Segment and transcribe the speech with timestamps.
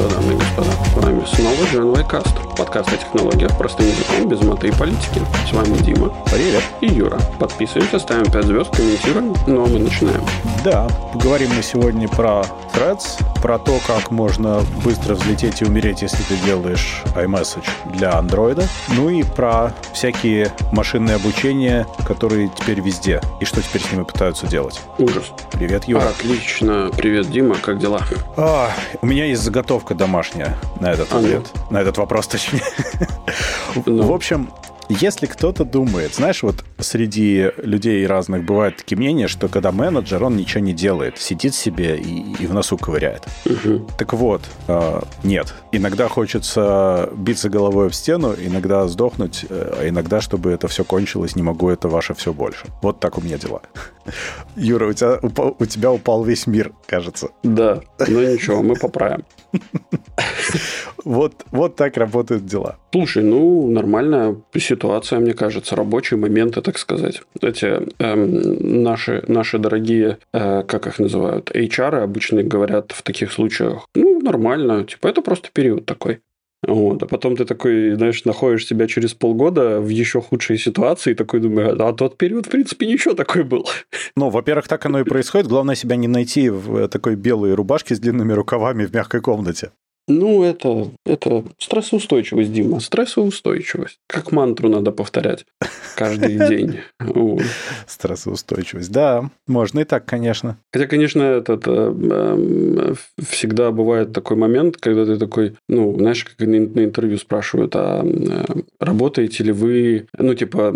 [0.00, 0.89] Приветствую, дамы и господа.
[1.10, 2.36] Вами снова Джон Каст.
[2.56, 5.20] Подкаст о технологиях простым языком, без маты и политики.
[5.48, 6.12] С вами Дима.
[6.30, 6.62] Привет.
[6.80, 7.18] И Юра.
[7.40, 9.34] Подписываемся, ставим 5 звезд, комментируем.
[9.48, 10.22] Ну а мы начинаем.
[10.62, 12.44] Да, поговорим мы сегодня про
[12.74, 18.64] Threads, про то, как можно быстро взлететь и умереть, если ты делаешь iMessage для андроида,
[18.88, 24.46] ну и про всякие машинные обучения, которые теперь везде, и что теперь с ними пытаются
[24.46, 24.80] делать.
[24.98, 25.32] Ужас.
[25.52, 26.02] Привет, Юра.
[26.02, 26.90] Отлично.
[26.96, 27.56] Привет, Дима.
[27.56, 28.02] Как дела?
[28.36, 31.18] А, у меня есть заготовка домашняя на этот Ну.
[31.18, 31.52] ответ.
[31.70, 32.62] На этот вопрос, точнее.
[33.86, 34.02] Ну.
[34.02, 34.50] В общем,
[34.90, 40.36] если кто-то думает, знаешь, вот среди людей разных бывает такие мнения, что когда менеджер, он
[40.36, 43.22] ничего не делает, сидит себе и, и в носу ковыряет.
[43.44, 43.86] Мгм.
[43.96, 45.54] Так вот, э, нет.
[45.70, 51.36] Иногда хочется биться головой в стену, иногда сдохнуть, э, а иногда, чтобы это все кончилось,
[51.36, 52.66] не могу, это ваше все больше.
[52.82, 53.62] Вот так у меня дела.
[54.56, 57.28] Юра, у тебя, упал- у тебя упал весь мир, кажется.
[57.44, 59.24] Да, но ничего, мы поправим.
[61.04, 62.76] Вот, вот так работают дела.
[62.92, 67.22] Слушай, ну, нормальная ситуация, мне кажется, рабочие моменты, так сказать.
[67.40, 73.86] Эти эм, наши, наши дорогие, э, как их называют, HR обычно говорят в таких случаях,
[73.94, 76.20] ну, нормально, типа, это просто период такой.
[76.66, 77.02] Вот.
[77.02, 81.40] А потом ты такой, знаешь, находишь себя через полгода в еще худшей ситуации и такой
[81.40, 83.66] думаешь, а тот период, в принципе, ничего такой был.
[84.16, 85.46] Ну, во-первых, так оно и происходит.
[85.46, 89.70] Главное себя не найти в э, такой белой рубашке с длинными рукавами в мягкой комнате.
[90.08, 94.00] Ну, это, это стрессоустойчивость, Дима, стрессоустойчивость.
[94.08, 95.46] Как мантру надо повторять
[95.96, 96.80] каждый день.
[97.86, 98.90] Стрессоустойчивость.
[98.92, 100.58] Да, можно и так, конечно.
[100.72, 106.46] Хотя, конечно, этот, э, эм, всегда бывает такой момент, когда ты такой, ну, знаешь, как
[106.46, 108.44] на, интервью спрашивают, а э,
[108.78, 110.74] работаете ли вы, ну, типа,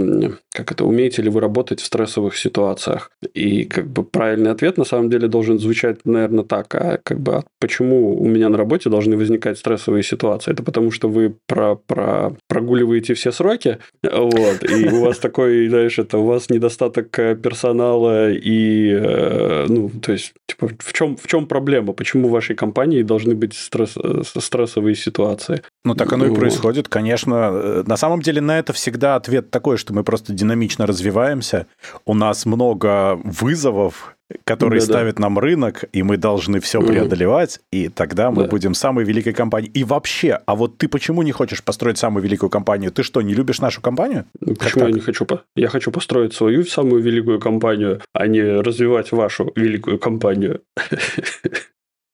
[0.52, 3.10] как это, умеете ли вы работать в стрессовых ситуациях?
[3.34, 7.34] И как бы правильный ответ на самом деле должен звучать, наверное, так, а как бы
[7.34, 10.52] а почему у меня на работе должны возникать стрессовые ситуации?
[10.52, 15.98] Это потому, что вы про, про, прогуливаете все сроки, вот, и у вас такой, знаешь,
[15.98, 21.26] это у вас недостаток э, персонала и, э, ну, то есть, типа, в чем, в
[21.26, 21.92] чем проблема?
[21.92, 25.62] Почему в вашей компании должны быть стресс, э, стрессовые ситуации?
[25.84, 27.82] Ну, так оно и происходит, конечно.
[27.86, 31.66] На самом деле на это всегда ответ такой, что мы просто динамично развиваемся.
[32.04, 34.92] У нас много вызовов, которые Да-да.
[34.92, 36.88] ставит нам рынок, и мы должны все Мгм.
[36.88, 38.48] преодолевать, и тогда мы Да.
[38.48, 39.70] будем самой великой компанией.
[39.72, 42.90] И вообще, а вот ты почему не хочешь построить самую великую компанию?
[42.90, 44.24] Ты что, не любишь нашу компанию?
[44.40, 44.94] Ну, Почему я так?
[44.94, 45.26] не хочу?
[45.56, 50.60] Я хочу построить свою самую великую компанию, а не развивать вашу великую компанию.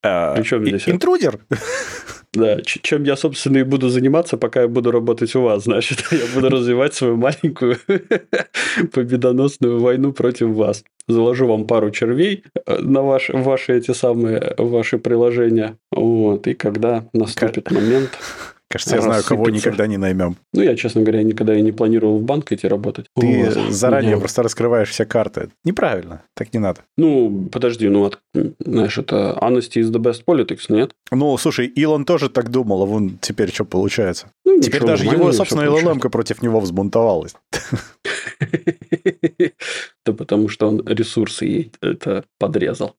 [0.02, 0.88] Э, Причем здесь?
[0.88, 1.38] Интрудер?
[2.32, 5.64] Да, чем я, собственно, и буду заниматься, пока я буду работать у вас.
[5.64, 7.76] Значит, я буду развивать свою маленькую
[8.92, 10.84] победоносную войну против вас.
[11.08, 15.76] Заложу вам пару червей э, на ваши, ваши эти самые ваши приложения.
[15.90, 18.10] Вот, и когда наступит момент...
[18.72, 20.36] Кажется, я знаю, кого никогда не наймем.
[20.52, 23.06] Ну, я, честно говоря, никогда и не планировал в банк идти работать.
[23.20, 23.72] Ты Вот.
[23.72, 25.50] заранее Ну, просто раскрываешь все карты.
[25.64, 26.82] Неправильно, так не надо.
[26.96, 28.20] Ну, подожди, ну, от-
[28.60, 30.92] знаешь, это honesty is the best politics, нет?
[31.10, 34.30] Ну, слушай, Илон тоже так думал, а вон теперь что получается?
[34.56, 35.68] Ну, Теперь даже его собственная.
[35.68, 37.34] LLM против него взбунтовалась.
[40.06, 42.96] Да потому что он ресурсы ей это подрезал.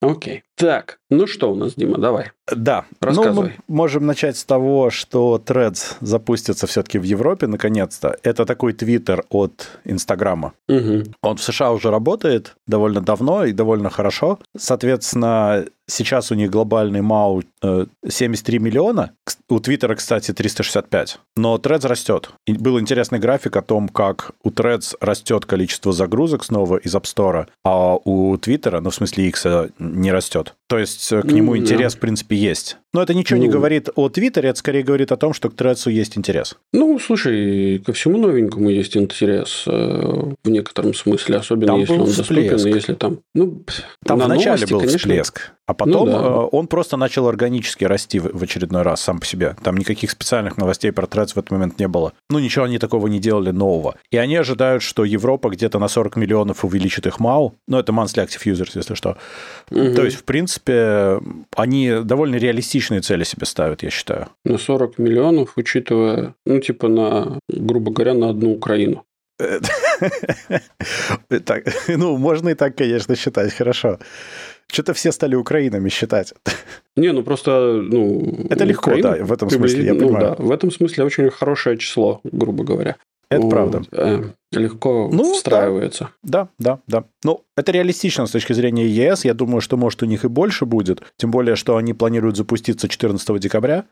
[0.00, 0.44] Окей.
[0.56, 2.32] Так, ну что у нас, Дима, давай.
[2.50, 3.52] Да, ну Рассказывай.
[3.68, 8.16] мы можем начать с того, что Threads запустится все-таки в Европе наконец-то.
[8.22, 10.54] Это такой твиттер от Инстаграма.
[10.68, 11.14] Мгм.
[11.22, 14.38] Он в США уже работает довольно давно и довольно хорошо.
[14.56, 19.12] Соответственно, сейчас у них глобальный МАУ э, 73 миллиона.
[19.28, 21.18] Кс- У Твиттера, кстати, 365.
[21.36, 22.30] Но Threads растет.
[22.46, 27.04] И был интересный график о том, как у Threads растет количество загрузок снова из App
[27.04, 29.46] Store, а у Твиттера, ну, в смысле X,
[29.78, 30.54] не растет.
[30.68, 31.58] То есть э, к нему да.
[31.58, 32.76] интерес, в принципе, есть.
[32.94, 33.52] Но это ничего не Ну.
[33.52, 36.56] говорит о Твиттере, это скорее говорит о том, что к Threads есть интерес.
[36.72, 39.70] Ну, слушай, ко всему новенькому есть интерес э,
[40.44, 42.66] в некотором смысле, особенно Там если он доступен, всплеск.
[42.66, 43.18] и если там...
[43.34, 43.62] Ну,
[44.04, 46.18] Там на вначале новости, был конечно, всплеск, а потом Ну да.
[46.18, 49.54] э, он просто начал органически расти в, очередной раз сам по себе.
[49.62, 52.14] Там никаких специальных новостей про Threads в этот момент не было.
[52.30, 53.96] Ну, ничего они такого не делали нового.
[54.10, 57.54] И они ожидают, что Европа где-то на 40 миллионов увеличит их МАУ.
[57.68, 59.18] Ну, это Monthly Active Users, если что.
[59.70, 59.94] Мгм.
[59.94, 61.20] То есть, в принципе,
[61.54, 64.28] они довольно реалистичные цели себе ставят, я считаю.
[64.46, 69.04] На 40 миллионов, учитывая, ну, типа, на, грубо говоря, на одну Украину.
[71.44, 73.98] Так, ну, можно и так, конечно, считать, хорошо.
[74.70, 76.34] Что-то все стали украинами считать.
[76.96, 78.46] Не, ну просто, ну...
[78.50, 80.36] Это легко, Украина да, в этом смысле, я ну понимаю.
[80.38, 82.96] да, в этом смысле очень хорошее число, грубо говоря.
[83.30, 83.50] Это Вот.
[83.50, 83.82] правда.
[84.54, 86.10] Э, легко ну, встраивается.
[86.22, 87.04] Да, да, да.
[87.24, 89.24] Ну, это реалистично с точки зрения ЕС.
[89.24, 91.02] Я думаю, что, может, у них и больше будет.
[91.16, 93.84] Тем более, что они планируют запуститься 14 декабря.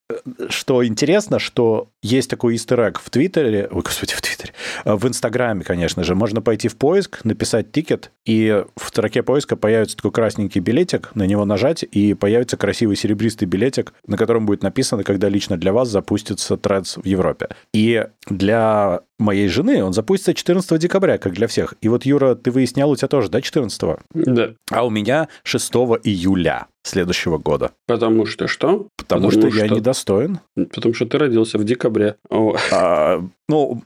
[0.48, 4.52] Что интересно, что есть такой истер в Твиттере, ой, господи, в Твиттере,
[4.84, 6.14] в Инстаграме, конечно же.
[6.14, 11.26] Можно пойти в поиск, написать тикет, и в строке поиска появится такой красненький билетик, на
[11.26, 15.88] него нажать, и появится красивый серебристый билетик, на котором будет написано, когда лично для вас
[15.88, 17.48] запустится Threads в Европе.
[17.72, 21.74] И для моей жены он запустится 14 декабря, как для всех.
[21.80, 23.98] И вот, Юра, ты выяснял, у тебя тоже, да, 14 -го?
[24.14, 24.50] Да.
[24.70, 27.72] А у меня 6 июля следующего года.
[27.86, 28.86] Потому что что?
[28.96, 30.38] Потому, Потому что, что я недостоин.
[30.54, 32.14] Потому что ты родился в декабре.
[32.70, 33.82] А, ну,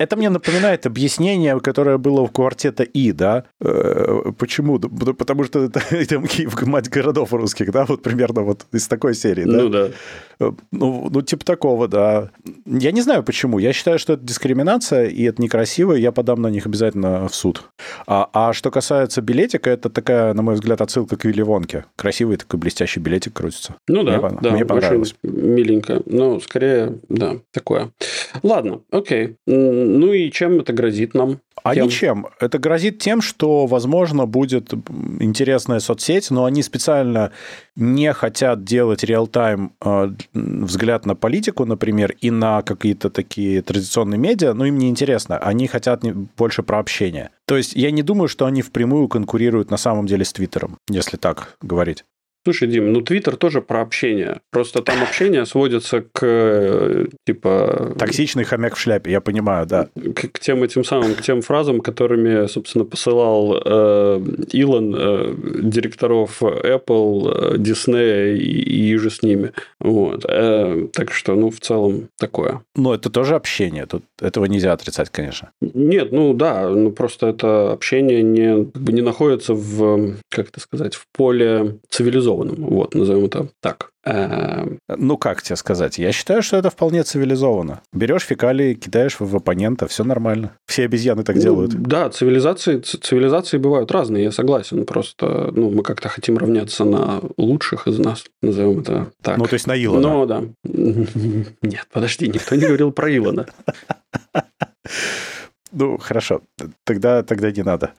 [0.00, 3.44] это мне напоминает объяснение, которое было у квартета И, да?
[3.60, 4.78] Э, почему?
[4.78, 7.84] Потому что это, это Киев, мать городов русских, да?
[7.84, 9.62] Вот примерно вот из такой серии, да?
[9.62, 9.90] Ну да.
[10.40, 12.30] Э, ну, ну, типа такого, да.
[12.66, 13.58] Я не знаю почему.
[13.58, 17.34] Я считаю, что это дискриминация, и это некрасиво, и я подам на них обязательно в
[17.34, 17.64] суд.
[18.06, 21.84] А, а что касается билетика, это такая, на мой взгляд, отсылка к Вилли Вонке.
[21.96, 23.76] Красивый такой блестящий билетик крутится.
[23.86, 25.14] Ну да, мне, да, мне понравилось.
[25.22, 26.02] миленько.
[26.06, 27.90] Но скорее, да, такое.
[28.42, 29.36] Ладно, окей.
[29.46, 31.40] Ну и чем это грозит нам?
[31.62, 31.86] А тем?
[31.86, 32.26] ничем.
[32.38, 34.72] Это грозит тем, что, возможно, будет
[35.20, 37.32] интересная соцсеть, но они специально
[37.76, 44.52] не хотят делать реал-тайм э, взгляд на политику, например, и на какие-то такие традиционные медиа,
[44.54, 45.38] но им не интересно.
[45.38, 46.02] Они хотят
[46.36, 47.30] больше про общение.
[47.46, 51.16] То есть я не думаю, что они впрямую конкурируют на самом деле с Твиттером, если
[51.16, 52.04] так говорить.
[52.42, 54.40] Слушай, Дим, ну Твиттер тоже про общение.
[54.50, 57.94] Просто там общение сводится к э, типа...
[57.98, 59.88] Токсичный хомяк в шляпе, я понимаю, да.
[59.94, 64.20] К, к тем этим самым, к тем фразам, которыми, собственно, посылал э,
[64.52, 65.34] Илон э,
[65.64, 69.52] директоров Apple, э, Disney и, и же с ними.
[69.78, 70.24] Вот.
[70.26, 72.62] Э, так что, ну, в целом, такое.
[72.74, 75.50] Но это тоже общение, тут этого нельзя отрицать, конечно.
[75.60, 80.60] Нет, ну да, ну просто это общение не, как бы не находится в, как это
[80.60, 82.66] сказать, в поле цивилизованного цивилизованным.
[82.66, 83.90] Вот, назовем это так.
[84.04, 85.98] Эм, ну, как тебе сказать?
[85.98, 87.80] Я считаю, что это вполне цивилизованно.
[87.92, 90.52] Берешь фекалии, кидаешь в оппонента, все нормально.
[90.66, 91.74] Все обезьяны так ну, делают.
[91.74, 94.86] Да, цивилизации, цивилизации бывают разные, я согласен.
[94.86, 99.36] Просто ну, мы как-то хотим равняться на лучших из нас, назовем это так.
[99.36, 100.08] Ну, то есть на Илона.
[100.08, 100.42] Ну, да.
[101.62, 103.46] Нет, подожди, никто не говорил про Илона.
[105.72, 106.40] Ну, хорошо,
[106.84, 107.92] тогда, тогда не надо.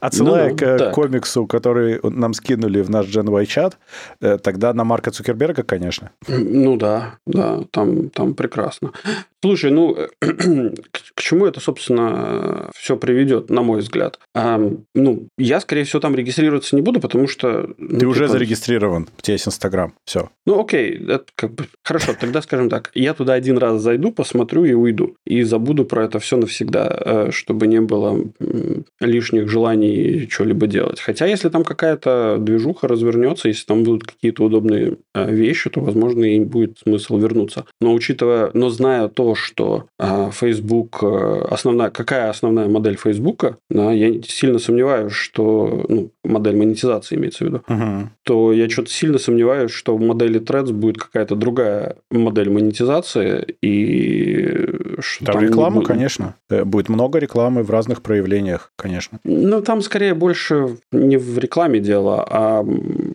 [0.00, 0.94] Отсылая ну, к так.
[0.94, 3.78] комиксу, который нам скинули в наш Gen Y чат,
[4.20, 6.10] э, тогда на Марка Цукерберга, конечно.
[6.28, 8.92] Ну да, да, там, там прекрасно.
[9.42, 14.18] Слушай, ну, к чему это, собственно, все приведет, на мой взгляд?
[14.34, 14.60] А,
[14.94, 17.70] ну, я, скорее всего, там регистрироваться не буду, потому что...
[17.78, 18.32] Ну, Ты уже типа...
[18.32, 20.28] зарегистрирован, у тебя есть Инстаграм, все.
[20.44, 21.64] Ну, окей, это как бы...
[21.82, 25.16] Хорошо, тогда скажем так, я туда один раз зайду, посмотрю и уйду.
[25.24, 28.22] И забуду про это все навсегда, э, чтобы не было
[29.00, 29.79] лишних желаний
[30.30, 31.00] что-либо делать.
[31.00, 36.24] Хотя, если там какая-то движуха развернется, если там будут какие-то удобные э, вещи, то, возможно,
[36.24, 37.64] и будет смысл вернуться.
[37.80, 43.92] Но учитывая, но зная то, что а, Facebook э, основная, какая основная модель Facebook, да,
[43.92, 48.06] я сильно сомневаюсь, что ну, модель монетизации имеется в виду, uh-huh.
[48.24, 54.68] то я что-то сильно сомневаюсь, что в модели Threads будет какая-то другая модель монетизации и
[55.00, 55.88] что там, там реклама, будет...
[55.88, 59.18] конечно, э, будет много рекламы в разных проявлениях, конечно.
[59.24, 62.64] Ну там скорее больше не в рекламе дело, а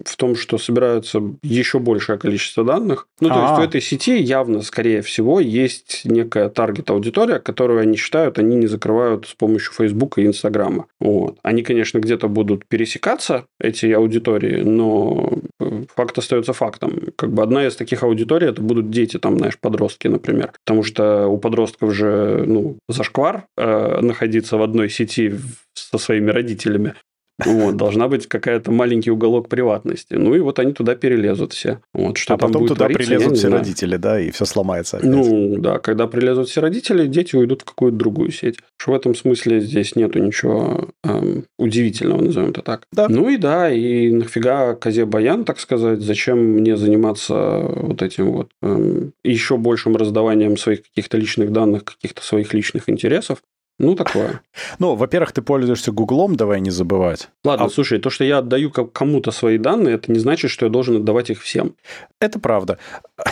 [0.07, 3.07] в том, что собираются еще большее количество данных.
[3.19, 3.49] Ну то А-а-а.
[3.49, 8.67] есть в этой сети явно, скорее всего, есть некая таргет-аудитория, которую они считают, они не
[8.67, 10.85] закрывают с помощью Facebook и Инстаграма.
[10.99, 11.37] Вот.
[11.43, 16.99] Они, конечно, где-то будут пересекаться, эти аудитории, но э, факт остается фактом.
[17.15, 20.51] Как бы одна из таких аудиторий это будут дети, там, знаешь, подростки, например.
[20.65, 25.35] Потому что у подростков же, ну, зашквар э, находиться в одной сети
[25.73, 26.93] со своими родителями.
[27.43, 30.13] Вот, должна быть какая-то маленький уголок приватности.
[30.13, 31.81] Ну и вот они туда перелезут все.
[31.93, 34.97] Вот, что а там потом будет туда твориться, прилезут все родители, да, и все сломается
[34.97, 35.09] опять.
[35.09, 38.57] Ну да, когда прилезут все родители, дети уйдут в какую-то другую сеть.
[38.77, 42.83] Что в этом смысле здесь нету ничего эм, удивительного, назовем это так.
[42.93, 43.07] Да.
[43.09, 48.49] Ну и да, и нафига козе баян, так сказать, зачем мне заниматься вот этим вот
[48.61, 53.39] эм, еще большим раздаванием своих каких-то личных данных, каких-то своих личных интересов,
[53.77, 54.41] ну, такое.
[54.79, 57.29] Ну, во-первых, ты пользуешься Гуглом, давай не забывать.
[57.43, 57.69] Ладно, а...
[57.69, 61.29] слушай, то, что я отдаю кому-то свои данные, это не значит, что я должен отдавать
[61.29, 61.75] их всем.
[62.19, 62.77] Это правда.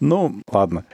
[0.00, 0.84] Ну, ладно.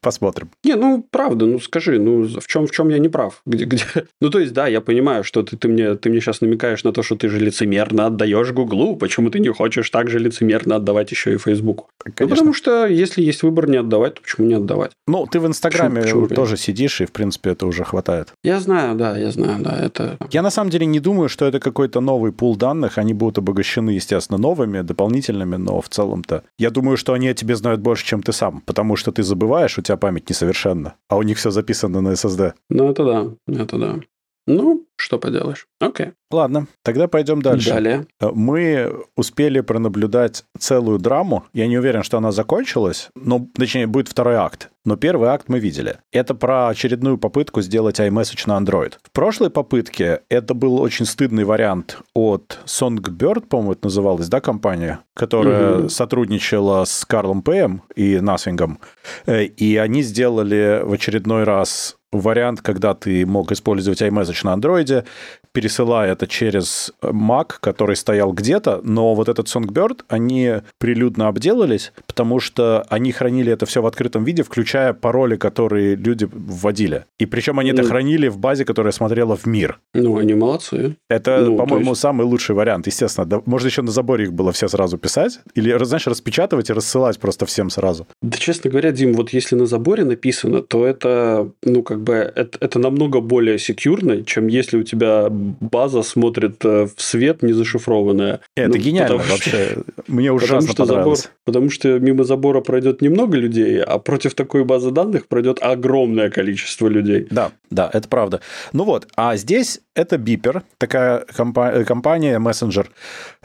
[0.00, 0.50] Посмотрим.
[0.64, 3.42] Не, ну, правда, ну, скажи, ну, в чем, в чем я не прав?
[3.46, 3.82] Где, где...
[4.20, 6.92] Ну, то есть, да, я понимаю, что ты, ты, мне, ты мне сейчас намекаешь на
[6.92, 11.10] то, что ты же лицемерно отдаешь Гуглу, почему ты не хочешь так же лицемерно отдавать
[11.10, 11.88] еще и Фейсбуку?
[12.18, 14.92] Ну, потому что, если есть выбор не отдавать, то почему не отдавать?
[15.06, 18.32] Ну, ты в Инстаграме почему, почему тоже сидишь, и, в принципе, это уже хватает.
[18.42, 20.16] Я знаю, да, я знаю, да, это...
[20.30, 23.90] Я, на самом деле, не думаю, что это какой-то новый пул данных, они будут обогащены,
[23.90, 26.42] естественно, новыми, дополнительными, но в целом-то...
[26.58, 29.78] Я думаю, что они о тебе знают больше, чем ты сам, потому что ты забываешь,
[29.78, 32.52] у тебя память несовершенна, а у них все записано на SSD.
[32.68, 34.00] Ну, это да, это да.
[34.46, 35.66] Ну, что поделаешь.
[35.80, 36.12] Окей.
[36.30, 37.70] Ладно, тогда пойдем дальше.
[37.70, 38.06] Далее.
[38.20, 41.44] Мы успели пронаблюдать целую драму.
[41.54, 44.70] Я не уверен, что она закончилась, но, точнее, будет второй акт.
[44.84, 45.98] Но первый акт мы видели.
[46.12, 48.94] Это про очередную попытку сделать iMessage на Android.
[49.02, 55.00] В прошлой попытке это был очень стыдный вариант от Songbird, по-моему, это называлась, да, компания,
[55.14, 55.88] которая угу.
[55.88, 58.78] сотрудничала с Карлом Пэем и Насвингом.
[59.26, 65.04] Э, и они сделали в очередной раз вариант, когда ты мог использовать iMessage на андроиде,
[65.52, 72.40] пересылая это через Mac, который стоял где-то, но вот этот Songbird, они прилюдно обделались, потому
[72.40, 77.04] что они хранили это все в открытом виде, включая пароли, которые люди вводили.
[77.20, 79.78] И причем они ну, это хранили в базе, которая смотрела в мир.
[79.94, 80.96] Ну, они молодцы.
[81.08, 82.00] Это, ну, по-моему, есть...
[82.00, 83.26] самый лучший вариант, естественно.
[83.26, 87.18] Да, можно еще на заборе их было все сразу писать, или, знаешь, распечатывать и рассылать
[87.20, 88.08] просто всем сразу.
[88.22, 92.58] Да, честно говоря, Дим, вот если на заборе написано, то это, ну, как бы, это,
[92.60, 98.40] это намного более секьюрно, чем если у тебя база смотрит э, в свет незашифрованная.
[98.56, 99.78] Это ну, гениально вообще.
[100.06, 101.22] Мне ужасно потому понравилось.
[101.22, 106.30] Забор, потому что мимо забора пройдет немного людей, а против такой базы данных пройдет огромное
[106.30, 107.26] количество людей.
[107.30, 108.40] Да, да, это правда.
[108.72, 112.90] Ну вот, а здесь это Бипер, такая компа- компания, мессенджер.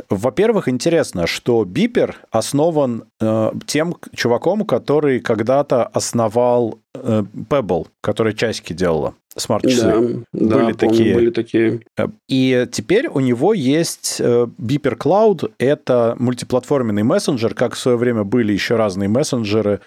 [0.09, 8.73] Во-первых, интересно, что Бипер основан э, тем чуваком, который когда-то основал э, Pebble, который часики
[8.73, 10.23] делала смарт-часы.
[10.31, 11.15] Да, были, да, такие.
[11.15, 11.81] были такие.
[11.97, 15.51] Э, и теперь у него есть э, Beeper Cloud.
[15.57, 19.81] Это мультиплатформенный мессенджер, как в свое время были еще разные мессенджеры,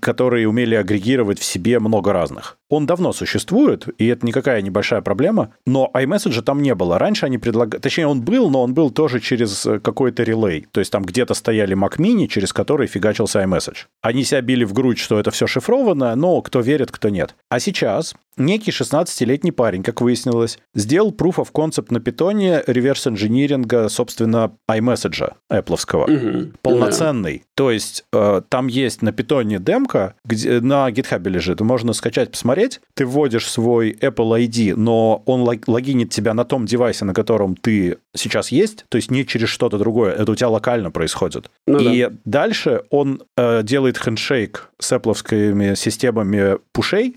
[0.00, 2.58] которые умели агрегировать в себе много разных.
[2.72, 6.98] Он давно существует, и это никакая небольшая проблема, но iMessage там не было.
[6.98, 7.82] Раньше они предлагали...
[7.82, 10.66] Точнее, он был, но он был тоже через э, какой-то релей.
[10.70, 13.88] То есть там где-то стояли Mac Mini, через который фигачился iMessage.
[14.00, 17.34] Они себя били в грудь, что это все шифровано, но кто верит, кто нет.
[17.50, 24.56] А сейчас некий 16-летний парень, как выяснилось, сделал proof of concept на питоне реверс-инжиниринга, собственно,
[24.70, 26.04] iMessage Apple'овского.
[26.04, 26.52] Угу.
[26.62, 27.36] Полноценный.
[27.36, 27.42] Yeah.
[27.54, 32.61] То есть э, там есть на питоне демка, где на GitHub лежит, можно скачать, посмотреть.
[32.94, 37.98] Ты вводишь свой Apple ID, но он логинит тебя на том девайсе, на котором ты
[38.14, 40.12] сейчас есть, то есть не через что-то другое.
[40.12, 41.50] Это у тебя локально происходит.
[41.66, 42.12] Ну, И да.
[42.24, 47.16] дальше он э, делает хендшейк с Apple системами пушей,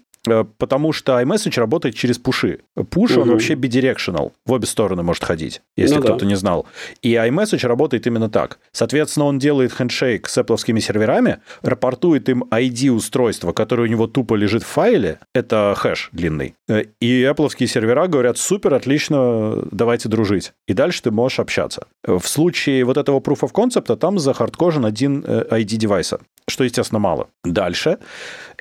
[0.58, 2.60] потому что iMessage работает через пуши.
[2.90, 3.22] Пуш, угу.
[3.22, 6.26] он вообще bidirectional, в обе стороны может ходить, если ну, кто-то да.
[6.26, 6.66] не знал.
[7.02, 8.60] И iMessage работает именно так.
[8.72, 14.36] Соответственно, он делает хендшейк с Apple серверами, рапортует им ID устройства, которое у него тупо
[14.36, 16.56] лежит в файле, это хэш длинный.
[16.68, 20.54] Э, и Apple сервера говорят, супер, отлично, давайте дружить.
[20.68, 21.88] И дальше ты можешь общаться.
[22.06, 27.00] В случае вот этого proof of concept, там захардкожен один ID э, девайса, что, естественно,
[27.00, 27.28] мало.
[27.44, 27.98] Дальше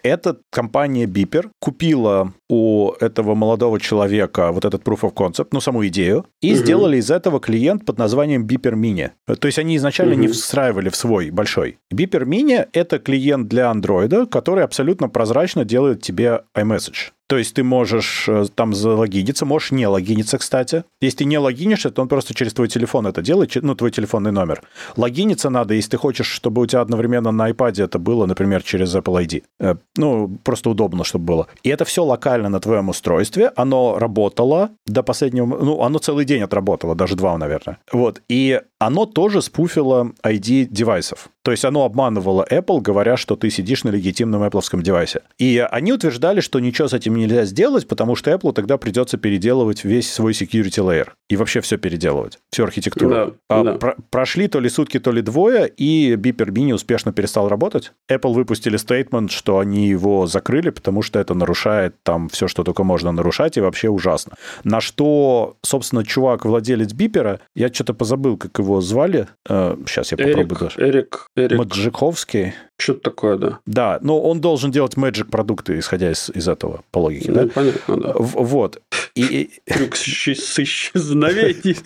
[0.04, 5.86] эта компания Beeper купила у этого молодого человека вот этот proof of concept, ну, саму
[5.86, 6.58] идею, и угу.
[6.60, 9.10] сделали из этого клиент под названием Beeper Mini.
[9.26, 10.20] То есть они изначально угу.
[10.22, 11.78] не встраивали в свой большой.
[11.92, 17.12] Beeper Mini— это клиент для Android, который абсолютно прозрачно делает тебе iMessage.
[17.26, 20.85] То есть ты можешь э, там залогиниться, можешь не логиниться, кстати.
[21.00, 24.33] Если ты не логинишься, то он просто через твой телефон это делает, ну, твой телефонный
[24.33, 24.62] номер.
[24.97, 28.95] Логиниться надо, если ты хочешь, чтобы у тебя одновременно на iPad это было, например, через
[28.95, 29.43] Apple ID.
[29.61, 31.47] Э, ну, просто удобно, чтобы было.
[31.62, 33.52] И это все локально на твоем устройстве.
[33.57, 35.47] Оно работало до последнего...
[35.47, 37.78] Ну, оно целый день отработало, даже два, наверное.
[37.93, 38.21] Вот.
[38.28, 41.31] И оно тоже спуфило ID девайсов.
[41.44, 45.20] То есть оно обманывало Apple, говоря, что ты сидишь на легитимном Apple девайсе.
[45.38, 49.84] И они утверждали, что ничего с этим нельзя сделать, потому что Apple тогда придется переделывать
[49.84, 51.08] весь свой security layer.
[51.28, 53.10] И вообще все переделывать, всю архитектуру.
[53.10, 53.72] Да, а да.
[53.74, 57.92] Про- прошли то ли сутки, то ли двое, и Beeper Mini успешно перестал работать.
[58.10, 62.84] Apple выпустили стейтмент, что они его закрыли, потому что это нарушает там все, что только
[62.84, 64.34] можно нарушать, и вообще ужасно.
[64.64, 69.28] На что, собственно, чувак, владелец Бипера, я что-то позабыл, как его звали.
[69.46, 70.80] Сейчас э, я попробую Эрик, даже.
[70.80, 71.58] Эрик Эрик.
[71.58, 72.54] Маджиковский.
[72.76, 73.59] Что-то такое, да.
[73.66, 77.49] Да, но он должен делать Magic продукты, исходя из, из этого, по логике, ну, да?
[77.54, 78.12] понятно, да.
[78.14, 78.83] В, вот.
[79.14, 79.50] И...
[79.64, 81.76] Трюк с исчезновением.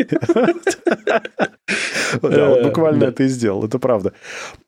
[2.23, 4.13] Да, он буквально это и сделал, это правда.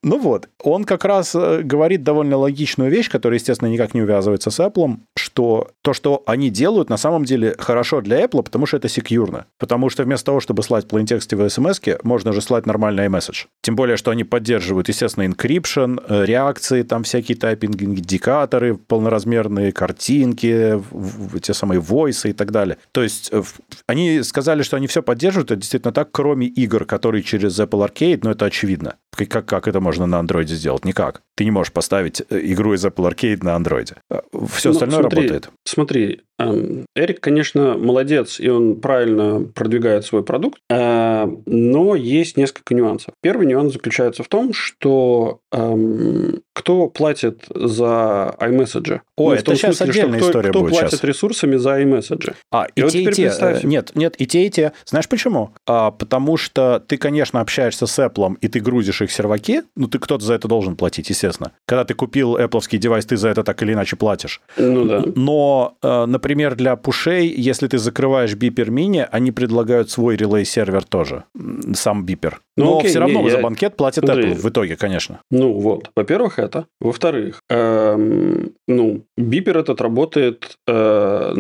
[0.03, 4.50] Ну вот, он как раз э, говорит довольно логичную вещь, которая, естественно, никак не увязывается
[4.50, 8.77] с Apple, что то, что они делают, на самом деле хорошо для Apple, потому что
[8.77, 9.47] это секьюрно.
[9.59, 13.47] Потому что вместо того, чтобы слать плейнтекстовые смс можно же слать нормальный iMessage.
[13.62, 20.83] Тем более, что они поддерживают, естественно, encryption, э, реакции, там всякие тайпинг-индикаторы, полноразмерные картинки,
[21.43, 22.76] те самые войсы и так далее.
[22.93, 23.43] То есть э,
[23.87, 28.21] они сказали, что они все поддерживают, это действительно так, кроме игр, которые через Apple Arcade,
[28.23, 28.97] но это очевидно.
[29.12, 30.85] Как, как это можно на Android сделать?
[30.85, 31.23] Никак.
[31.40, 33.97] Ты не можешь поставить э, игру из Apple Arcade на Android.
[34.52, 35.50] Все ну, остальное смотри, работает.
[35.64, 42.75] Смотри, эм, Эрик, конечно, молодец, и он правильно продвигает свой продукт, э, но есть несколько
[42.75, 43.14] нюансов.
[43.23, 49.00] Первый нюанс заключается в том, что эм, кто платит за iMessage?
[49.16, 51.04] О, ну, это сейчас смысле, отдельная кто, история кто будет платит сейчас.
[51.04, 52.35] ресурсами за iMessage?
[52.52, 53.23] А, и, и те, вот и те.
[53.23, 53.64] Представь...
[53.64, 54.73] Нет, нет, и те, и те.
[54.85, 55.54] Знаешь почему?
[55.66, 59.99] А, потому что ты, конечно, общаешься с Apple, и ты грузишь их серваки, ну, ты
[59.99, 61.29] кто-то за это должен платить, естественно.
[61.66, 64.40] Когда ты купил Apple девайс, ты за это так или иначе платишь.
[64.56, 65.04] Ну да.
[65.14, 71.25] Но, э, например, для пушей, если ты закрываешь бипер мини, они предлагают свой релей-сервер тоже,
[71.75, 72.40] сам бипер.
[72.56, 73.42] Ну, Но окей, все равно не, за я...
[73.42, 75.20] банкет платит Смотри, Apple в итоге, конечно.
[75.30, 76.66] Ну вот, во-первых, это.
[76.80, 81.34] Во-вторых, эм, ну, бипер этот работает, э,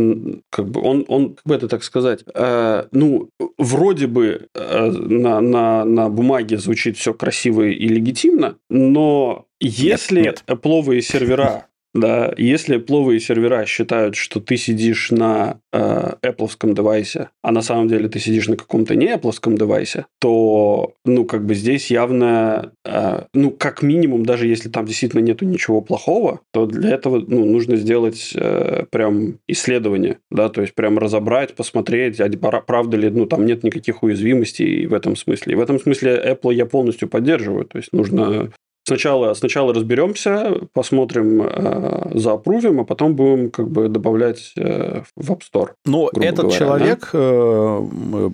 [0.50, 3.28] как бы он, он, как бы это так сказать, э, ну,
[3.58, 10.44] вроде бы э, на, на, на бумаге звучит все красиво и легитимно, но если нет,
[10.48, 10.60] нет.
[10.60, 17.50] пловые сервера да, если пловые сервера считают, что ты сидишь на э, Apple девайсе, а
[17.50, 21.90] на самом деле ты сидишь на каком-то не Apple девайсе, то, ну, как бы здесь
[21.90, 27.24] явно, э, ну, как минимум, даже если там действительно нету ничего плохого, то для этого,
[27.26, 32.28] ну, нужно сделать э, прям исследование, да, то есть прям разобрать, посмотреть, а
[32.60, 35.54] правда ли, ну, там нет никаких уязвимостей в этом смысле.
[35.54, 38.52] И в этом смысле Apple я полностью поддерживаю, то есть нужно
[38.84, 45.42] Сначала, сначала разберемся, посмотрим, э, заапрувим, а потом будем как бы добавлять э, в App
[45.52, 45.70] Store.
[45.84, 47.18] Но этот говоря, человек, да?
[47.20, 48.30] э,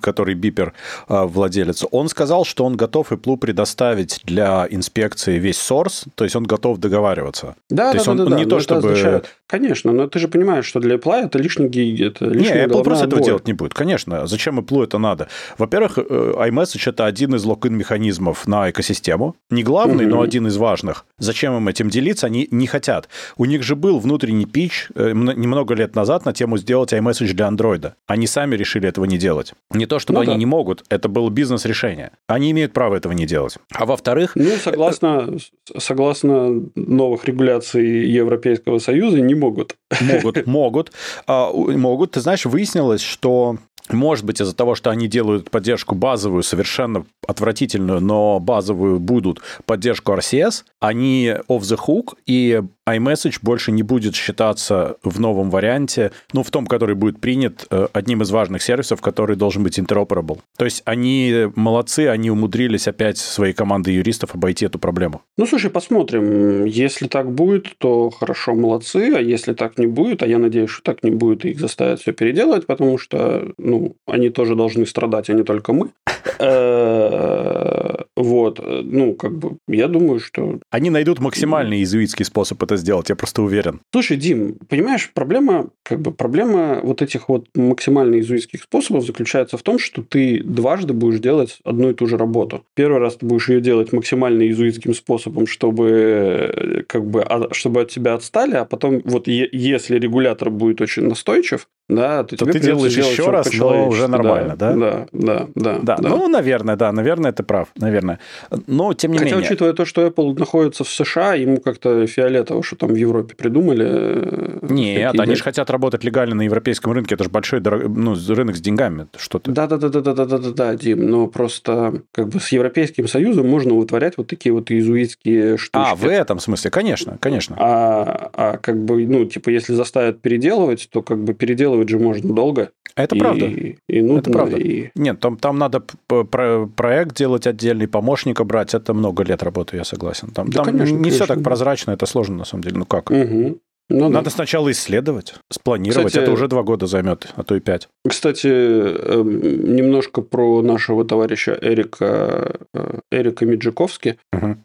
[0.00, 0.74] который бипер
[1.08, 6.36] э, владелец, он сказал, что он готов Apple предоставить для инспекции весь source, то есть
[6.36, 7.54] он готов договариваться.
[7.70, 8.92] Да, то да, есть да, он да, не да, то чтобы...
[8.92, 9.36] Означает...
[9.46, 12.82] Конечно, но ты же понимаешь, что для Apple это лишний гиг, это лишний Не, Apple
[12.82, 14.26] просто этого делать не будет, конечно.
[14.26, 15.28] Зачем Apple это надо?
[15.56, 19.36] Во-первых, э, iMessage это один из логин механизмов на экосистему.
[19.50, 21.06] Не главный, главный, но один из важных.
[21.18, 22.26] Зачем им этим делиться?
[22.26, 23.08] Они не хотят.
[23.36, 27.46] У них же был внутренний пич э, немного лет назад на тему сделать iMessage для
[27.46, 27.96] андроида.
[28.06, 29.54] Они сами решили этого не делать.
[29.70, 30.38] Не то, чтобы ну, они да.
[30.38, 32.12] не могут, это было бизнес-решение.
[32.28, 33.58] Они имеют право этого не делать.
[33.72, 34.32] А во-вторых...
[34.34, 35.36] Ну, согласно,
[35.78, 39.76] согласно новых регуляций Европейского Союза, не могут.
[40.00, 40.92] Могут, могут.
[41.26, 42.12] А, могут.
[42.12, 43.58] Ты знаешь, выяснилось, что
[43.90, 50.12] может быть, из-за того, что они делают поддержку базовую, совершенно отвратительную, но базовую будут поддержку
[50.12, 56.42] RCS, они off the hook, и iMessage больше не будет считаться в новом варианте, ну,
[56.42, 60.38] в том, который будет принят э, одним из важных сервисов, который должен быть interoperable.
[60.56, 65.22] То есть они молодцы, они умудрились опять своей командой юристов обойти эту проблему.
[65.36, 66.64] Ну, слушай, посмотрим.
[66.64, 70.82] Если так будет, то хорошо, молодцы, а если так не будет, а я надеюсь, что
[70.82, 75.30] так не будет, и их заставят все переделывать, потому что, ну, они тоже должны страдать,
[75.30, 75.90] а не только мы.
[76.38, 80.60] Э, вот, ну, как бы, я думаю, что...
[80.70, 83.80] Они найдут максимальный иезуитский способ это сделать, я просто уверен.
[83.92, 89.62] Слушай, Дим, понимаешь, проблема, как бы, проблема вот этих вот максимально иезуитских способов заключается в
[89.62, 92.64] том, что ты дважды будешь делать одну и ту же работу.
[92.74, 97.90] Первый раз ты будешь ее делать максимально иезуитским способом, чтобы, как бы, а, чтобы от
[97.90, 102.96] тебя отстали, а потом вот если регулятор будет очень настойчив, да, то, то ты делаешь
[102.96, 104.72] еще раз, но уже нормально, да?
[104.72, 105.96] Да, да, да, да.
[105.96, 108.20] Да, ну, наверное, да, наверное, ты прав, наверное.
[108.66, 109.46] Но, тем не Хотя, менее...
[109.46, 113.86] учитывая то, что Apple находится в США, ему как-то фиолетово, что там в Европе придумали.
[113.86, 117.82] Э, Нет, они же хотят работать легально на европейском рынке, это же большой дорог...
[117.88, 119.50] ну, рынок с деньгами, что ты...
[119.50, 125.58] Да-да-да-да-да-да-да, Дим, но просто как бы с Европейским Союзом можно вытворять вот такие вот иезуитские
[125.58, 125.84] штуки.
[125.86, 127.56] А, в этом смысле, конечно, конечно.
[127.58, 132.34] А, а как бы, ну, типа, если заставят переделывать, то как бы переделывать же можно
[132.34, 132.70] долго.
[132.96, 133.46] Это и, правда.
[133.46, 134.56] И нудно, это правда.
[134.56, 134.90] И...
[134.94, 138.74] Нет, там, там надо проект делать отдельный, помощника брать.
[138.74, 140.30] Это много лет работы, я согласен.
[140.30, 141.24] Там, да, там конечно, не конечно.
[141.24, 142.78] все так прозрачно, это сложно на самом деле.
[142.78, 143.10] Ну как?
[143.10, 143.58] Угу.
[143.90, 144.30] Ну, Надо да.
[144.30, 146.06] сначала исследовать, спланировать.
[146.06, 147.88] Кстати, это уже два года займет, а то и пять.
[148.08, 154.16] Кстати, эм, немножко про нашего товарища Эрика, э, Эрика Миджиковски.
[154.32, 154.56] Угу.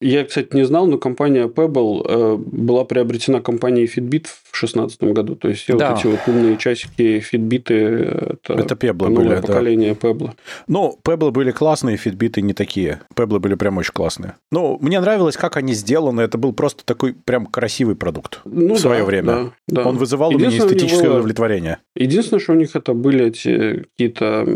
[0.00, 5.36] Я, кстати, не знал, но компания Pebble э, была приобретена компанией Fitbit в 2016 году.
[5.36, 5.90] То есть, да.
[5.90, 10.08] вот эти вот умные часики Fitbit это, это Pebble новое были, поколение да.
[10.08, 10.30] Pebble.
[10.66, 13.00] Ну, Pebble были классные, Fitbit не такие.
[13.14, 14.36] Pebble были прям очень классные.
[14.50, 16.22] Ну, мне нравилось, как они сделаны.
[16.22, 19.26] Это был просто такой прям красивый продукт ну, в свое да, время.
[19.26, 19.88] Да, да.
[19.88, 21.14] Он вызывал у меня эстетическое него...
[21.16, 21.78] удовлетворение.
[21.94, 24.46] Единственное, что у них это были эти какие-то,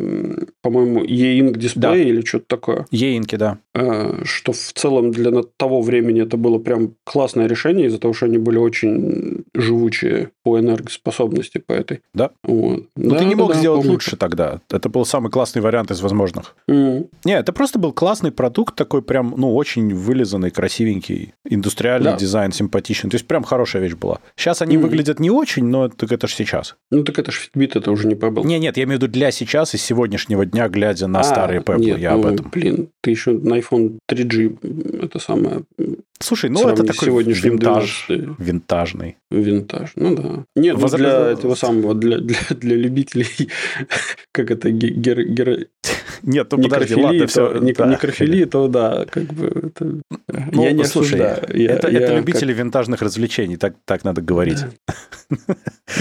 [0.63, 2.11] по-моему, e-ink дисплеи да.
[2.11, 2.87] или что-то такое.
[2.91, 3.59] E-инки, да.
[3.75, 8.27] Э, что в целом для того времени это было прям классное решение из-за того, что
[8.27, 12.01] они были очень живучие по энергоспособности по этой.
[12.13, 12.31] Да.
[12.43, 12.87] Вот.
[12.97, 13.93] Но да, ты не мог да, сделать помню.
[13.93, 14.61] лучше тогда.
[14.71, 16.57] Это был самый классный вариант из возможных.
[16.69, 17.09] Mm.
[17.25, 22.17] Не, это просто был классный продукт, такой прям, ну, очень вылизанный, красивенький, индустриальный да.
[22.17, 23.11] дизайн, симпатичный.
[23.11, 24.19] То есть прям хорошая вещь была.
[24.37, 24.81] Сейчас они mm.
[24.81, 26.77] выглядят не очень, но так это же сейчас.
[26.91, 28.45] Ну, так это же Fitbit, это уже не Pebble.
[28.45, 31.61] Не, нет, я имею в виду для сейчас и сегодняшнего дня, глядя на а, старые
[31.61, 32.51] Pebble, нет, я ну, об этом.
[32.53, 35.63] Блин, ты еще на iPhone 3G это самое
[36.21, 39.17] Слушай, ну это такой винтаж, винтажный.
[39.45, 40.45] Винтаж, ну да.
[40.57, 40.99] Нет, Возра...
[40.99, 43.49] для этого самого, для, для, для любителей,
[44.33, 45.69] как это, гер, гер...
[46.27, 47.59] Нет, ну подожди, ладно, все.
[47.59, 49.73] Некрофилии, то да, как бы.
[50.53, 51.19] Ну, я не слушай.
[51.19, 54.59] Я, это, любители винтажных развлечений, так, надо говорить.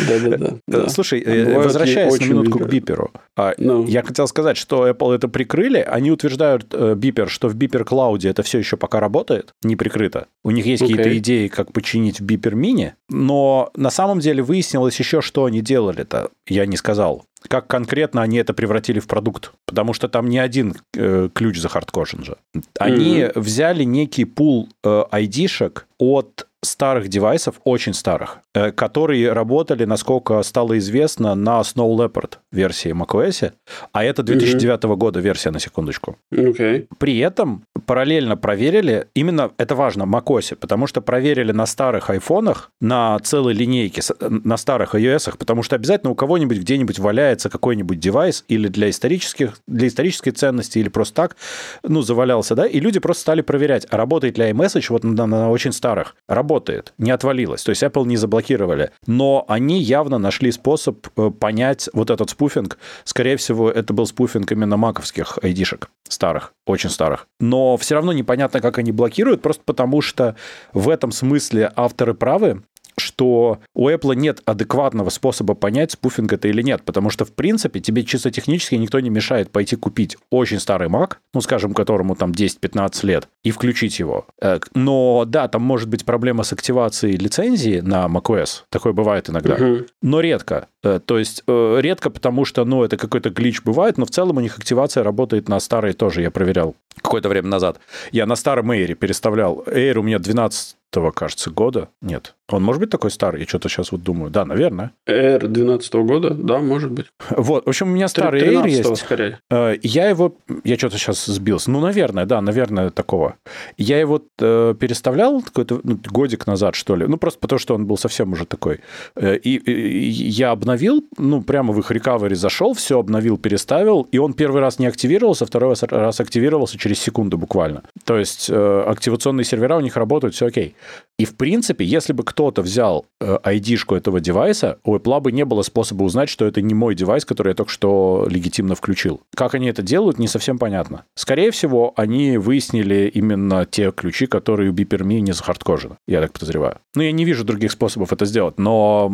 [0.08, 0.58] Да-да-да.
[0.68, 3.12] Э, слушай, э, возвращаясь на минутку к биперу.
[3.38, 3.86] А, ну.
[3.86, 5.80] Я хотел сказать, что Apple это прикрыли.
[5.80, 10.28] Они утверждают, э, бипер, что в бипер клауде это все еще пока работает, не прикрыто.
[10.44, 14.98] У них есть какие-то идеи, как починить в бипер мини, но на самом деле выяснилось
[15.00, 16.30] еще, что они делали-то.
[16.48, 19.54] Я не сказал как конкретно они это превратили в продукт.
[19.66, 22.38] Потому что там не один э, ключ захардкошен же.
[22.80, 23.40] Они mm-hmm.
[23.40, 30.78] взяли некий пул э, айдишек от старых девайсов, очень старых, э, которые работали, насколько стало
[30.78, 33.52] известно, на Snow Leopard версии macOS,
[33.92, 34.96] а это 2009 mm-hmm.
[34.96, 36.18] года версия, на секундочку.
[36.34, 36.88] Okay.
[36.98, 43.20] При этом параллельно проверили, именно это важно, macOS, потому что проверили на старых айфонах, на
[43.20, 48.68] целой линейке, на старых iOS, потому что обязательно у кого-нибудь где-нибудь валяется какой-нибудь девайс или
[48.68, 51.36] для исторических, для исторической ценности, или просто так,
[51.84, 55.50] ну, завалялся, да, и люди просто стали проверять, а работает ли iMessage вот на, на
[55.50, 56.16] очень старых.
[56.28, 56.53] Работает,
[56.98, 62.10] не отвалилось, то есть Apple не заблокировали, но они явно нашли способ э, понять вот
[62.10, 62.78] этот спуфинг.
[63.04, 67.28] Скорее всего, это был спуфинг именно маковских айдишек старых, очень старых.
[67.40, 70.36] Но все равно непонятно, как они блокируют, просто потому что
[70.74, 72.64] в этом смысле авторы правы,
[72.98, 77.80] что у Apple нет адекватного способа понять, спуфинг это или нет, потому что, в принципе,
[77.80, 82.32] тебе чисто технически никто не мешает пойти купить очень старый Mac, ну, скажем, которому там
[82.32, 84.26] 10-15 лет, и включить его.
[84.42, 89.56] Э, но, да, там может быть проблема с активацией лицензии на macOS, такое бывает иногда,
[89.56, 89.86] угу.
[90.02, 90.68] но редко.
[90.84, 94.38] Э, то есть э, редко, потому что, ну, это какой-то глич бывает, но в целом
[94.38, 97.80] у них активация работает на старой тоже, я проверял какое-то время назад.
[98.12, 99.64] Я на старом Air переставлял.
[99.68, 100.78] Air у меня 12
[101.16, 101.90] кажется, года.
[102.02, 102.36] Нет.
[102.54, 103.42] Он может быть такой старый?
[103.42, 104.30] Я что-то сейчас вот думаю.
[104.30, 104.92] Да, наверное.
[105.10, 106.30] Air 12 года?
[106.30, 107.08] Да, может быть.
[107.32, 107.66] Вот.
[107.66, 108.98] В общем, у меня старый Air есть.
[108.98, 109.40] скорее.
[109.50, 110.36] Э, я его...
[110.64, 111.72] Я что-то сейчас сбился.
[111.72, 113.36] Ну, наверное, да, наверное, такого.
[113.78, 117.08] Я его э, переставлял какой-то ну, годик назад, что ли.
[117.08, 118.82] Ну, просто потому, что он был совсем уже такой.
[119.16, 124.20] Э, и, и я обновил, ну, прямо в их рекавери зашел, все обновил, переставил, и
[124.20, 127.82] он первый раз не активировался, второй раз активировался через секунду буквально.
[128.06, 130.76] То есть активационные сервера у них работают, все окей.
[131.18, 135.46] И, в принципе, если бы кто-то взял э, ID-шку этого девайса, у Apple бы не
[135.46, 139.22] было способа узнать, что это не мой девайс, который я только что легитимно включил.
[139.34, 141.06] Как они это делают, не совсем понятно.
[141.16, 146.80] Скорее всего, они выяснили именно те ключи, которые у Biperme не захардкожены, я так подозреваю.
[146.96, 149.12] Ну, я не вижу других способов это сделать, но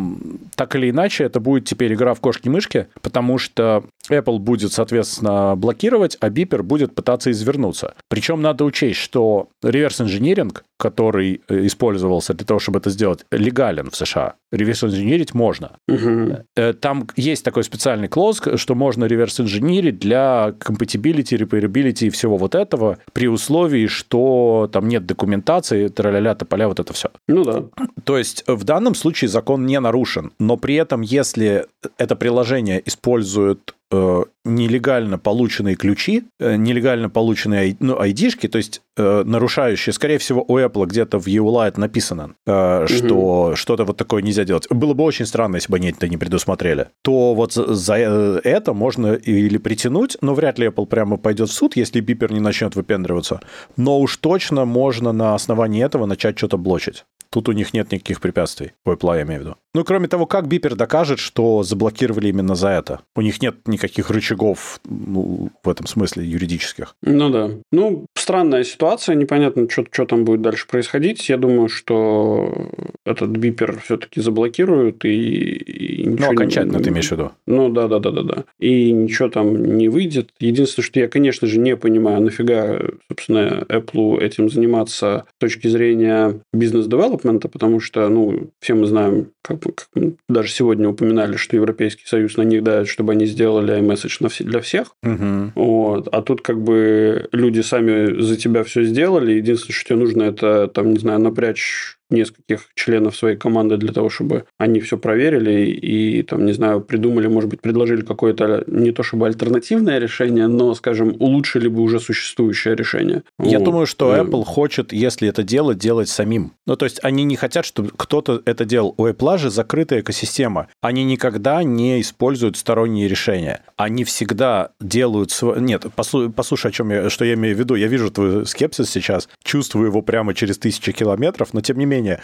[0.55, 6.17] так или иначе, это будет теперь игра в кошки-мышки, потому что Apple будет, соответственно, блокировать,
[6.19, 7.95] а Beeper будет пытаться извернуться.
[8.07, 13.95] Причем надо учесть, что реверс-инжиниринг, который э, использовался для того, чтобы это сделать, легален в
[13.95, 14.35] США.
[14.51, 15.77] Реверс-инжинирить можно.
[15.87, 16.73] Угу.
[16.79, 22.97] Там есть такой специальный клоз, что можно реверс-инжинирить для compatibility, repairability и всего вот этого
[23.13, 27.09] при условии, что там нет документации, траля-ля, тополя, вот это все.
[27.27, 27.63] Ну да.
[28.03, 31.65] То есть в данном случае закон не нарушен, но при этом, если
[31.97, 39.23] это приложение использует э, нелегально полученные ключи, э, нелегально полученные ну, ID-шки, то есть э,
[39.25, 42.87] нарушающие, скорее всего, у Apple где-то в EULA это написано, э, угу.
[42.87, 44.67] что что-то вот такое нельзя делать.
[44.69, 46.89] Было бы очень странно, если бы они это не предусмотрели.
[47.01, 51.53] То вот за э, это можно или притянуть, но вряд ли Apple прямо пойдет в
[51.53, 53.41] суд, если бипер не начнет выпендриваться.
[53.77, 57.05] Но уж точно можно на основании этого начать что-то блочить.
[57.31, 58.71] Тут у них нет никаких препятствий.
[58.85, 59.55] У Apple, я имею в виду.
[59.75, 63.01] Ну, кроме того, как Бипер докажет, что заблокировали именно за это?
[63.15, 66.95] У них нет никаких рычагов ну, в этом смысле юридических.
[67.03, 67.51] Ну да.
[67.71, 71.27] Ну, странная ситуация, непонятно, что, что там будет дальше происходить.
[71.29, 72.69] Я думаю, что
[73.03, 76.27] этот Бипер все-таки заблокируют и, и ничего...
[76.27, 76.83] Ну, окончательно не...
[76.83, 77.31] ты имеешь в виду?
[77.47, 78.43] Ну, да-да-да-да-да.
[78.59, 80.29] И ничего там не выйдет.
[80.39, 86.39] Единственное, что я, конечно же, не понимаю, нафига, собственно, Apple этим заниматься с точки зрения
[86.53, 92.37] бизнес-девелопмента, потому что, ну, все мы знаем, как как даже сегодня упоминали, что Европейский Союз
[92.37, 94.95] на них дает, чтобы они сделали iMessage для всех.
[95.03, 95.51] Угу.
[95.55, 96.07] Вот.
[96.11, 99.33] А тут как бы люди сами за тебя все сделали.
[99.33, 104.09] Единственное, что тебе нужно, это, там, не знаю, напрячь нескольких членов своей команды для того,
[104.09, 109.03] чтобы они все проверили и, там, не знаю, придумали, может быть, предложили какое-то не то
[109.03, 113.23] чтобы альтернативное решение, но, скажем, улучшили бы уже существующее решение.
[113.39, 113.65] Я вот.
[113.65, 116.53] думаю, что Apple хочет, если это делать, делать самим.
[116.65, 118.93] Ну, то есть они не хотят, чтобы кто-то это делал.
[118.97, 120.67] У Apple же закрытая экосистема.
[120.81, 123.61] Они никогда не используют сторонние решения.
[123.77, 125.31] Они всегда делают...
[125.31, 125.59] Св...
[125.59, 127.75] Нет, послушай, послушай, о чем я, что я имею в виду.
[127.75, 131.98] Я вижу твой скепсис сейчас, чувствую его прямо через тысячи километров, но тем не менее
[131.99, 132.19] менее,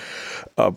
[0.57, 0.73] а,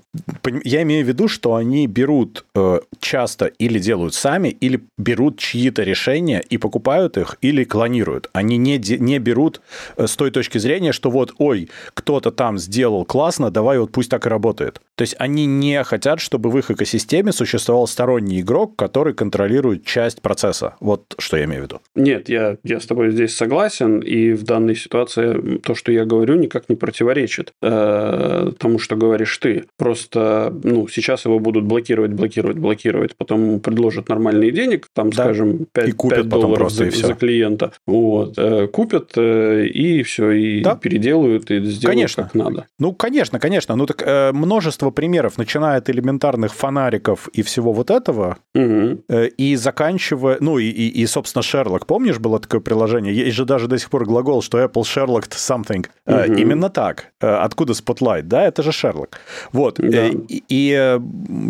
[0.64, 5.82] я имею в виду, что они берут э, часто или делают сами, или берут чьи-то
[5.82, 8.28] решения и покупают их, или клонируют.
[8.32, 9.60] Они не, не берут
[9.96, 14.10] э, с той точки зрения, что вот, ой, кто-то там сделал классно, давай вот пусть
[14.10, 14.80] так и работает.
[14.98, 20.20] То есть они не хотят, чтобы в их экосистеме существовал сторонний игрок, который контролирует часть
[20.20, 20.74] процесса.
[20.80, 21.80] Вот что я имею в виду.
[21.94, 26.34] Нет, я, я с тобой здесь согласен, и в данной ситуации то, что я говорю,
[26.34, 29.66] никак не противоречит э, тому, что говоришь ты.
[29.76, 35.22] Просто ну, сейчас его будут блокировать, блокировать, блокировать, потом предложат нормальные денег, там, да.
[35.22, 37.70] скажем, 5, и купят 5 долларов просто, за, за клиента.
[37.86, 40.74] Вот, э, купят, э, и все, и да.
[40.74, 42.24] переделают, и сделают конечно.
[42.24, 42.66] как надо.
[42.80, 43.76] Ну, конечно, конечно.
[43.76, 49.02] Ну, так э, множество множество примеров, начиная от элементарных фонариков и всего вот этого, угу.
[49.38, 50.38] и заканчивая...
[50.40, 51.86] Ну, и, и, и, собственно, Шерлок.
[51.86, 53.14] Помнишь, было такое приложение?
[53.14, 55.86] Есть же даже до сих пор глагол, что Apple Sherlocked something.
[56.06, 56.38] Угу.
[56.38, 57.12] Именно так.
[57.20, 58.22] Э, откуда Spotlight?
[58.22, 59.20] Да, это же Шерлок.
[59.52, 59.78] Вот.
[59.78, 60.06] Да.
[60.06, 60.98] И, и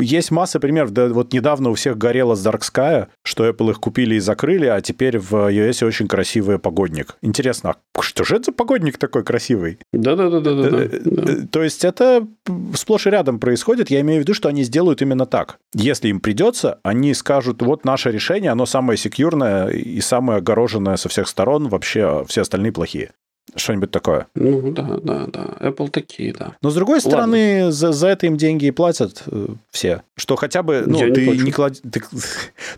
[0.00, 0.90] есть масса примеров.
[0.90, 4.66] Да, вот недавно у всех горело с Dark Sky, что Apple их купили и закрыли,
[4.66, 7.16] а теперь в iOS очень красивый погодник.
[7.22, 9.78] Интересно, а что же это за погодник такой красивый?
[9.92, 11.46] Да-да-да.
[11.50, 12.26] То есть это
[12.74, 15.58] сплошь и рядом рядом происходит, я имею в виду, что они сделают именно так.
[15.74, 21.08] Если им придется, они скажут, вот наше решение, оно самое секьюрное и самое огороженное со
[21.08, 23.10] всех сторон, вообще все остальные плохие.
[23.54, 24.26] Что-нибудь такое.
[24.34, 25.44] Ну да, да, да.
[25.60, 26.54] Apple такие, да.
[26.62, 30.02] Но с другой стороны, за, за это им деньги и платят э, все.
[30.16, 31.80] Что хотя бы, ну, Я ты не, не клад...
[31.80, 32.02] ты,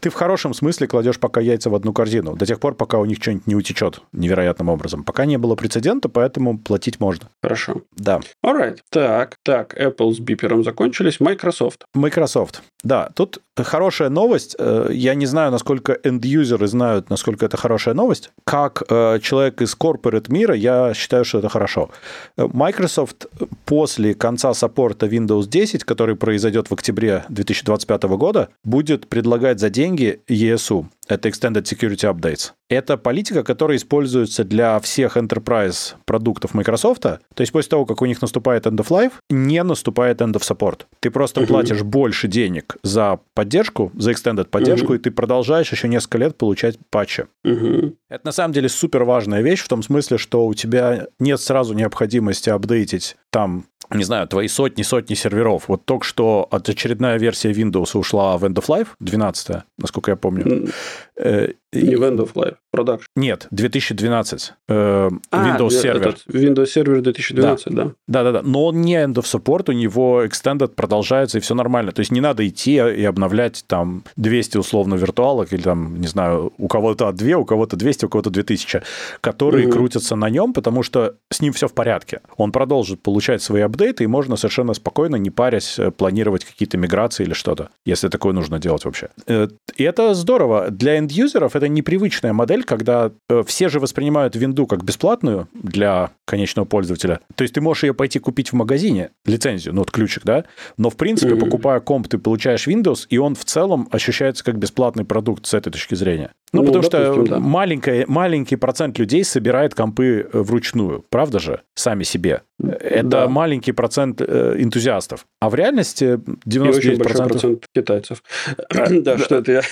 [0.01, 2.37] ты в хорошем смысле кладешь пока яйца в одну корзину.
[2.37, 5.05] До тех пор, пока у них что-нибудь не утечет невероятным образом.
[5.05, 7.29] Пока не было прецедента, поэтому платить можно.
[7.43, 7.83] Хорошо.
[7.97, 8.21] Да.
[8.45, 8.79] Alright.
[8.91, 11.21] Так, так, Apple с бипером закончились.
[11.21, 11.85] Microsoft.
[11.95, 12.63] Microsoft.
[12.83, 14.57] Да, тут хорошая новость.
[14.59, 18.31] Э, я не знаю, насколько end-юзеры знают, насколько это хорошая новость.
[18.45, 21.90] Как э, человек из corporate мира, я считаю, что это хорошо.
[22.37, 23.27] Microsoft
[23.64, 30.20] после конца саппорта Windows 10, который произойдет в октябре 2025 года, будет предлагать за деньги
[30.29, 30.87] ESU.
[31.09, 32.53] Это Extended Security Updates.
[32.71, 37.03] Это политика, которая используется для всех enterprise продуктов Microsoft.
[37.03, 40.43] То есть после того, как у них наступает end of life, не наступает end of
[40.43, 40.83] support.
[41.01, 41.47] Ты просто uh-huh.
[41.49, 44.99] платишь больше денег за поддержку, за extended поддержку, uh-huh.
[44.99, 47.27] и ты продолжаешь еще несколько лет получать патчи.
[47.45, 47.93] Uh-huh.
[48.09, 51.75] Это на самом деле супер важная вещь в том смысле, что у тебя нет сразу
[51.75, 55.64] необходимости апдейтить там не знаю, твои сотни-сотни серверов.
[55.69, 60.16] Вот только что от очередная версия Windows ушла в End of Life, 12 насколько я
[60.16, 60.69] помню.
[61.16, 63.05] Э, не в End of Life, Production.
[63.14, 64.55] Нет, 2012.
[64.69, 65.99] Э, а, Windows Server.
[65.99, 67.93] Этот Windows Server 2012, да.
[68.09, 68.43] Да-да-да.
[68.43, 71.93] Но он не End of Support, у него Extended продолжается, и все нормально.
[71.93, 76.53] То есть не надо идти и обновлять там 200 условно виртуалок, или там, не знаю,
[76.59, 78.83] у кого-то 2, у кого-то 200, у кого-то 2000,
[79.21, 79.75] которые угу.
[79.75, 82.21] крутятся на нем, потому что с ним все в порядке.
[82.37, 87.25] Он продолжит получать свои апдейты, и можно совершенно спокойно, не парясь, э, планировать какие-то миграции
[87.25, 89.09] или что-то, если такое нужно делать вообще.
[89.27, 90.71] Э, и это здорово.
[90.71, 96.67] Для end-юзеров это непривычная модель, когда э, все же воспринимают винду как бесплатную для конечного
[96.67, 97.21] пользователя.
[97.35, 100.45] То есть ты можешь ее пойти купить в магазине, лицензию, ну вот ключик, да,
[100.77, 101.41] но в принципе, mm-hmm.
[101.41, 105.71] покупая комп, ты получаешь Windows, и он в целом ощущается как бесплатный продукт с этой
[105.71, 106.31] точки зрения.
[106.53, 107.39] Ну, ну потому допустим, что да.
[107.41, 112.43] маленький, маленький процент людей собирает компы вручную, правда же, сами себе.
[112.62, 113.29] Это да.
[113.29, 115.27] маленький процент э, энтузиастов.
[115.40, 116.46] А в реальности 99%...
[116.46, 118.23] И очень большой процент китайцев.
[118.70, 119.62] да, что это я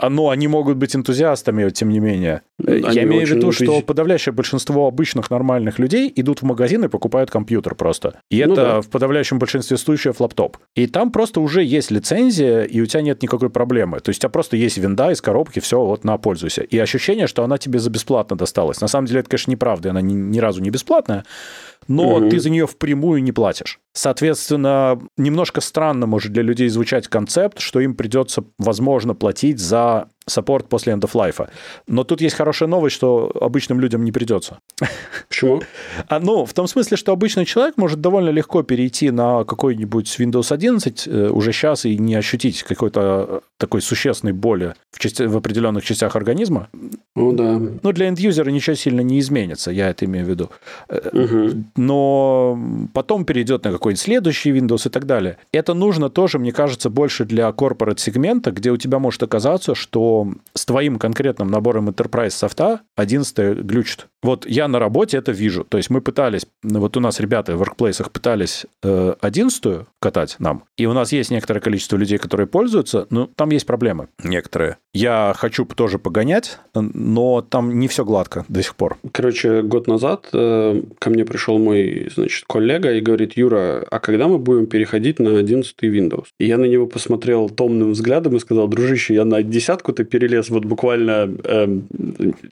[0.00, 2.42] но они могут быть энтузиастами, тем не менее.
[2.66, 6.88] Они Я имею в виду, что подавляющее большинство обычных нормальных людей идут в магазин и
[6.88, 8.18] покупают компьютер просто.
[8.30, 8.80] И ну это да.
[8.80, 10.56] в подавляющем большинстве случаев лаптоп.
[10.74, 14.00] И там просто уже есть лицензия, и у тебя нет никакой проблемы.
[14.00, 16.62] То есть у тебя просто есть винда из коробки, все, вот на, пользуйся.
[16.62, 18.80] И ощущение, что она тебе за бесплатно досталась.
[18.80, 21.24] На самом деле это, конечно, неправда, она ни, ни разу не бесплатная,
[21.88, 22.28] но угу.
[22.28, 23.80] ты за нее впрямую не платишь.
[23.92, 30.68] Соответственно, немножко странно может для людей звучать концепт, что им придется, возможно, платить за саппорт
[30.68, 31.48] после end of life.
[31.86, 34.58] Но тут есть хорошая новость, что обычным людям не придется.
[35.28, 35.62] Почему?
[36.08, 40.52] А, ну, в том смысле, что обычный человек может довольно легко перейти на какой-нибудь Windows
[40.52, 45.36] 11 э, уже сейчас и не ощутить какой-то э, такой существенной боли в, части, в
[45.36, 46.68] определенных частях организма.
[47.16, 47.58] Ну да.
[47.82, 50.50] Ну, для end-юзера ничего сильно не изменится, я это имею в виду.
[50.88, 51.64] Угу.
[51.76, 52.58] Но
[52.94, 55.36] потом перейдет на какой-нибудь следующий Windows и так далее.
[55.52, 60.11] Это нужно тоже, мне кажется, больше для corporate сегмента, где у тебя может оказаться, что
[60.54, 64.08] с твоим конкретным набором Enterprise софта 11 глючит.
[64.22, 65.64] Вот я на работе это вижу.
[65.64, 70.64] То есть мы пытались, вот у нас ребята в workplace пытались э, 11 катать нам,
[70.76, 74.76] и у нас есть некоторое количество людей, которые пользуются, но там есть проблемы некоторые.
[74.94, 78.98] Я хочу тоже погонять, но там не все гладко до сих пор.
[79.10, 84.28] Короче, год назад э, ко мне пришел мой, значит, коллега и говорит, Юра, а когда
[84.28, 86.26] мы будем переходить на 11 Windows?
[86.38, 90.50] И я на него посмотрел томным взглядом и сказал, дружище, я на десятку ты перелез
[90.50, 91.78] вот буквально, э,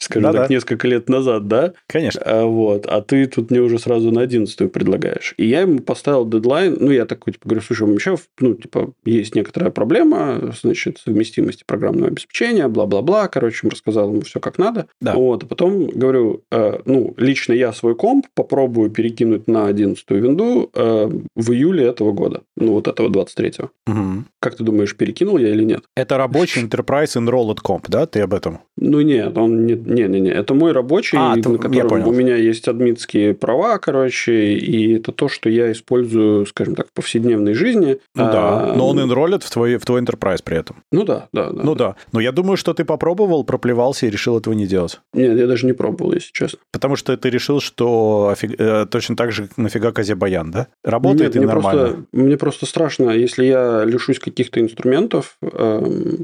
[0.00, 1.59] скажем да, так, несколько лет назад, да?
[1.86, 2.22] Конечно.
[2.24, 5.34] А, вот, а ты тут мне уже сразу на 11 предлагаешь.
[5.36, 8.00] И я ему поставил дедлайн, ну, я такой, типа, говорю, слушай, у меня,
[8.40, 14.58] ну, типа, есть некоторая проблема, значит, совместимости программного обеспечения, бла-бла-бла, короче, рассказал ему все как
[14.58, 14.86] надо.
[15.00, 15.14] Да.
[15.14, 20.70] Вот, а потом говорю, э, ну, лично я свой комп попробую перекинуть на 11 винду
[20.74, 23.70] э, в июле этого года, ну, вот этого 23-го.
[23.86, 24.24] Угу.
[24.40, 25.84] Как ты думаешь, перекинул я или нет?
[25.96, 28.06] Это рабочий Enterprise Enrolled Comp, да?
[28.06, 28.60] Ты об этом?
[28.76, 30.30] Ну, нет, он не, не, не, не.
[30.30, 35.28] это мой рабочий, а, на котором у меня есть админские права, короче, и это то,
[35.28, 37.98] что я использую, скажем так, в повседневной жизни.
[38.14, 40.76] Ну а, да, но он enrolled в твой, в твой Enterprise при этом.
[40.92, 41.62] Ну да, да, да.
[41.62, 41.96] Ну да.
[42.12, 45.00] Но я думаю, что ты попробовал, проплевался и решил этого не делать.
[45.12, 46.58] Нет, я даже не пробовал, если честно.
[46.72, 50.68] Потому что ты решил, что э, точно так же нафига козе баян, да?
[50.84, 51.82] Работает Нет, и нормально.
[51.82, 55.46] Просто, мне просто страшно, если я лишусь каких-то инструментов, э,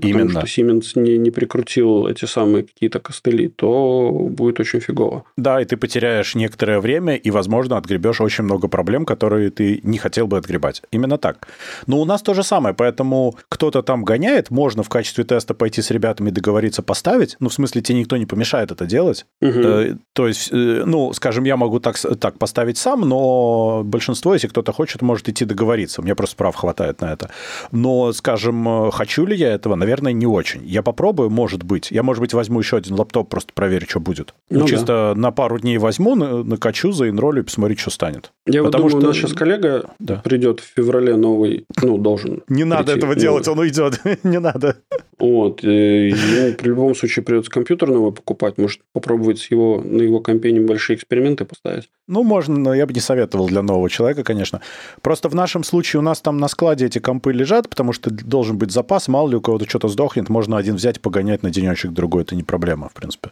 [0.02, 0.26] Именно.
[0.26, 5.15] потому что Siemens не, не прикрутил эти самые какие-то костыли, то будет очень фигово.
[5.36, 9.98] Да, и ты потеряешь некоторое время и, возможно, отгребешь очень много проблем, которые ты не
[9.98, 10.82] хотел бы отгребать.
[10.90, 11.48] Именно так.
[11.86, 15.82] Но у нас то же самое, поэтому кто-то там гоняет, можно в качестве теста пойти
[15.82, 19.26] с ребятами договориться поставить, ну, в смысле, тебе никто не помешает это делать.
[19.40, 19.98] Угу.
[20.12, 24.72] То есть, э, ну, скажем, я могу так, так поставить сам, но большинство, если кто-то
[24.72, 26.00] хочет, может идти договориться.
[26.00, 27.30] У меня просто прав хватает на это.
[27.72, 29.74] Но, скажем, э, хочу ли я этого?
[29.74, 30.66] Наверное, не очень.
[30.66, 31.90] Я попробую, может быть.
[31.90, 34.34] Я, может быть, возьму еще один лаптоп, просто проверю, что будет.
[34.50, 35.05] Ну, ну чисто да.
[35.14, 38.32] На пару дней возьму, накачу, заинролю и посмотрю, что станет.
[38.46, 38.98] Я Потому вот думаю, что...
[38.98, 40.16] у нас сейчас коллега да.
[40.16, 43.20] придет в феврале новый, ну, должен Не надо этого новый.
[43.20, 44.00] делать, он уйдет.
[44.24, 44.76] не надо.
[45.18, 45.62] Вот.
[45.62, 48.58] Ему при любом случае придется компьютер новый покупать.
[48.58, 51.88] Может, попробовать с его, на его компе небольшие эксперименты поставить.
[52.06, 54.60] Ну, можно, но я бы не советовал для нового человека, конечно.
[55.00, 58.58] Просто в нашем случае у нас там на складе эти компы лежат, потому что должен
[58.58, 59.08] быть запас.
[59.08, 62.22] Мало ли у кого-то что-то сдохнет, можно один взять, погонять на денечек другой.
[62.22, 63.30] Это не проблема, в принципе.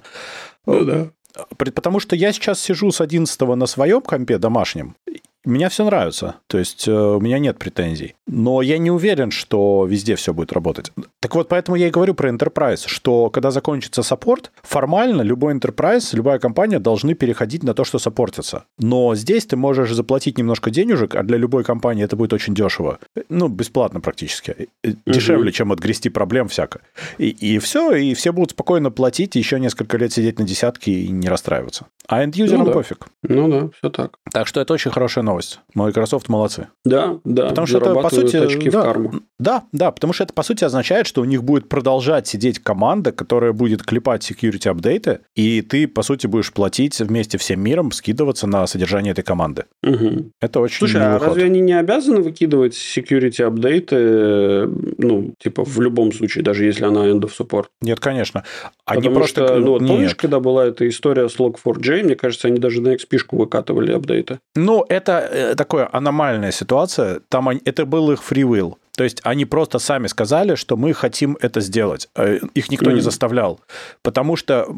[0.67, 1.09] Ну да.
[1.57, 4.97] Потому что я сейчас сижу с 11 на своем компе домашнем,
[5.45, 8.15] мне все нравится, то есть э, у меня нет претензий.
[8.27, 10.93] Но я не уверен, что везде все будет работать.
[11.21, 16.15] Так вот, поэтому я и говорю про Enterprise, что когда закончится саппорт, формально любой Enterprise,
[16.15, 18.65] любая компания должны переходить на то, что саппортится.
[18.79, 22.99] Но здесь ты можешь заплатить немножко денежек, а для любой компании это будет очень дешево.
[23.29, 24.69] Ну, бесплатно практически.
[24.83, 24.97] Угу.
[25.07, 26.81] Дешевле, чем отгрести проблем всяко.
[27.19, 31.09] И, и все, и все будут спокойно платить, еще несколько лет сидеть на десятке и
[31.09, 31.87] не расстраиваться.
[32.07, 32.73] А энд-юзерам ну, да.
[32.73, 33.07] пофиг.
[33.23, 34.19] Ну да, все так.
[34.31, 35.34] Так что это очень хорошая новость.
[35.75, 36.69] Microsoft молодцы.
[36.85, 37.49] Да, да.
[37.49, 38.37] Потому что это, по сути...
[38.37, 39.13] Очки да, в карму.
[39.39, 43.13] да, да, потому что это, по сути, означает, что у них будет продолжать сидеть команда,
[43.13, 48.47] которая будет клепать security апдейты, и ты, по сути, будешь платить вместе всем миром, скидываться
[48.47, 49.65] на содержание этой команды.
[49.83, 50.31] Угу.
[50.41, 51.39] Это очень Слушай, а разве ход.
[51.39, 54.69] они не обязаны выкидывать security апдейты,
[54.99, 57.67] ну, типа, в любом случае, даже если она end of support?
[57.81, 58.45] Нет, конечно.
[58.85, 59.47] Они Потому просто...
[59.47, 62.95] что, ну, вот помнишь, когда была эта история с Log4j, мне кажется, они даже на
[62.95, 64.39] XP выкатывали апдейты.
[64.55, 65.24] Ну, это
[65.57, 67.21] такая аномальная ситуация.
[67.29, 68.79] Там это был их фривилл.
[68.97, 72.09] То есть они просто сами сказали, что мы хотим это сделать.
[72.17, 72.95] Э, их никто mm.
[72.95, 73.61] не заставлял.
[74.03, 74.69] Потому что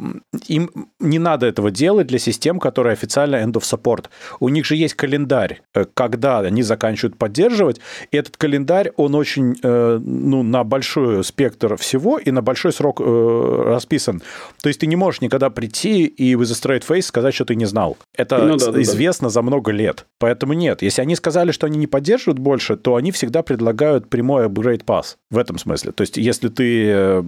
[0.46, 4.06] им не надо этого делать для систем, которые официально end of support.
[4.40, 7.80] У них же есть календарь, э, когда они заканчивают поддерживать.
[8.10, 13.00] И этот календарь, он очень э, ну, на большой спектр всего и на большой срок
[13.00, 14.22] расписан.
[14.62, 17.66] То есть ты не можешь никогда прийти и в straight face сказать, что ты не
[17.66, 17.96] знал.
[18.14, 19.30] Это ну, да, известно да.
[19.30, 20.06] за много лет.
[20.18, 20.82] Поэтому нет.
[20.82, 25.16] Если они сказали, что они не поддерживают больше, то они всегда предлагают прямой upgrade pass
[25.30, 25.92] в этом смысле.
[25.92, 27.22] То есть если ты э,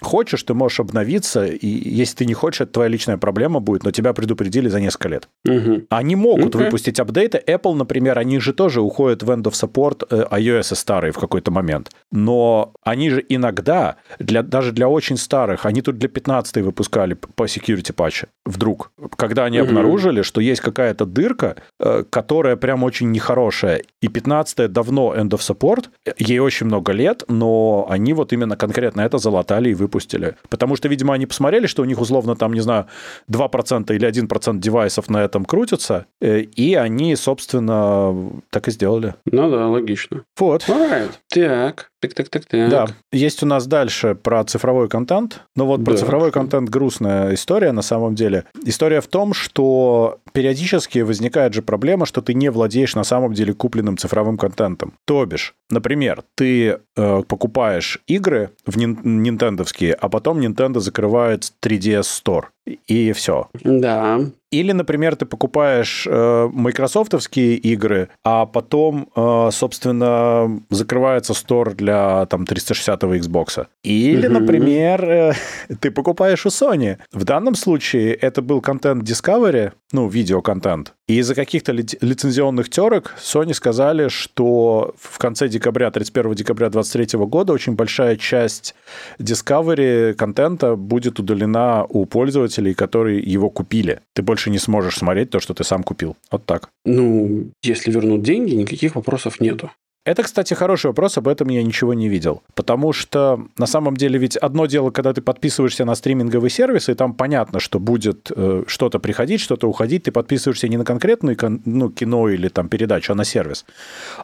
[0.00, 3.90] хочешь, ты можешь обновиться, и если ты не хочешь, это твоя личная проблема будет, но
[3.90, 5.28] тебя предупредили за несколько лет.
[5.46, 5.86] Угу.
[5.90, 6.64] Они могут okay.
[6.64, 7.42] выпустить апдейты.
[7.46, 11.50] Apple, например, они же тоже уходят в end of support э, iOS старые в какой-то
[11.50, 11.90] момент.
[12.12, 17.44] Но они же иногда, для, даже для очень старых, они тут для 15 выпускали по
[17.44, 19.68] security патче вдруг, когда они угу.
[19.68, 25.40] обнаружили, что есть какая-то дырка, э, которая прям очень нехорошая, и 15 давно end of
[25.40, 25.86] support,
[26.24, 30.36] ей очень много лет, но они вот именно конкретно это залатали и выпустили.
[30.48, 32.86] Потому что, видимо, они посмотрели, что у них условно там, не знаю,
[33.30, 38.14] 2% или 1% девайсов на этом крутятся, э, и они, собственно,
[38.50, 39.14] так и сделали.
[39.30, 40.24] Ну да, логично.
[40.38, 40.62] Вот.
[40.68, 41.12] Alright.
[41.28, 41.90] Так.
[42.04, 42.70] Так, так, так, так.
[42.70, 45.40] Да, есть у нас дальше про цифровой контент.
[45.56, 45.90] Но вот да.
[45.90, 48.44] про цифровой контент грустная история на самом деле.
[48.64, 53.54] История в том, что периодически возникает же проблема, что ты не владеешь на самом деле
[53.54, 54.92] купленным цифровым контентом.
[55.06, 62.02] То бишь, например, ты э, покупаешь игры в нин- нинтендовские, а потом Nintendo закрывает 3DS
[62.02, 62.44] Store
[62.86, 63.48] и все.
[63.62, 64.20] Да.
[64.54, 72.44] Или, например, ты покупаешь э, майкрософтовские игры, а потом, э, собственно, закрывается стор для там
[72.44, 73.66] 360-го Xbox.
[73.82, 74.40] Или, угу.
[74.40, 75.32] например, э,
[75.80, 76.98] ты покупаешь у Sony.
[77.12, 80.94] В данном случае это был контент Discovery, ну, видеоконтент.
[81.06, 87.26] И из-за каких-то ли- лицензионных терок Sony сказали, что в конце декабря, 31 декабря 2023
[87.26, 88.74] года очень большая часть
[89.18, 94.00] Discovery контента будет удалена у пользователей, которые его купили.
[94.14, 96.16] Ты больше не сможешь смотреть то, что ты сам купил.
[96.30, 96.70] Вот так.
[96.84, 99.70] Ну, если вернут деньги, никаких вопросов нету.
[100.04, 102.42] Это, кстати, хороший вопрос, об этом я ничего не видел.
[102.54, 106.94] Потому что, на самом деле, ведь одно дело, когда ты подписываешься на стриминговые сервисы, и
[106.94, 111.90] там понятно, что будет э, что-то приходить, что-то уходить, ты подписываешься не на конкретную ну,
[111.90, 113.64] кино или там передачу, а на сервис.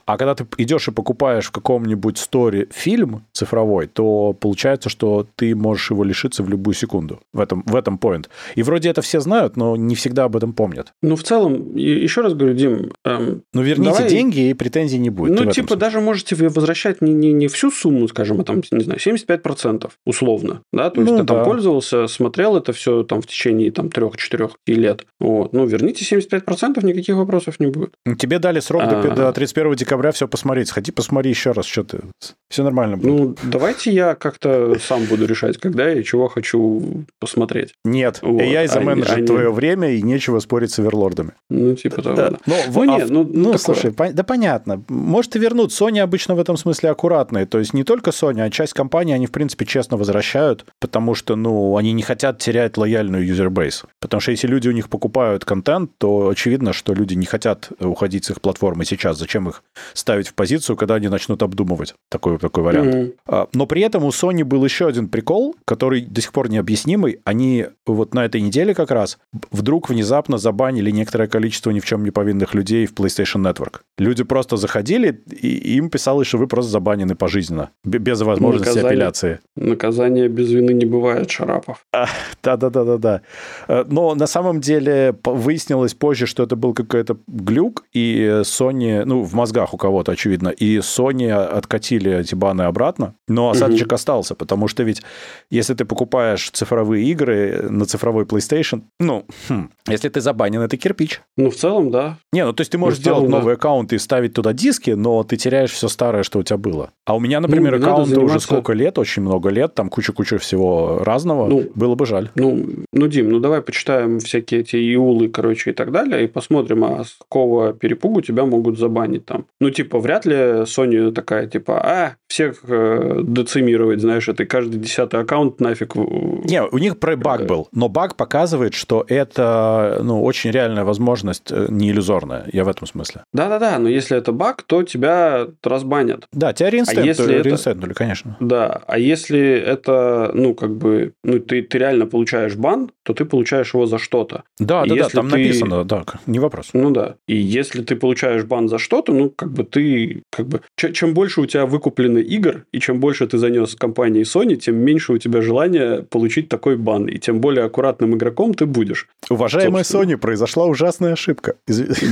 [0.04, 5.54] А когда ты идешь и покупаешь в каком-нибудь сторе фильм цифровой, то получается, что ты
[5.54, 7.20] можешь его лишиться в любую секунду.
[7.32, 8.26] В этом, в этом point.
[8.54, 10.92] И вроде это все знают, но не всегда об этом помнят.
[11.02, 12.92] Ну, в целом, еще раз говорю, Дим...
[13.04, 14.10] Эм, ну, верните давай...
[14.10, 15.40] деньги, и претензий не будет.
[15.40, 18.84] Ну, типа, типа даже можете возвращать не, не, не всю сумму, скажем, а там, не
[18.84, 21.34] знаю, 75% условно, да, то есть ну, ты да.
[21.34, 26.84] там пользовался, смотрел это все там в течение там 3-4 лет, вот, ну, верните 75%,
[26.84, 27.92] никаких вопросов не будет.
[28.18, 29.02] Тебе дали срок а...
[29.02, 32.00] до, до 31 декабря все посмотреть, сходи посмотри еще раз, что ты,
[32.48, 33.06] все нормально будет.
[33.06, 37.74] Ну, давайте я как-то сам буду решать, когда я чего хочу посмотреть.
[37.84, 38.42] Нет, вот.
[38.42, 39.26] я из-за менеджер они...
[39.26, 41.32] твое время, и нечего спорить с оверлордами.
[41.48, 42.30] Ну, типа того, да.
[42.46, 46.40] Ну, ну, нет, ну, ну слушай, да понятно, может и вернут, Sony Sony обычно в
[46.40, 47.46] этом смысле аккуратные.
[47.46, 51.36] То есть не только Sony, а часть компаний они, в принципе, честно возвращают, потому что,
[51.36, 53.84] ну, они не хотят терять лояльную юзербейс.
[54.00, 58.24] Потому что если люди у них покупают контент, то очевидно, что люди не хотят уходить
[58.24, 59.18] с их платформы сейчас.
[59.18, 59.62] Зачем их
[59.94, 62.94] ставить в позицию, когда они начнут обдумывать такой, такой вариант?
[62.94, 63.48] Mm-hmm.
[63.54, 67.20] Но при этом у Sony был еще один прикол, который до сих пор необъяснимый.
[67.24, 69.18] Они вот на этой неделе как раз
[69.50, 73.80] вдруг внезапно забанили некоторое количество ни в чем не повинных людей в PlayStation Network.
[73.98, 79.40] Люди просто заходили, и им писалось, что вы просто забанены пожизненно, без возможности наказание, апелляции.
[79.56, 81.84] Наказание без вины не бывает, Шарапов.
[81.92, 82.06] А,
[82.42, 83.22] да-да-да-да-да.
[83.68, 89.22] Э, но на самом деле выяснилось позже, что это был какой-то глюк, и Sony, ну,
[89.22, 93.94] в мозгах у кого-то, очевидно, и Sony откатили эти баны обратно, но осадочек угу.
[93.94, 95.02] остался, потому что ведь
[95.50, 101.20] если ты покупаешь цифровые игры на цифровой PlayStation, ну, хм, если ты забанен, это кирпич.
[101.36, 102.18] Ну, в целом, да.
[102.32, 103.58] Не, ну, то есть ты можешь ну, сделать целом, новый да.
[103.58, 106.90] аккаунт и ставить туда диски, но ты теряешь все старое, что у тебя было.
[107.04, 108.36] А у меня, например, ну, аккаунты заниматься...
[108.36, 111.48] уже сколько лет, очень много лет, там куча-куча всего разного.
[111.48, 112.30] Ну, было бы жаль.
[112.34, 116.84] Ну, ну, Дим, ну давай почитаем всякие эти иулы, короче, и так далее, и посмотрим,
[116.84, 119.46] а с какого перепугу тебя могут забанить там.
[119.60, 125.20] Ну, типа, вряд ли Sony такая, типа, а, всех э, децимировать, знаешь, это каждый десятый
[125.20, 125.96] аккаунт нафиг.
[125.96, 131.50] Не, у них про баг был, но баг показывает, что это, ну, очень реальная возможность,
[131.50, 133.24] э, не иллюзорная, я в этом смысле.
[133.32, 136.28] Да-да-да, но если это баг, то тебя разбанят.
[136.32, 137.98] Да, тебя реинстентнули, а если реинстентнули, это...
[137.98, 138.36] конечно.
[138.38, 143.24] Да, а если это, ну, как бы, ну, ты, ты реально получаешь бан, то ты
[143.24, 144.44] получаешь его за что-то.
[144.60, 145.36] Да, да, да, там ты...
[145.36, 146.70] написано, да, не вопрос.
[146.74, 147.16] Ну да.
[147.26, 151.40] И если ты получаешь бан за что-то, ну, как бы ты, как бы, чем больше
[151.40, 155.40] у тебя выкуплено игр, и чем больше ты занес компании Sony, тем меньше у тебя
[155.42, 159.08] желания получить такой бан, и тем более аккуратным игроком ты будешь.
[159.28, 161.54] Уважаемая Sony, произошла ужасная ошибка.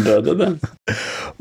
[0.05, 0.55] Да, да, да.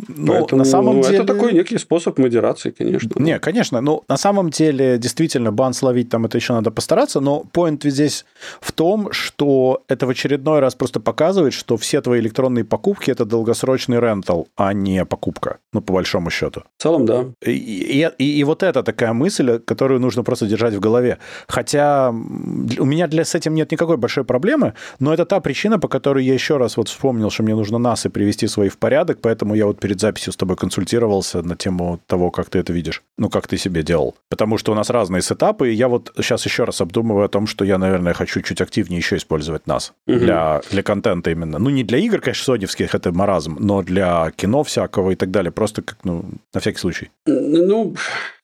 [0.08, 1.18] Но на самом деле...
[1.18, 3.12] Это такой некий способ модерации, конечно.
[3.20, 3.82] Не, конечно.
[3.82, 8.26] Ну, на самом деле, действительно, бан словить там это еще надо постараться, но поинт здесь
[8.62, 13.26] в том, что это в очередной раз просто показывает, что все твои электронные покупки— это
[13.26, 16.64] долгосрочный рентал, а не покупка, ну, по большому счету.
[16.78, 17.26] В целом, да.
[17.46, 21.18] И, и, и, и вот это такая мысль, которую нужно просто держать в голове.
[21.48, 25.88] Хотя у меня для, с этим нет никакой большой проблемы, но это та причина, по
[25.88, 29.20] которой я еще раз вот вспомнил, что мне нужно нас и привести свои в порядок,
[29.22, 33.04] поэтому я вот перед записью с тобой консультировался на тему того, как ты это видишь,
[33.18, 34.16] ну, как ты себе делал.
[34.30, 37.48] Потому что у нас разные сетапы, и я вот сейчас еще раз обдумываю о том,
[37.48, 40.20] что я, наверное, хочу чуть активнее еще использовать нас угу.
[40.20, 41.60] для, для контента именно.
[41.60, 45.52] Ну, не для игр, конечно, соневских, это маразм, но для кино всякого и так далее,
[45.52, 47.10] просто как, ну, на всякий случай.
[47.26, 47.94] Ну,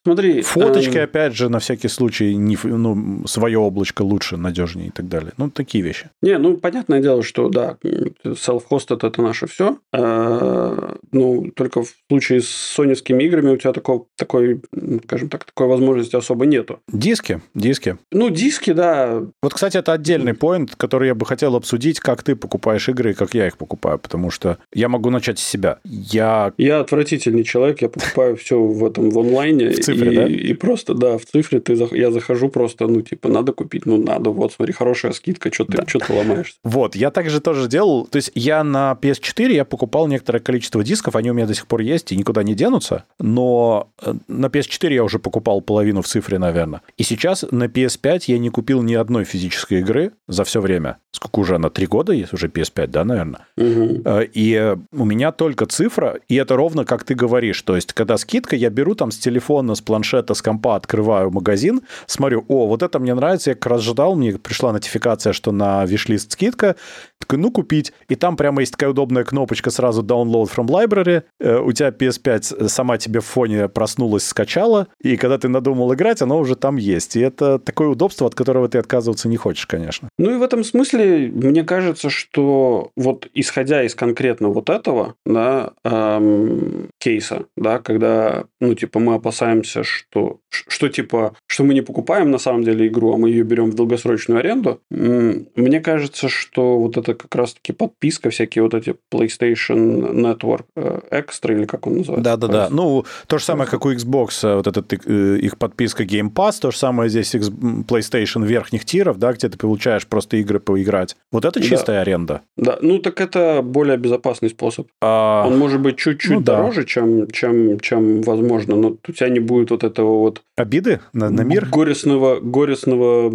[0.05, 0.41] Смотри.
[0.41, 1.03] Фоточки, эм...
[1.05, 5.31] опять же, на всякий случай, не, ну, свое облачко лучше, надежнее и так далее.
[5.37, 6.09] Ну, такие вещи.
[6.21, 7.77] Не, ну, понятное дело, что, да,
[8.25, 9.77] self-hosted– это наше все.
[9.93, 14.61] А, ну, только в случае с соневскими играми у тебя такого, такой,
[15.05, 16.79] скажем так, такой возможности особо нету.
[16.91, 17.97] Диски, диски.
[18.11, 19.23] Ну, диски, да.
[19.41, 23.13] Вот, кстати, это отдельный поинт, который я бы хотел обсудить, как ты покупаешь игры и
[23.13, 25.79] как я их покупаю, потому что я могу начать с себя.
[25.85, 26.53] Я...
[26.57, 29.69] Я отвратительный человек, я покупаю все в этом в онлайне.
[29.92, 30.27] В цифре, и, да?
[30.27, 34.29] И просто, да, в цифре ты, я захожу просто, ну, типа, надо купить, ну, надо,
[34.29, 35.83] вот, смотри, хорошая скидка, что ты, да.
[35.87, 36.57] что ты ломаешься.
[36.63, 41.15] Вот, я также тоже делал, то есть я на PS4 я покупал некоторое количество дисков,
[41.15, 44.93] они у меня до сих пор есть и никуда не денутся, но э, на PS4
[44.93, 46.81] я уже покупал половину в цифре, наверное.
[46.97, 50.97] И сейчас на PS5 я не купил ни одной физической игры за все время.
[51.11, 51.69] Сколько уже она?
[51.69, 53.41] Три года есть уже PS5, да, наверное?
[53.57, 54.03] Угу.
[54.33, 57.61] И у меня только цифра, и это ровно как ты говоришь.
[57.61, 61.81] То есть, когда скидка, я беру там с телефона, с планшета, с компа открываю магазин,
[62.05, 65.86] смотрю, о, вот это мне нравится, я как раз ждал, мне пришла нотификация, что на
[65.86, 66.75] вишлист скидка,
[67.24, 67.93] такой, ну, купить.
[68.09, 72.67] И там прямо есть такая удобная кнопочка сразу download from library, э, у тебя PS5
[72.69, 77.15] сама тебе в фоне проснулась, скачала, и когда ты надумал играть, оно уже там есть.
[77.15, 80.09] И это такое удобство, от которого ты отказываться не хочешь, конечно.
[80.17, 85.74] Ну и в этом смысле, мне кажется, что вот исходя из конкретно вот этого, да,
[85.84, 92.32] эм, кейса, да, когда, ну, типа, мы опасаемся, что, что, типа, что мы не покупаем
[92.32, 96.97] на самом деле игру, а мы ее берем в долгосрочную аренду, мне кажется, что вот
[96.97, 102.24] это как раз-таки подписка, всякие вот эти PlayStation Network э, Extra, или как он называется?
[102.24, 102.68] Да-да-да.
[102.70, 106.59] Ну, то же самое, как у Xbox, э, вот эта э, их подписка Game Pass,
[106.61, 111.16] то же самое здесь PlayStation верхних тиров, да, где ты получаешь просто игры поиграть.
[111.32, 112.01] Вот это чистая да.
[112.01, 112.41] аренда.
[112.57, 114.88] Да, ну так это более безопасный способ.
[115.01, 115.45] А...
[115.47, 116.88] Он может быть чуть-чуть ну, дороже, да.
[116.88, 120.41] чем, чем, чем возможно, но у тебя не будет вот этого вот...
[120.55, 121.67] Обиды на, на мир?
[121.67, 123.31] Горестного, горестного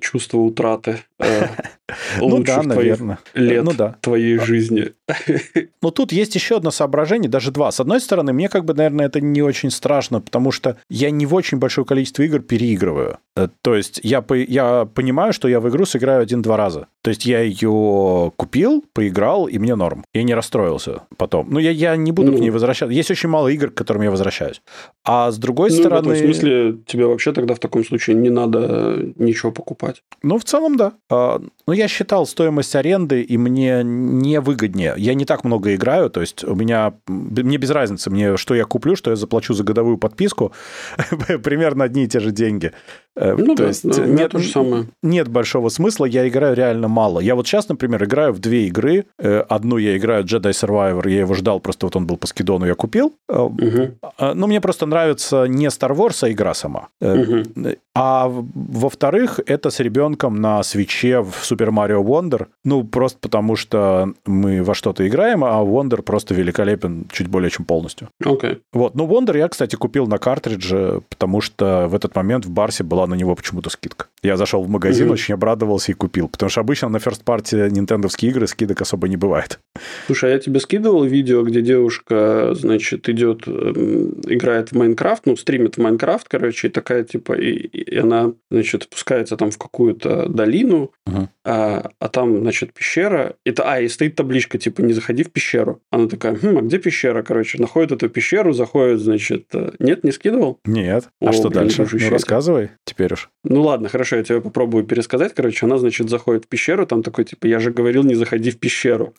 [0.00, 1.00] чувства утраты
[2.20, 3.18] ну да, наверное.
[3.34, 3.96] лет ну, да.
[4.00, 4.92] твоей жизни.
[5.80, 7.70] Ну тут есть еще одно соображение, даже два.
[7.70, 11.24] С одной стороны, мне как бы, наверное, это не очень страшно, потому что я не
[11.24, 13.18] в очень большое количество игр переигрываю.
[13.36, 16.88] Э, то есть я, я понимаю, что я в игру сыграю один-два раза.
[17.08, 20.04] То есть я ее купил, поиграл, и мне норм.
[20.12, 21.46] Я не расстроился потом.
[21.48, 22.92] Ну, я, я не буду ну, к ней возвращаться.
[22.92, 24.60] Есть очень мало игр, к которым я возвращаюсь.
[25.06, 26.10] А с другой ну, стороны...
[26.10, 30.02] В этом смысле тебе вообще тогда в таком случае не надо ничего покупать.
[30.22, 30.92] Ну, в целом, да.
[31.08, 34.92] А, ну, я считал стоимость аренды, и мне не выгоднее.
[34.98, 36.92] Я не так много играю, то есть у меня...
[37.06, 40.52] Мне без разницы, мне что я куплю, что я заплачу за годовую подписку.
[41.42, 42.72] Примерно одни и те же деньги.
[43.18, 44.86] Э, ну, то да, есть да, нет, то же самое.
[45.02, 47.20] нет большого смысла, я играю реально мало.
[47.20, 49.04] Я вот сейчас, например, играю в две игры.
[49.18, 52.66] Э, одну я играю Jedi Survivor, я его ждал, просто вот он был по скидону,
[52.66, 53.12] я купил.
[53.28, 54.34] Угу.
[54.34, 56.88] Но мне просто нравится не Star Wars, а игра сама.
[57.00, 57.76] Угу.
[57.94, 62.46] А во-вторых, это с ребенком на свече в Super Mario Wonder.
[62.64, 67.64] Ну, просто потому что мы во что-то играем, а Wonder просто великолепен чуть более чем
[67.64, 68.08] полностью.
[68.24, 68.50] Окей.
[68.50, 68.58] Okay.
[68.72, 68.94] Вот.
[68.94, 73.06] Ну, Wonder я, кстати, купил на картридже, потому что в этот момент в Барсе была
[73.06, 74.06] на него почему-то скидка.
[74.22, 75.12] Я зашел в магазин, mm-hmm.
[75.12, 76.28] очень обрадовался и купил.
[76.28, 79.60] Потому что обычно на first party нинтендовские игры скидок особо не бывает.
[80.06, 85.36] Слушай, а я тебе скидывал видео, где девушка, значит, идет, эм, играет в Майнкрафт, ну,
[85.36, 90.28] стримит в Майнкрафт, короче, и такая, типа, и, и она, значит, спускается там в какую-то
[90.28, 91.28] долину, uh-huh.
[91.44, 95.80] а, а там, значит, пещера, и, а, и стоит табличка, типа, не заходи в пещеру.
[95.90, 97.58] Она такая, хм, а где пещера, короче?
[97.58, 99.46] Находит эту пещеру, заходит, значит...
[99.54, 100.58] Э, нет, не скидывал?
[100.64, 101.08] Нет.
[101.20, 101.86] А О, что блин, дальше?
[101.90, 103.30] Ну, рассказывай теперь уж.
[103.44, 105.34] Ну, ладно, хорошо, я тебе попробую пересказать.
[105.34, 108.58] Короче, она, значит, заходит в пещеру, там такой, типа, я же говорил, не заходи в
[108.58, 109.14] пещеру.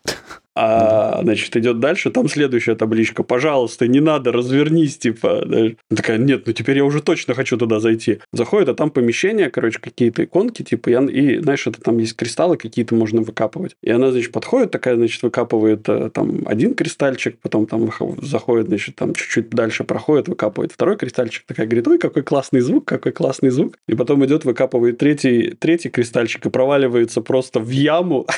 [0.62, 3.24] А, значит, идет дальше, там следующая табличка.
[3.24, 5.44] Пожалуйста, не надо, развернись, типа.
[5.44, 8.20] Она такая, нет, ну теперь я уже точно хочу туда зайти.
[8.34, 12.94] Заходит, а там помещение, короче, какие-то иконки, типа, и, знаешь, это там есть кристаллы какие-то
[12.94, 13.78] можно выкапывать.
[13.82, 17.90] И она, значит, подходит такая, значит, выкапывает э, там один кристальчик, потом там
[18.22, 22.84] заходит, значит, там чуть-чуть дальше проходит, выкапывает второй кристальчик, такая говорит, ой, какой классный звук,
[22.84, 23.78] какой классный звук.
[23.88, 28.28] И потом идет, выкапывает третий, третий кристальчик и проваливается просто в яму.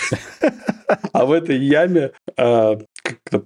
[1.13, 2.77] А в этой яме э,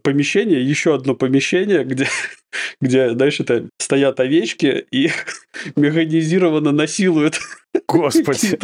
[0.01, 2.07] помещение, еще одно помещение, где,
[2.81, 5.11] где, знаешь, это стоят овечки и
[5.75, 7.39] механизированно насилуют.
[7.87, 8.57] Господи.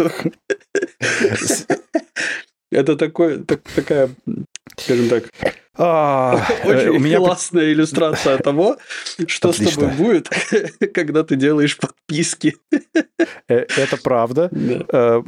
[2.71, 4.09] Это такой, так, такая,
[4.77, 8.77] скажем так, а, Очень у меня классная иллюстрация того,
[9.27, 9.71] что Отлично.
[9.71, 10.29] с тобой будет,
[10.93, 12.57] когда ты делаешь подписки.
[13.47, 14.49] Э, это правда.
[14.51, 14.85] Да.
[14.91, 15.21] Э,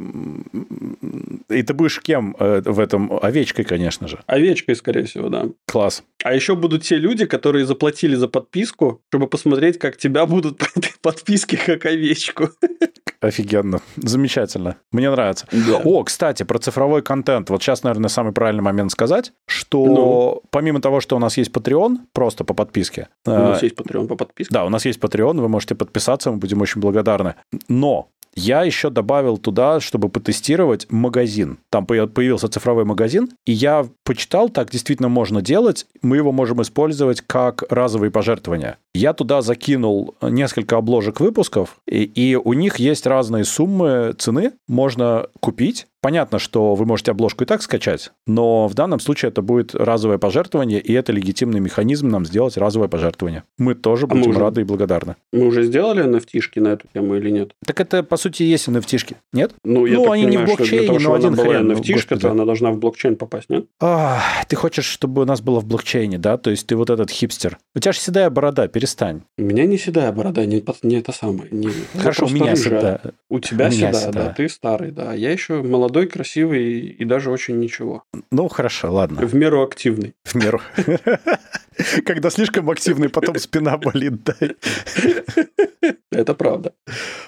[1.48, 3.18] и ты будешь кем э, в этом?
[3.22, 4.20] Овечкой, конечно же.
[4.26, 5.46] Овечкой, скорее всего, да.
[5.66, 6.02] Класс.
[6.22, 10.66] А еще будут те люди, которые заплатили за подписку, чтобы посмотреть, как тебя будут по
[10.76, 12.50] этой подписке, как овечку.
[13.20, 13.80] Офигенно.
[13.96, 14.76] Замечательно.
[14.92, 15.46] Мне нравится.
[15.50, 15.80] Да.
[15.82, 17.48] О, кстати, про цифровой контент.
[17.48, 20.33] Вот сейчас, наверное, самый правильный момент сказать, что ну.
[20.50, 23.08] Помимо того, что у нас есть Patreon, просто по подписке.
[23.26, 24.52] У нас есть Patreon по подписке.
[24.52, 27.34] Да, у нас есть Patreon, вы можете подписаться, мы будем очень благодарны.
[27.68, 31.58] Но я еще добавил туда, чтобы потестировать магазин.
[31.70, 35.86] Там появился цифровой магазин, и я почитал, так действительно можно делать.
[36.02, 38.78] Мы его можем использовать как разовые пожертвования.
[38.92, 44.52] Я туда закинул несколько обложек выпусков, и, и у них есть разные суммы цены.
[44.66, 49.40] Можно купить Понятно, что вы можете обложку и так скачать, но в данном случае это
[49.40, 53.44] будет разовое пожертвование, и это легитимный механизм нам сделать разовое пожертвование.
[53.56, 55.16] Мы тоже а будем мы уже, рады и благодарны.
[55.32, 57.52] Мы уже сделали nft на эту тему или нет?
[57.64, 59.54] Так это, по сути, есть nft нет?
[59.64, 61.72] Ну, я ну они понимаю, не в блокчейне, того, но один хрен.
[61.72, 63.64] nft то она должна в блокчейн попасть, нет?
[63.80, 66.36] А, ты хочешь, чтобы у нас было в блокчейне, да?
[66.36, 67.56] То есть ты вот этот хипстер.
[67.74, 69.22] У тебя же седая борода, перестань.
[69.38, 71.48] У меня не седая борода, не, не это самое.
[71.50, 73.00] Не, Хорошо, у меня седая.
[73.30, 75.14] У тебя у седая, седая, да, ты старый, да.
[75.14, 78.02] Я еще молодой молодой, красивый и даже очень ничего.
[78.30, 79.24] Ну, хорошо, ладно.
[79.26, 80.14] В меру активный.
[80.24, 80.60] В меру.
[82.04, 84.34] Когда слишком активный, потом спина болит, да.
[86.10, 86.72] Это правда.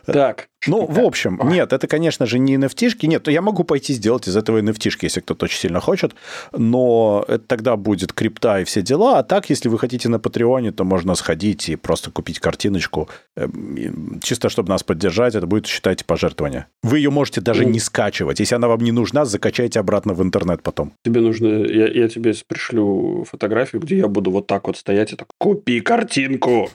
[0.07, 0.49] Так.
[0.69, 4.37] Ну, в общем, нет, это, конечно же, не nft Нет, я могу пойти сделать из
[4.37, 6.15] этого nft если кто-то очень сильно хочет,
[6.53, 9.19] но это тогда будет крипта и все дела.
[9.19, 14.21] А так, если вы хотите на Патреоне, то можно сходить и просто купить картиночку, эм,
[14.23, 15.35] чисто чтобы нас поддержать.
[15.35, 16.67] Это будет, считайте, пожертвование.
[16.83, 18.41] Вы ее можете даже ну, не скачивать.
[18.41, 20.93] Если она вам не нужна, закачайте обратно в интернет потом.
[21.05, 21.47] Тебе нужно...
[21.47, 25.81] Я, я тебе пришлю фотографию, где я буду вот так вот стоять и так, купи
[25.81, 26.69] картинку.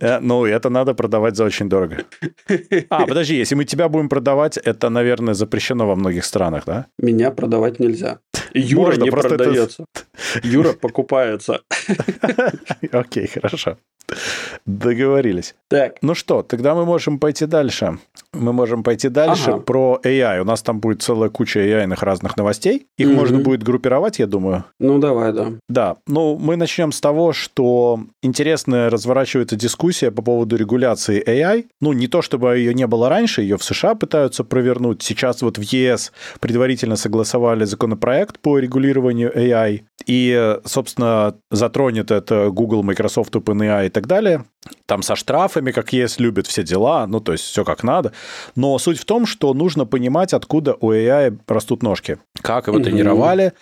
[0.00, 1.96] Э, ну, это надо продавать за очень дорого.
[2.90, 6.86] А, подожди, если мы тебя будем продавать, это, наверное, запрещено во многих странах, да?
[6.98, 8.18] Меня продавать нельзя.
[8.54, 9.84] Юра Можно, не продается.
[9.94, 10.46] Это...
[10.56, 11.60] Юра покупается.
[12.92, 13.76] Окей, хорошо.
[14.66, 15.54] Договорились.
[15.68, 15.96] Так.
[16.02, 17.98] Ну что, тогда мы можем пойти дальше.
[18.36, 19.60] Мы можем пойти дальше ага.
[19.60, 20.40] про AI.
[20.40, 22.86] У нас там будет целая куча AI разных новостей.
[22.98, 24.64] Их mm можно будет группировать, я думаю.
[24.78, 25.52] Ну, давай, да.
[25.68, 25.96] Да.
[26.06, 31.64] Ну, мы начнем с того, что интересная разворачивается дискуссия по поводу регуляции AI.
[31.80, 35.02] Ну, не то, чтобы ее не было раньше, ее в США пытаются провернуть.
[35.02, 39.82] Сейчас вот в ЕС предварительно согласовали законопроект по регулированию AI.
[40.06, 44.44] И, собственно, затронет это Google, Microsoft, OpenAI и так далее.
[44.86, 48.12] Там со штрафами, как есть, любят все дела, ну, то есть все как надо.
[48.54, 52.18] Но суть в том, что нужно понимать, откуда у AI растут ножки.
[52.40, 53.52] Как его тренировали,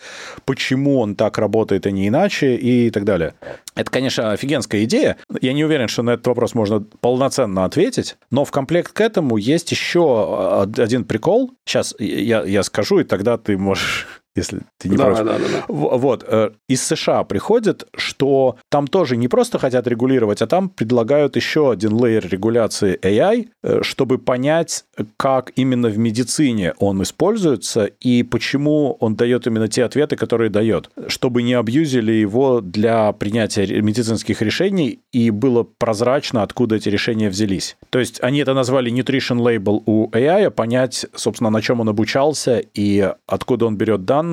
[0.45, 3.35] почему он так работает, а не иначе, и так далее.
[3.75, 5.17] Это, конечно, офигенская идея.
[5.41, 9.37] Я не уверен, что на этот вопрос можно полноценно ответить, но в комплект к этому
[9.37, 11.53] есть еще один прикол.
[11.65, 15.25] Сейчас я, я скажу, и тогда ты можешь если ты не да, против.
[15.25, 15.65] Да, да, да.
[15.69, 16.25] Вот.
[16.27, 21.71] Э, из США приходит, что там тоже не просто хотят регулировать, а там предлагают еще
[21.71, 24.85] один лейер регуляции AI, э, чтобы понять,
[25.17, 30.91] как именно в медицине он используется и почему он дает именно те ответы, которые дает,
[31.09, 37.77] чтобы не абьюзили его для принятия медицинских решений и было прозрачно, откуда эти решения взялись.
[37.91, 42.63] То есть они это назвали nutrition label у AI, понять, собственно, на чем он обучался
[42.75, 44.24] и откуда он берет данные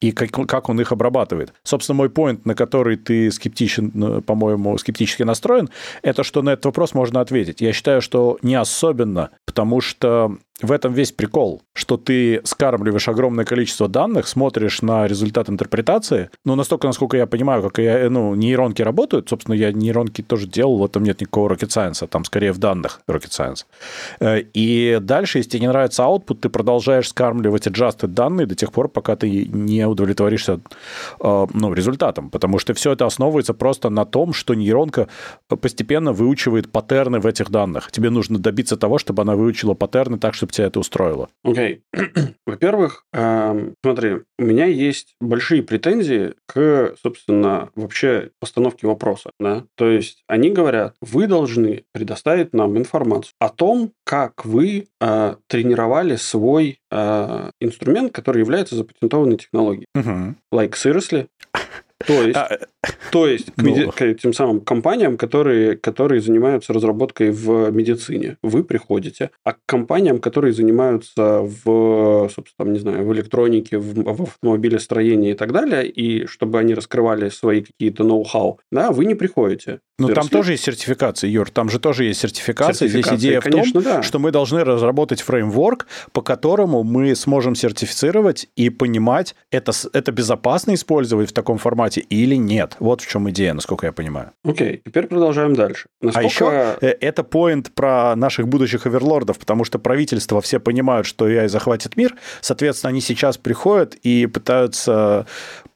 [0.00, 1.52] и как, как он их обрабатывает.
[1.62, 5.68] Собственно, мой point, на который ты скептичен, э, по-моему, скептически настроен,
[6.02, 7.60] это что на этот вопрос можно ответить.
[7.60, 13.44] Я считаю, что не особенно, потому что в этом весь прикол, что ты скармливаешь огромное
[13.44, 18.82] количество данных, смотришь на результат интерпретации, ну, настолько, насколько я понимаю, как я, ну, нейронки
[18.82, 22.58] работают, собственно, я нейронки тоже делал, в этом нет никакого rocket science, там скорее в
[22.58, 23.66] данных rocket science.
[24.20, 28.72] Э, и дальше, если тебе не нравится output, ты продолжаешь скармливать adjusted данные до тех
[28.72, 30.60] пор, пока ты не удовлетворишься
[31.20, 35.06] э, ну, результатом, потому что все это основывается просто на том, что нейронка
[35.48, 37.92] постепенно выучивает паттерны в этих данных.
[37.92, 41.28] Тебе нужно добиться того, чтобы она выучила паттерны так, чтобы тебя это устроило?
[41.44, 41.82] Окей.
[41.94, 42.34] Okay.
[42.46, 49.30] Во-первых, э, смотри, у меня есть большие претензии к, собственно, вообще постановке вопроса.
[49.38, 49.64] Да?
[49.76, 56.16] То есть они говорят, вы должны предоставить нам информацию о том, как вы э, тренировали
[56.16, 59.86] свой э, инструмент, который является запатентованной технологией.
[59.96, 60.34] Uh-huh.
[60.52, 61.28] Like seriously?
[62.06, 62.58] То есть, а,
[63.10, 63.90] то есть к, меди...
[63.90, 70.20] к тем самым компаниям, которые, которые занимаются разработкой в медицине, вы приходите, а к компаниям,
[70.20, 76.26] которые занимаются в, собственно, не знаю, в электронике, в, в автомобилестроении и так далее, и
[76.26, 79.80] чтобы они раскрывали свои какие-то ноу-хау, да, вы не приходите.
[80.00, 82.86] Но там тоже есть сертификация, Юр, там же тоже есть сертификация.
[82.86, 84.02] Здесь идея конечно, в том, да.
[84.04, 90.74] что мы должны разработать фреймворк, по которому мы сможем сертифицировать и понимать, это, это безопасно
[90.74, 92.76] использовать в таком формате или нет.
[92.78, 94.32] Вот в чем идея, насколько я понимаю.
[94.44, 95.88] Окей, okay, теперь продолжаем дальше.
[96.02, 96.20] А насколько...
[96.20, 101.28] А еще э, это поинт про наших будущих оверлордов, потому что правительства все понимают, что
[101.28, 105.26] AI захватит мир, соответственно, они сейчас приходят и пытаются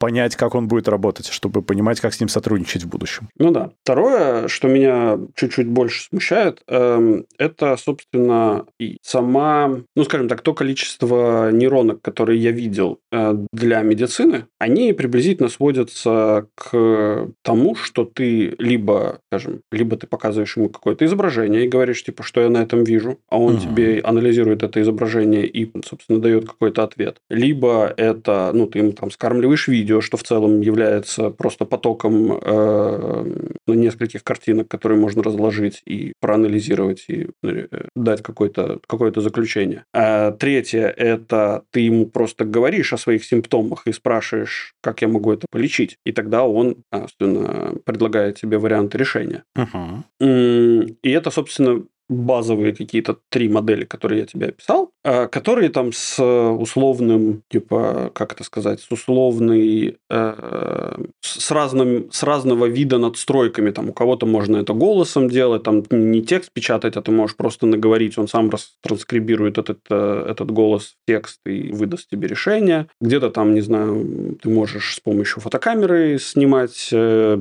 [0.03, 3.29] понять, как он будет работать, чтобы понимать, как с ним сотрудничать в будущем.
[3.39, 3.69] Ну да.
[3.83, 8.65] Второе, что меня чуть-чуть больше смущает, эм, это, собственно,
[9.01, 15.47] сама, ну, скажем так, то количество нейронок, которые я видел э, для медицины, они приблизительно
[15.47, 22.03] сводятся к тому, что ты либо, скажем, либо ты показываешь ему какое-то изображение и говоришь,
[22.03, 23.61] типа, что я на этом вижу, а он угу.
[23.61, 27.19] тебе анализирует это изображение и, собственно, дает какой-то ответ.
[27.29, 32.39] Либо это, ну, ты ему там скармливаешь видео, видео, что в целом является просто потоком
[32.41, 33.25] э,
[33.67, 39.83] нескольких картинок, которые можно разложить и проанализировать и э, дать какое-то какое заключение.
[39.93, 45.31] А третье– это ты ему просто говоришь о своих симптомах и спрашиваешь, как я могу
[45.31, 45.97] это полечить.
[46.05, 49.43] И тогда он, собственно, предлагает тебе варианты решения.
[49.57, 50.95] Uh-huh.
[51.03, 56.21] И это, собственно, базовые какие-то три модели, которые я тебе описал, а, которые там с
[56.23, 63.71] условным, типа, как это сказать, с условной, э, с, разным, с разного вида надстройками.
[63.71, 67.65] Там у кого-то можно это голосом делать, там не текст печатать, а ты можешь просто
[67.65, 68.51] наговорить, он сам
[68.81, 72.87] транскрибирует этот, э, этот голос в текст и выдаст тебе решение.
[73.01, 77.37] Где-то там, не знаю, ты можешь с помощью фотокамеры снимать э,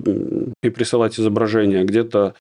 [0.63, 2.35] и присылать изображение, где-то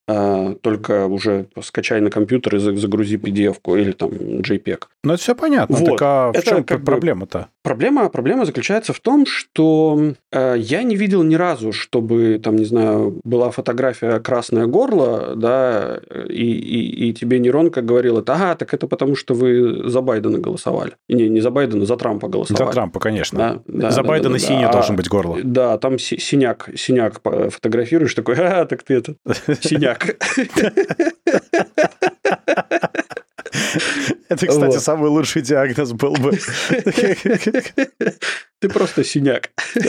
[0.62, 4.84] только уже скачай на компьютер и загрузи PDF-ку или там JPEG.
[5.04, 5.78] Ну, это все понятно.
[5.78, 5.98] Вот.
[5.98, 7.48] Так а в это чем проблема-то?
[7.64, 12.66] Проблема, проблема заключается в том, что э, я не видел ни разу, чтобы, там, не
[12.66, 18.88] знаю, была фотография красное горло, да, и, и, и тебе нейронка говорила, ага, так это
[18.88, 20.94] потому, что вы за Байдена голосовали.
[21.08, 22.66] Не, не за Байдена, за Трампа голосовали.
[22.66, 23.38] За Трампа, конечно.
[23.38, 24.72] Да, да, за да, Байдена да, да, синий да.
[24.72, 25.38] должен быть горло.
[25.44, 29.16] Да, там синяк, синяк фотографируешь, такой, а, так ты это,
[29.62, 30.18] синяк.
[34.30, 34.84] Это, кстати, вот.
[34.84, 36.32] самый лучший диагноз был бы.
[38.62, 39.50] Ты просто синяк.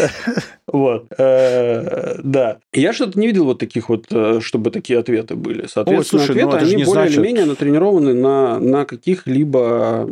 [0.72, 1.06] Вот.
[1.18, 2.58] Э, да.
[2.72, 5.66] Я что-то не видел вот таких вот, э, чтобы такие ответы были.
[5.66, 10.08] Соответственно, ну, ответы, они более или менее натренированы на, каких-либо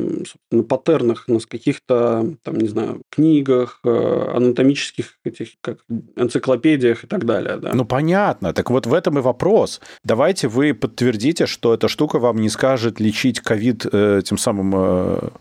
[0.50, 5.78] на паттернах, на каких-то, там, не знаю, книгах, э, анатомических этих, как
[6.16, 7.56] энциклопедиях и так далее.
[7.56, 7.70] Да.
[7.72, 8.52] Ну, понятно.
[8.52, 9.80] Так вот в этом и вопрос.
[10.04, 14.74] Давайте вы подтвердите, что эта штука вам не скажет лечить ковид тем самым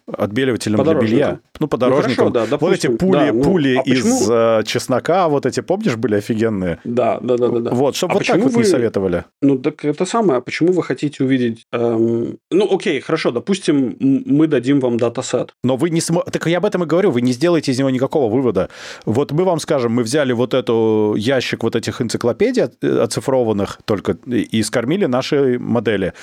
[0.06, 1.40] отбеливателем для белья.
[1.60, 2.28] Ну, подорожником.
[2.28, 5.96] Ну, допустим, вот эти пули, да, ну, пули а из э, чеснока, вот эти, помнишь,
[5.96, 6.80] были офигенные?
[6.84, 7.60] Да, да, да, да.
[7.60, 7.72] да.
[7.72, 9.26] Вот, чтобы А вот так вот не вы- советовали.
[9.42, 10.38] Ну, так это самое.
[10.38, 11.66] А почему вы хотите увидеть...
[11.72, 15.54] эм, Ну, окей, хорошо, допустим, мы дадим вам датасет.
[15.64, 16.32] Но вы не сможете...
[16.32, 18.70] Так я об этом и говорю, вы не сделаете из него никакого вывода.
[19.06, 24.18] Вот мы вам скажем, мы взяли вот эту ящик вот этих энциклопедий э, оцифрованных только
[24.28, 26.14] и скормили наши модели.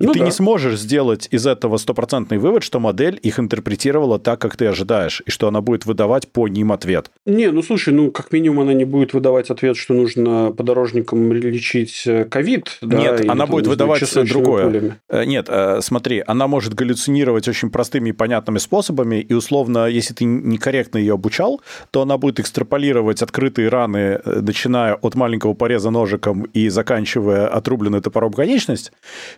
[0.00, 0.24] И Ну ты да.
[0.24, 5.22] не сможешь сделать из этого стопроцентный вывод, что модель их интерпретировала так, как ты ожидаешь,
[5.26, 7.10] и что она будет выдавать по ним ответ.
[7.26, 12.02] Не, ну слушай, ну как минимум она не будет выдавать ответ, что нужно подорожникам лечить
[12.06, 12.78] э, ковид.
[12.80, 14.64] да, Нет, она будет выдавать другое.
[14.64, 14.96] пулями.
[15.08, 20.14] Э, Нет, э, смотри, она может галлюцинировать очень простыми и понятными способами, и условно, если
[20.14, 21.60] ты некорректно ее обучал,
[21.90, 28.32] то она будет экстраполировать открытые раны, начиная от маленького пореза ножиком и заканчивая отрубленной топором
[28.32, 28.92] конечность,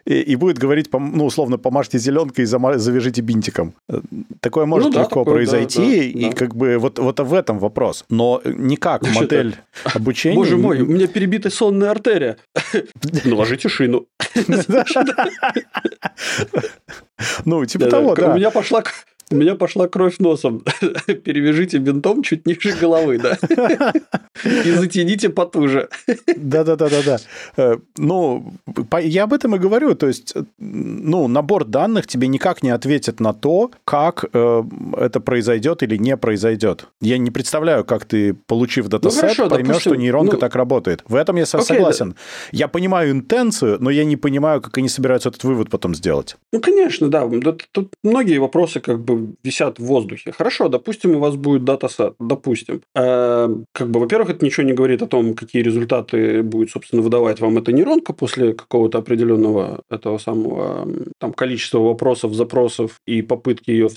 [0.05, 3.75] и, и будет говорить, ну, условно, помажьте зеленкой и завяжите бинтиком.
[3.89, 4.01] Э,
[4.41, 5.81] Такое может Ну да, легко такое, да, произойти,
[6.13, 6.37] да, и да.
[6.37, 8.05] как бы вот, вот в этом вопрос.
[8.09, 9.57] Но никак Что модель
[9.95, 10.37] обучения...
[10.37, 12.37] Боже мой, у меня перебита сонная артерия.
[13.25, 14.07] Наложите шину.
[17.45, 18.35] Ну, типа того, У да.
[18.35, 18.83] меня пошла
[19.31, 20.63] у меня пошла кровь носом.
[21.25, 23.37] Перевяжите бинтом чуть ниже головы, да.
[24.65, 25.89] И затяните потуже.
[26.37, 27.19] Да-да-да-да-да.
[27.57, 28.53] Э, Ну,
[29.01, 29.95] я об этом и говорю.
[29.95, 34.63] То есть, ну, набор данных тебе никак не ответит на то, как э,
[34.97, 36.87] это произойдет или не произойдет.
[37.01, 41.03] Я не представляю, как ты, получив датасет, Ну, поймешь, допустим, что нейронка ну- так работает.
[41.09, 42.15] В этом я согласен.
[42.53, 46.37] Я понимаю интенцию, но я не понимаю, как они собираются этот вывод потом сделать.
[46.53, 47.27] Ну, конечно, да.
[47.27, 50.33] Да, Тут многие вопросы как бы висят в воздухе.
[50.33, 52.15] Хорошо, допустим, у вас будет датасет.
[52.21, 52.81] Допустим.
[52.95, 57.41] Э, Как бы, во-первых, это ничего не говорит о том, какие результаты будет, собственно, выдавать
[57.41, 60.89] вам эта нейронка после какого-то определенного этого самого
[61.19, 63.89] там количества вопросов, запросов и попытки ее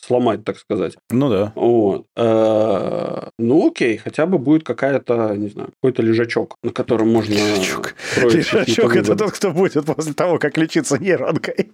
[0.00, 0.96] сломать, так сказать.
[1.10, 1.52] Ну да.
[1.54, 2.06] Вот.
[2.16, 7.32] Э, Ну, окей, хотя бы будет какая-то, не знаю, какой-то лежачок, на котором можно...
[7.34, 7.94] Лежачок.
[8.16, 11.70] Лежачок это тот, кто будет после того, как лечиться нейронкой.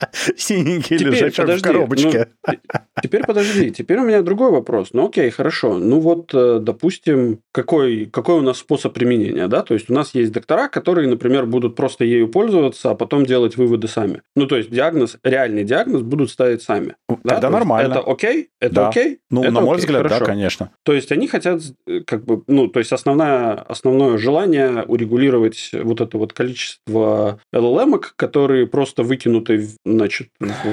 [0.36, 2.28] Синенький Теперь, лежачок в подожди, коробочке.
[2.46, 2.60] ну, те-
[3.02, 4.88] теперь подожди, теперь у меня другой вопрос.
[4.92, 5.78] Ну окей, хорошо.
[5.78, 9.62] Ну вот, э, допустим, какой, какой у нас способ применения, да?
[9.62, 13.56] То есть у нас есть доктора, которые, например, будут просто ею пользоваться, а потом делать
[13.56, 14.22] выводы сами.
[14.34, 16.96] Ну то есть диагноз, реальный диагноз будут ставить сами.
[17.08, 17.16] да?
[17.16, 17.92] Тогда То есть нормально.
[17.94, 18.48] Это окей?
[18.60, 18.88] Это Да.
[18.88, 19.18] окей?
[19.30, 20.24] Ну, Это на мой окей, взгляд, да, хорошо.
[20.26, 20.70] конечно.
[20.84, 26.00] То есть они хотят, э, как бы, ну, то есть основная, основное желание урегулировать вот
[26.00, 30.28] это вот количество LLM, которые просто выкинуты, в, значит,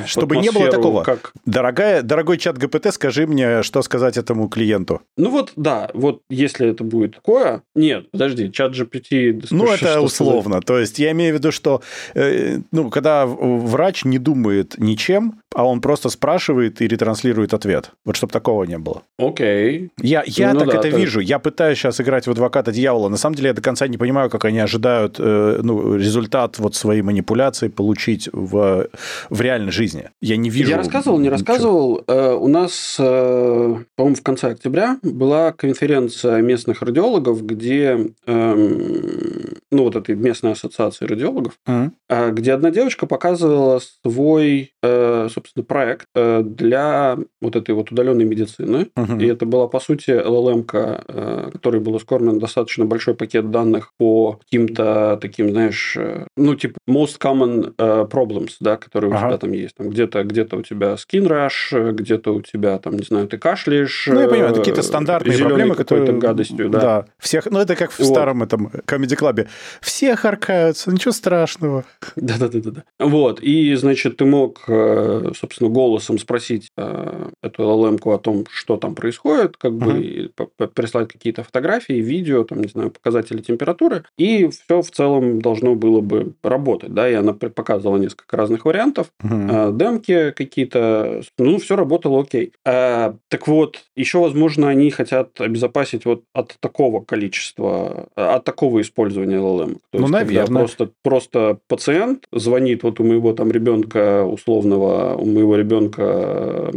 [0.06, 1.04] Чтобы не было такого.
[1.04, 1.34] Как...
[1.46, 5.02] Дорогая, дорогой чат ГПТ, скажи мне, что сказать этому клиенту.
[5.18, 7.62] Ну вот, да, вот если это будет такое...
[7.76, 9.46] Нет, подожди, чат GPT...
[9.52, 10.62] Ну, что- это что условно.
[10.62, 11.82] То есть я имею в виду, что
[12.16, 17.92] э, ну, когда врач не думает ничем, а он просто спрашивает и ретранслирует ответ.
[18.06, 19.04] Вот чтобы такого не было.
[19.18, 19.34] сказать?
[19.34, 19.90] Окей.
[20.02, 21.20] Я, я Ну так да, это то- вижу.
[21.20, 23.10] Я пытаюсь сейчас играть в адвоката дьявола.
[23.10, 26.76] На самом деле я до конца не понимаю, как они ожидают э, ну, результат вот
[26.76, 28.88] своей манипуляции получить в,
[29.30, 30.10] в реальной жизни.
[30.22, 30.70] Я не вижу.
[30.70, 31.34] Я рассказывал, не ничего.
[31.38, 32.04] рассказывал.
[32.08, 39.84] Э, У нас, э, по-моему, в конце октября была конференция местных радиологов, где, эм, ну,
[39.84, 46.42] вот этой местной ассоциации радиологов, а, где одна девочка показывала свой, э, собственно, проект э,
[46.44, 48.90] для вот этой вот удаленной медицины.
[48.96, 49.20] Мгм.
[49.20, 54.40] И это была, по сути, LLM, э, которой был скормлен достаточно большой пакет данных по
[54.44, 55.98] каким-то таким, знаешь,
[56.38, 59.28] ну, типа most common problems, да, которые у Ага.
[59.28, 59.76] тебя там есть.
[59.76, 64.08] Там где-то, где-то у тебя skin rash, где-то у тебя, там, не знаю, ты кашляешь.
[64.08, 66.14] Ну, я понимаю, какие-то стандартные проблемы, которые...
[66.14, 67.06] гадостью, да.
[67.18, 67.48] Всех...
[67.50, 68.08] Ну, это как в Вот.
[68.08, 69.48] старом этом комедий-клабе.
[69.82, 71.86] Все харкаются, ничего страшного.
[72.16, 72.84] Да-да-да-да.
[73.00, 78.78] Вот, и, значит, ты мог, э, собственно, голосом спросить э, эту LLM о том, что
[78.78, 80.32] там происходит, как бы
[80.74, 86.02] прислать какие-то фотографии, видео, там, не знаю, показатели температуры, и все в целом должно было
[86.02, 92.22] бы работать, да, и она показывала несколько разных вариантов, э, демки какие-то, ну, все работало
[92.22, 92.54] окей.
[92.64, 99.78] Так вот, еще, возможно, они хотят обезопасить вот от такого количества, от такого использования LLM.
[99.92, 100.60] То Ну, есть, когда наверно.
[100.60, 106.72] Просто, просто пациент звонит вот у моего там ребенка условного, у моего ребенка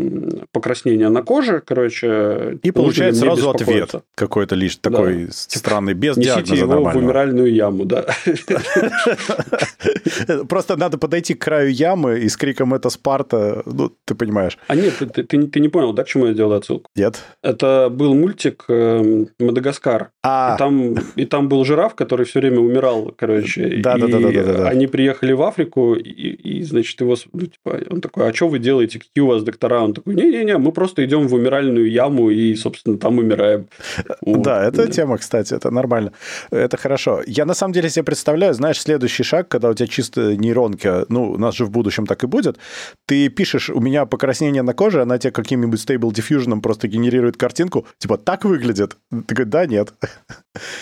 [0.52, 2.58] покраснение на коже, короче.
[2.62, 7.04] И получает сразу ответ какой-то лишь такой странный, без Несите диагноза его в нормального.
[7.04, 8.06] умиральную яму, да.
[10.48, 14.58] Просто надо подойти к краю ямы и с криком «это Спарта», ну, ты понимаешь.
[14.68, 16.90] А нет, ты, ты- ты не- ты не понял, да, к чему я сделал отсылку?
[16.96, 17.20] Нет?
[17.42, 20.10] Это был мультик эм, «Мадагаскар».
[20.22, 23.78] А, И там, и там был жираф, который все время время умирал, короче.
[23.78, 24.68] Да, да, да, да, да.
[24.68, 28.58] Они приехали в Африку, и, и значит, его, ну, типа, он такой, а что вы
[28.58, 29.82] делаете, какие у вас доктора?
[29.82, 33.66] Он такой, не-не-не, мы просто идем в умиральную яму и, собственно, там умираем.
[34.22, 36.12] Да, это тема, кстати, это нормально.
[36.50, 37.22] Это хорошо.
[37.26, 41.32] Я на самом деле себе представляю, знаешь, следующий шаг, когда у тебя чисто нейронки, ну,
[41.32, 42.58] у нас же в будущем так и будет,
[43.06, 47.86] ты пишешь, у меня покраснение на коже, она тебе каким-нибудь Stable Diffusion просто генерирует картинку,
[47.98, 48.96] типа, так выглядит?
[49.10, 49.92] Ты говоришь, да, нет.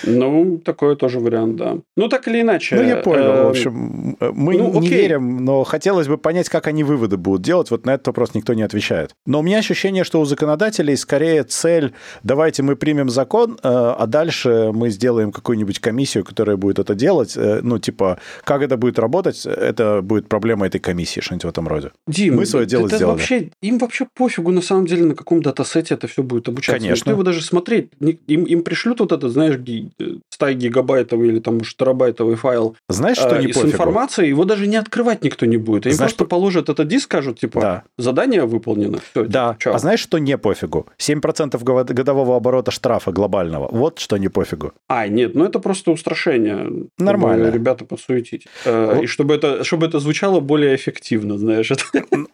[0.04, 1.63] Ну, такой тоже вариант, да.
[1.96, 2.76] Ну, так или иначе.
[2.76, 3.22] Ну, я понял.
[3.22, 4.98] В эм, общем, мы ну, не окей.
[4.98, 7.70] верим, но хотелось бы понять, как они выводы будут делать.
[7.70, 9.14] Вот на этот вопрос никто не отвечает.
[9.26, 11.92] Но у меня ощущение, что у законодателей скорее цель,
[12.22, 17.36] давайте мы примем закон, э, а дальше мы сделаем какую-нибудь комиссию, которая будет это делать.
[17.36, 21.68] Э, ну, типа, как это будет работать, это будет проблема этой комиссии, что-нибудь в этом
[21.68, 21.90] роде.
[22.06, 23.16] Дим, мы свое дело это сделали.
[23.16, 26.78] Вообще, им вообще пофигу, на самом деле, на каком датасете это все будет обучаться.
[26.80, 27.00] Конечно.
[27.00, 27.90] Никто его даже смотреть.
[28.00, 29.58] Им, им пришлют вот это, знаешь,
[30.30, 33.72] 100 гигабайтовый или там уж терабайтовый файл Знаешь, что не с пофигу?
[33.72, 35.86] информацией, его даже не открывать никто не будет.
[35.86, 37.82] Им знаешь, просто положат этот диск, скажут, типа, да.
[37.98, 38.98] задание выполнено.
[39.10, 39.56] Все, да.
[39.58, 40.86] Типа, а знаешь, что не пофигу?
[40.98, 43.68] 7% годового оборота штрафа глобального.
[43.70, 44.72] Вот что не пофигу.
[44.88, 46.88] А, нет, ну это просто устрашение.
[46.98, 47.50] Нормально.
[47.50, 48.46] Ребята подсуетить.
[48.64, 51.70] Э, и чтобы это, чтобы это звучало более эффективно, знаешь.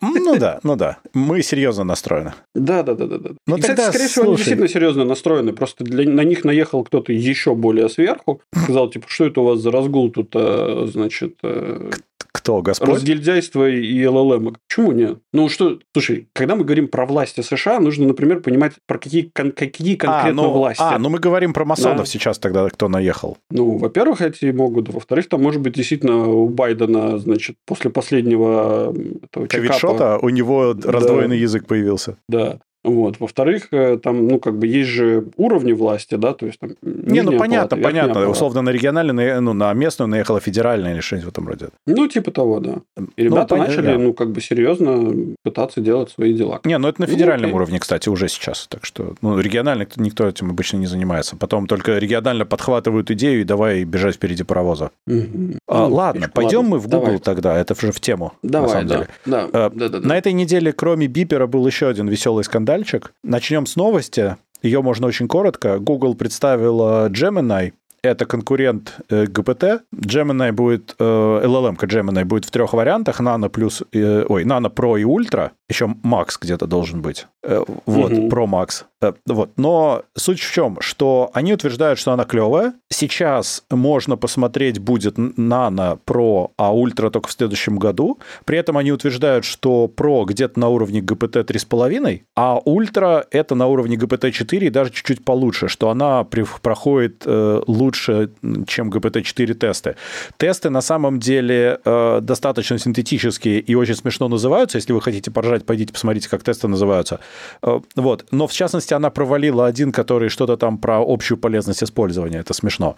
[0.01, 0.99] Ну да, ну да.
[1.15, 2.35] Мы серьезно настроены.
[2.55, 3.19] Да, да, да, да.
[3.19, 3.31] да.
[3.47, 5.53] Ну, и, кстати, скорее всего, они действительно серьезно настроены.
[5.53, 9.61] Просто для, на них наехал кто-то еще более сверху, сказал, типа, что это у вас
[9.61, 11.37] за разгул тут, э, значит...
[11.43, 11.91] Э,
[12.33, 12.89] кто, Господь?
[12.89, 14.57] Разгильдяйство и ЛЛМ.
[14.69, 15.19] Почему нет?
[15.33, 19.51] Ну что, слушай, когда мы говорим про власти США, нужно, например, понимать, про какие, кон-
[19.51, 20.81] какие конкретно а, ну, власти.
[20.83, 22.07] А, ну мы говорим про масонов да.
[22.07, 23.37] сейчас тогда, кто наехал.
[23.51, 24.91] Ну, во-первых, эти могут.
[24.91, 28.95] Во-вторых, там, может быть, действительно у Байдена, значит, после последнего
[29.25, 31.43] этого Ковид-шота у него раздвоенный да.
[31.43, 32.17] язык появился.
[32.29, 32.61] Да.
[32.83, 33.21] Вот.
[33.21, 36.71] Во-вторых, э, там, ну, как бы есть же уровни власти, да, то есть там...
[36.83, 38.15] Не, ну, понятно, палата, понятно.
[38.15, 38.31] Палата.
[38.31, 41.69] Условно, на региональную, ну, на местную наехала федеральная или что-нибудь в этом роде.
[41.87, 42.81] Ну, типа того, да.
[43.17, 43.99] И ну, ребята ну, начали, да.
[43.99, 46.61] ну, как бы серьезно пытаться делать свои дела.
[46.65, 48.67] Не, ну, это на ну, федеральном ну, уровне, кстати, уже сейчас.
[48.69, 51.37] Так что, ну, регионально никто этим обычно не занимается.
[51.37, 54.91] Потом только регионально подхватывают идею и давай бежать впереди паровоза.
[55.07, 55.59] Угу.
[55.69, 56.71] А, ну, ладно, пойдем ладно.
[56.71, 57.19] мы в Google давай.
[57.19, 58.95] тогда, это уже в тему, давай, на самом да.
[58.95, 59.09] деле.
[59.27, 60.09] Да, а, да, да, да.
[60.09, 63.13] На этой неделе, кроме Бипера, был еще один веселый скандальчик.
[63.25, 64.37] Начнем с новости.
[64.63, 65.79] Ее можно очень коротко.
[65.79, 69.81] Google представила Gemini, это конкурент э, GPT.
[69.95, 75.01] Gemini будет, э, LLM Gemini будет в трех вариантах, Nano плюс, э, ой, Nano Pro
[75.01, 77.27] и Ultra, еще Max где-то должен быть.
[77.43, 78.29] Э, вот, угу.
[78.29, 78.85] Pro Max.
[79.01, 79.53] Э, вот.
[79.57, 82.75] Но суть в чем, что они утверждают, что она клевая.
[82.91, 88.19] Сейчас можно посмотреть будет Nano Pro, а Ultra только в следующем году.
[88.45, 93.67] При этом они утверждают, что Pro где-то на уровне GPT 3,5, а Ultra это на
[93.69, 98.31] уровне GPT 4 и даже чуть-чуть получше, что она проходит э, лучше,
[98.67, 99.97] чем GPT 4 тесты.
[100.37, 104.79] Тесты на самом деле достаточно синтетические и очень смешно называются.
[104.79, 107.21] Если вы хотите поржать, пойдите посмотрите, как тесты называются.
[107.63, 108.27] Э, вот.
[108.31, 112.39] Но в частности она провалила один, который что-то там про общую полезность использования.
[112.39, 112.97] Это смешно.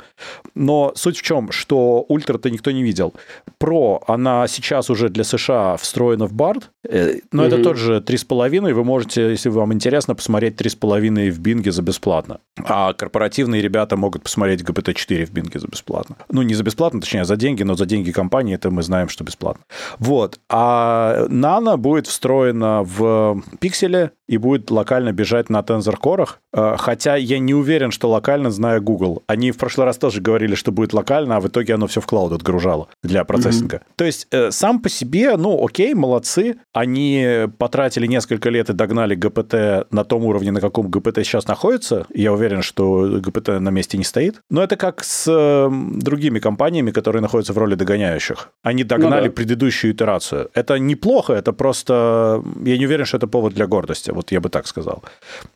[0.55, 3.15] Но суть в чем, что ультра-то никто не видел.
[3.59, 7.47] Про, она сейчас уже для США встроена в BARD, э, но mm-hmm.
[7.47, 8.72] это тот же 3,5.
[8.72, 12.41] Вы можете, если вам интересно, посмотреть 3,5 в Бинге за бесплатно.
[12.64, 16.16] А корпоративные ребята могут посмотреть GPT-4 в Бинге за бесплатно.
[16.30, 19.22] Ну, не за бесплатно, точнее, за деньги, но за деньги компании это мы знаем, что
[19.24, 19.64] бесплатно.
[19.99, 20.41] Вот.
[20.49, 26.26] А Nano будет встроена в пикселе и будет локально бежать на Tensor Core.
[26.55, 29.22] Э, хотя я не уверен, что локально, зная Google.
[29.26, 32.07] Они в прошлый раз тоже говорили, что будет локально, а в итоге оно все в
[32.07, 33.76] клауд отгружало для процессинга.
[33.76, 33.93] Mm-hmm.
[33.97, 36.57] То есть э, сам по себе, ну, окей, молодцы.
[36.73, 42.07] Они потратили несколько лет и догнали ГПТ на том уровне, на каком ГПТ сейчас находится.
[42.14, 44.41] Я уверен, что ГПТ на месте не стоит.
[44.51, 48.49] Но это как с э, другими компаниями, которые находятся в роли догоняющих.
[48.62, 49.33] Они догнали ну, да.
[49.33, 50.49] предыдущую итерацию.
[50.55, 52.43] Это неплохо, это просто...
[52.64, 54.11] Я не уверен, что это повод для гордости.
[54.11, 55.03] Вот я бы так сказал.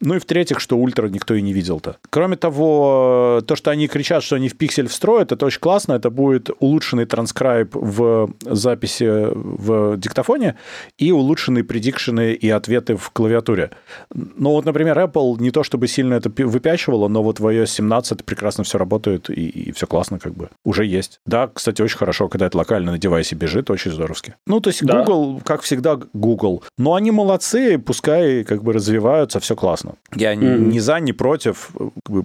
[0.00, 1.96] Ну и в-третьих, что ультра никто и не видел-то.
[2.10, 5.94] Кроме того, то, что они кричат, что они в пиксель встроят, это очень классно.
[5.94, 10.56] Это будет улучшенный транскрайб в записи в диктофоне
[10.98, 13.70] и улучшенные предикшены и ответы в клавиатуре.
[14.14, 18.24] Ну вот, например, Apple не то чтобы сильно это выпячивало, но вот в iOS 17
[18.24, 20.48] прекрасно все работает и, и все классно как бы.
[20.64, 21.20] Уже есть.
[21.26, 24.34] Да, кстати, очень хорошо, когда это локально на девайсе бежит, очень здоровски.
[24.46, 25.02] Ну, то есть да.
[25.02, 26.62] Google, как всегда, Google.
[26.78, 29.94] Но они молодцы, пускай как бы развиваются, все классно.
[30.14, 30.58] Я mm-hmm.
[30.58, 31.70] ни за, ни против.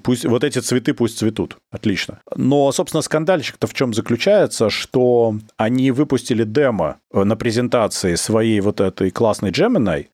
[0.03, 1.57] Пусть вот эти цветы пусть цветут.
[1.71, 2.19] Отлично.
[2.35, 8.70] Но, собственно, скандальчик-то в чем заключается, что они выпустили демо э, на презентации своей вот
[8.71, 10.07] вот этой классной Gemini,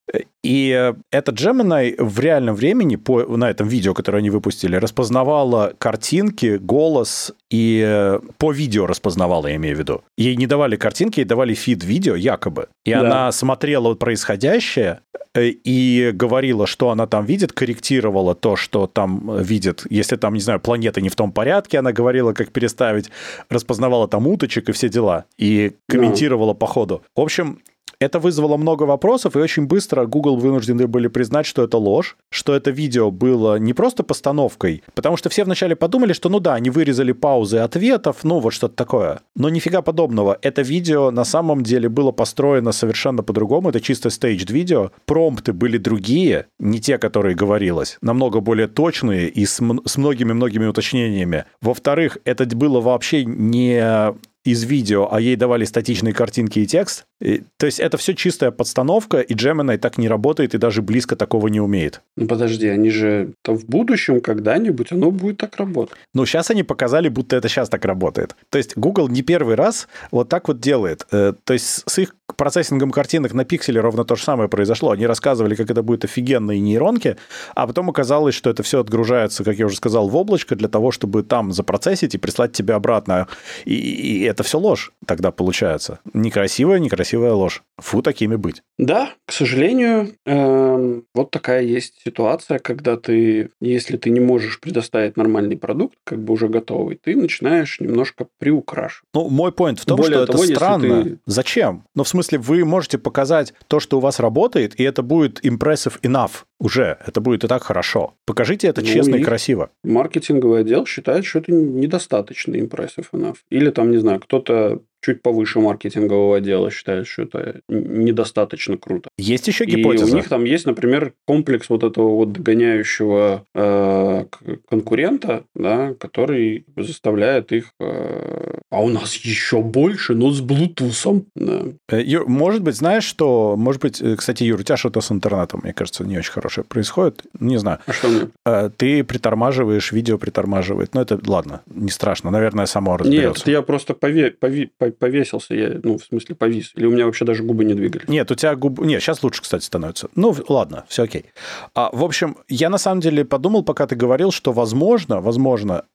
[0.44, 6.58] и эта Gemini в реальном времени по, на этом видео, которое они выпустили, распознавала картинки,
[6.58, 10.04] голос и по видео распознавала, я имею в виду.
[10.18, 12.70] Ей не давали картинки, ей давали фид видео якобы.
[12.86, 13.02] И да.
[13.02, 15.02] она смотрела происходящее
[15.34, 19.86] э, и говорила, что она там видит, корректировала то, что там видит.
[19.90, 23.12] Если там, не знаю, планеты не в том порядке, она говорила, как переставить,
[23.50, 25.26] распознавала там уточек и все дела.
[25.38, 26.60] И комментировала да.
[26.60, 27.04] по ходу.
[27.16, 27.60] В общем,
[28.00, 32.56] это вызвало много вопросов, и очень быстро Google вынуждены были признать, что это ложь, что
[32.56, 36.70] это видео было не просто постановкой, потому что все вначале подумали, что ну да, они
[36.70, 39.22] вырезали паузы ответов, ну вот что-то такое.
[39.36, 40.38] Но нифига подобного.
[40.42, 44.92] Это видео на самом деле было построено совершенно по-другому, это чисто стейдж видео.
[45.06, 51.46] Промпты были другие, не те, которые говорилось, намного более точные и с, с многими-многими уточнениями.
[51.62, 54.14] Во-вторых, это было вообще не
[54.48, 57.06] из видео, а ей давали статичные картинки и текст.
[57.20, 61.18] И, то есть это все чистая подстановка, и Gemini так не работает и даже близко
[61.18, 62.02] такого не умеет.
[62.16, 65.98] Ну подожди, они же там в будущем когда-нибудь оно будет так работать.
[66.14, 68.38] Ну сейчас они показали, будто это сейчас так работает.
[68.50, 71.06] То есть Google не первый раз вот так вот делает.
[71.12, 74.92] Э, то есть с их процессингом картинок на пикселе ровно то же самое произошло.
[74.92, 77.18] Они рассказывали, как это будет офигенные нейронки,
[77.56, 80.92] а потом оказалось, что это все отгружается, как я уже сказал, в облачко для того,
[80.92, 83.28] чтобы там запроцессить и прислать тебе обратно.
[83.66, 86.00] И, и это все ложь тогда получается.
[86.14, 87.64] Некрасивая, некрасивая ложь.
[87.78, 88.62] Фу, такими быть.
[88.78, 95.16] Да, к сожалению, э, вот такая есть ситуация, когда ты, если ты не можешь предоставить
[95.18, 99.08] нормальный продукт, как бы уже готовый, ты начинаешь немножко приукрашивать.
[99.14, 101.04] Ну, мой point в том, Более что того, это странно.
[101.04, 101.20] Ты...
[101.26, 101.84] Зачем?
[101.96, 106.00] Ну, в смысле, вы можете показать то, что у вас работает, и это будет impressive
[106.02, 106.98] enough уже.
[107.06, 108.16] Это будет и так хорошо.
[108.26, 109.70] Покажите это ну, честно и красиво.
[109.84, 113.38] Маркетинговый отдел считает, что это недостаточно impressive enough.
[113.50, 119.10] Или там, не знаю, кто-то чуть повыше маркетингового отдела считают, что это недостаточно круто.
[119.18, 120.06] Есть еще гипотеза?
[120.06, 124.26] И у них там есть, например, комплекс вот этого вот догоняющего э,
[124.70, 127.72] конкурента, да, который заставляет их...
[127.80, 131.26] Э, а у нас еще больше, но с Bluetooth.
[131.36, 131.64] Да.
[131.90, 133.56] Э, Юр, может быть, знаешь, что...
[133.56, 136.66] Может быть, э, кстати, Юр, у тебя что-то с интернетом, мне кажется, не очень хорошее
[136.66, 137.24] происходит.
[137.40, 137.80] Не знаю.
[137.86, 138.28] А что мне?
[138.46, 140.94] Э, ты притормаживаешь, видео притормаживает.
[140.94, 142.30] Ну, это, ладно, не страшно.
[142.30, 143.44] Наверное, само разберется.
[143.48, 144.32] Нет, я просто пове...
[144.32, 146.72] Пове повесился, я, ну, в смысле, повис.
[146.76, 148.08] Или у меня вообще даже губы не двигались.
[148.08, 148.86] Нет, у тебя губы...
[148.86, 150.10] Нет, сейчас лучше, кстати, становится.
[150.16, 151.26] Ну, ладно, все окей.
[151.74, 155.86] А, в общем, я на самом деле подумал, пока ты говорил, что, возможно, возможно,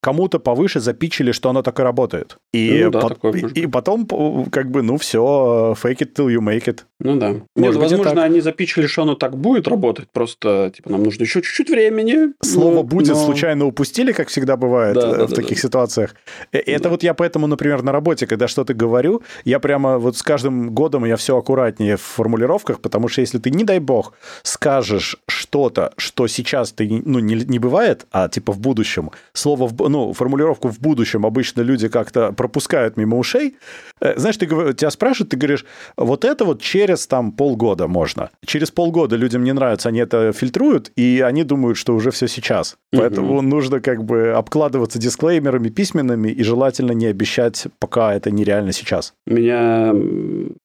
[0.00, 2.36] кому-то повыше запичили, что оно так и работает.
[2.52, 3.28] И, ну, да, по...
[3.28, 4.06] и, и потом,
[4.50, 6.80] как бы, ну, все, fake it till you make it.
[6.98, 7.28] Ну да.
[7.28, 11.22] Может Нет, быть, возможно, они запичили, что оно так будет работать, просто, типа, нам нужно
[11.22, 12.32] еще чуть-чуть времени.
[12.42, 12.82] Слово но...
[12.82, 13.24] «будет» но...
[13.24, 15.62] случайно упустили, как всегда бывает да, да, в да, таких да.
[15.62, 16.14] ситуациях.
[16.52, 16.90] Э, это да.
[16.90, 21.04] вот я поэтому, например, на работе, когда что-то говорю, я прямо вот с каждым годом
[21.04, 24.12] я все аккуратнее в формулировках, потому что если ты, не дай бог,
[24.42, 29.88] скажешь что-то, что сейчас ты, ну, не, не бывает, а типа в будущем, слово, в,
[29.88, 33.56] ну, формулировку в будущем обычно люди как-то пропускают мимо ушей,
[34.00, 35.64] э, знаешь, ты, тебя спрашивают, ты говоришь,
[35.96, 38.30] вот это вот через там полгода можно.
[38.44, 42.76] Через полгода людям не нравится, они это фильтруют, и они думают, что уже все сейчас.
[42.92, 43.42] Поэтому угу.
[43.42, 49.14] нужно как бы обкладываться дисклеймерами письменными и желательно не обещать, пока это нереально сейчас?
[49.26, 49.92] Меня,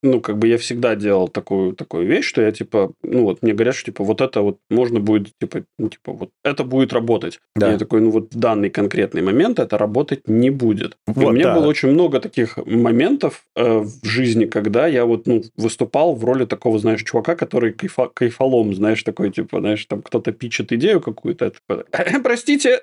[0.03, 3.53] ну, как бы я всегда делал такую, такую вещь, что я, типа, ну, вот мне
[3.53, 7.39] говорят, что, типа, вот это вот можно будет, типа, ну, типа, вот это будет работать.
[7.55, 7.71] Да.
[7.71, 10.97] я такой, ну, вот в данный конкретный момент это работать не будет.
[11.07, 11.55] Вот, у меня да.
[11.55, 16.45] было очень много таких моментов э, в жизни, когда я вот, ну, выступал в роли
[16.45, 21.51] такого, знаешь, чувака, который кайфа, кайфолом, знаешь, такой, типа, знаешь, там кто-то пичет идею какую-то,
[21.51, 21.85] типа,
[22.23, 22.81] простите,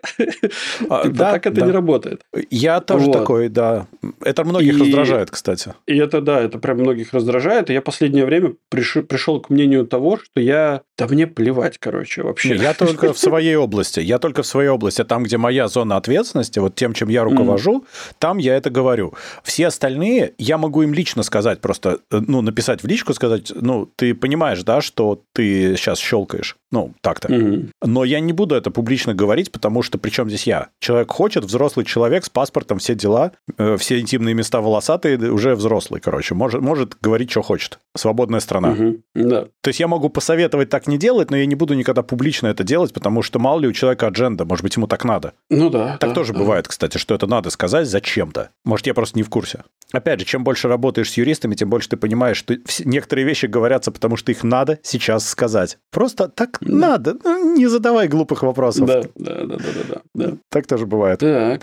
[0.88, 1.66] а, типа, да, так это да.
[1.66, 2.22] не работает.
[2.50, 3.12] Я тоже вот.
[3.12, 3.86] такой, да.
[4.20, 5.74] Это многих раздражает, кстати.
[5.86, 7.70] И это, да, это прям многих раздражает.
[7.70, 8.98] И я последнее время приш...
[9.08, 10.82] пришел к мнению того, что я...
[10.96, 12.56] Да мне плевать, короче, вообще.
[12.56, 14.00] Я только в своей области.
[14.00, 15.04] Я только в своей области.
[15.04, 17.84] Там, где моя зона ответственности, вот тем, чем я руковожу,
[18.18, 19.14] там я это говорю.
[19.42, 23.90] Все остальные, я могу им лично сказать, просто, э, ну, написать в личку, сказать, ну,
[23.96, 26.56] ты понимаешь, да, что ты сейчас щелкаешь.
[26.74, 27.28] Ну, так-то.
[27.28, 27.70] Mm-hmm.
[27.84, 30.70] Но я не буду это публично говорить, потому что при чем здесь я?
[30.80, 36.00] Человек хочет, взрослый человек с паспортом, все дела, э, все интимные места волосатые, уже взрослый,
[36.00, 37.78] короче, может, может говорить, что хочет.
[37.96, 38.76] Свободная страна.
[39.14, 39.42] Да.
[39.60, 42.64] То есть я могу посоветовать так не делать, но я не буду никогда публично это
[42.64, 45.34] делать, потому что мало ли у человека адженда, может быть, ему так надо.
[45.50, 45.96] Ну да.
[45.98, 46.40] Так да, тоже да.
[46.40, 48.50] бывает, кстати, что это надо сказать зачем-то.
[48.64, 49.62] Может, я просто не в курсе.
[49.92, 53.92] Опять же, чем больше работаешь с юристами, тем больше ты понимаешь, что некоторые вещи говорятся,
[53.92, 55.78] потому что их надо сейчас сказать.
[55.92, 56.58] Просто так.
[56.72, 57.16] Надо.
[57.22, 58.86] Ну, не задавай глупых вопросов.
[58.86, 60.32] Да, да, да, да, да, да.
[60.50, 61.20] Так тоже бывает.
[61.20, 61.62] Так.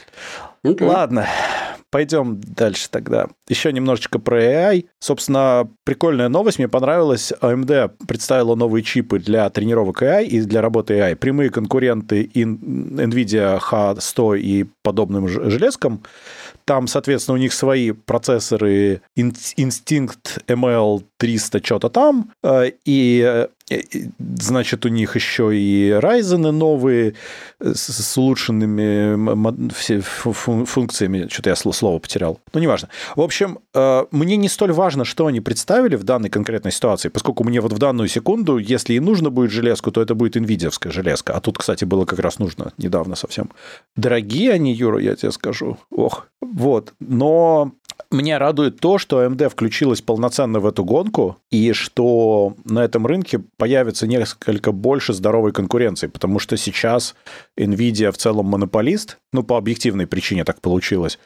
[0.63, 0.85] Okay.
[0.85, 1.27] Ладно,
[1.91, 3.27] Пойдем дальше тогда.
[3.49, 4.85] Еще немножечко про AI.
[4.99, 6.57] Собственно, прикольная новость.
[6.57, 7.33] Мне понравилась.
[7.41, 11.17] AMD представила новые чипы для тренировок AI и для работы AI.
[11.17, 16.01] Прямые конкуренты NVIDIA H100 и подобным железкам.
[16.63, 23.47] Там, соответственно, у них свои процессоры Instinct ML 300 что-то там, э, и
[24.39, 27.13] Значит, у них еще и Ryzen новые
[27.59, 29.55] с улучшенными
[30.65, 31.27] функциями.
[31.29, 32.39] Что-то я слово потерял.
[32.53, 32.89] Ну, неважно.
[33.15, 37.45] В общем, э, мне не столь важно, что они представили в данной конкретной ситуации, поскольку
[37.45, 41.33] мне вот в данную секунду, если и нужно будет железку, то это будет NVIDIA железка.
[41.33, 43.51] А тут, кстати, было как раз нужно недавно совсем.
[43.95, 45.77] Дорогие они, Юра, я тебе скажу.
[45.91, 46.27] Ох.
[46.41, 46.93] Вот.
[46.99, 47.71] Но
[48.09, 51.10] меня радует то, что AMD включилась полноценно в эту гонку,
[51.49, 57.15] и что на этом рынке появится несколько больше здоровой конкуренции, потому что сейчас
[57.57, 61.19] Nvidia в целом монополист, ну, по объективной причине так получилось,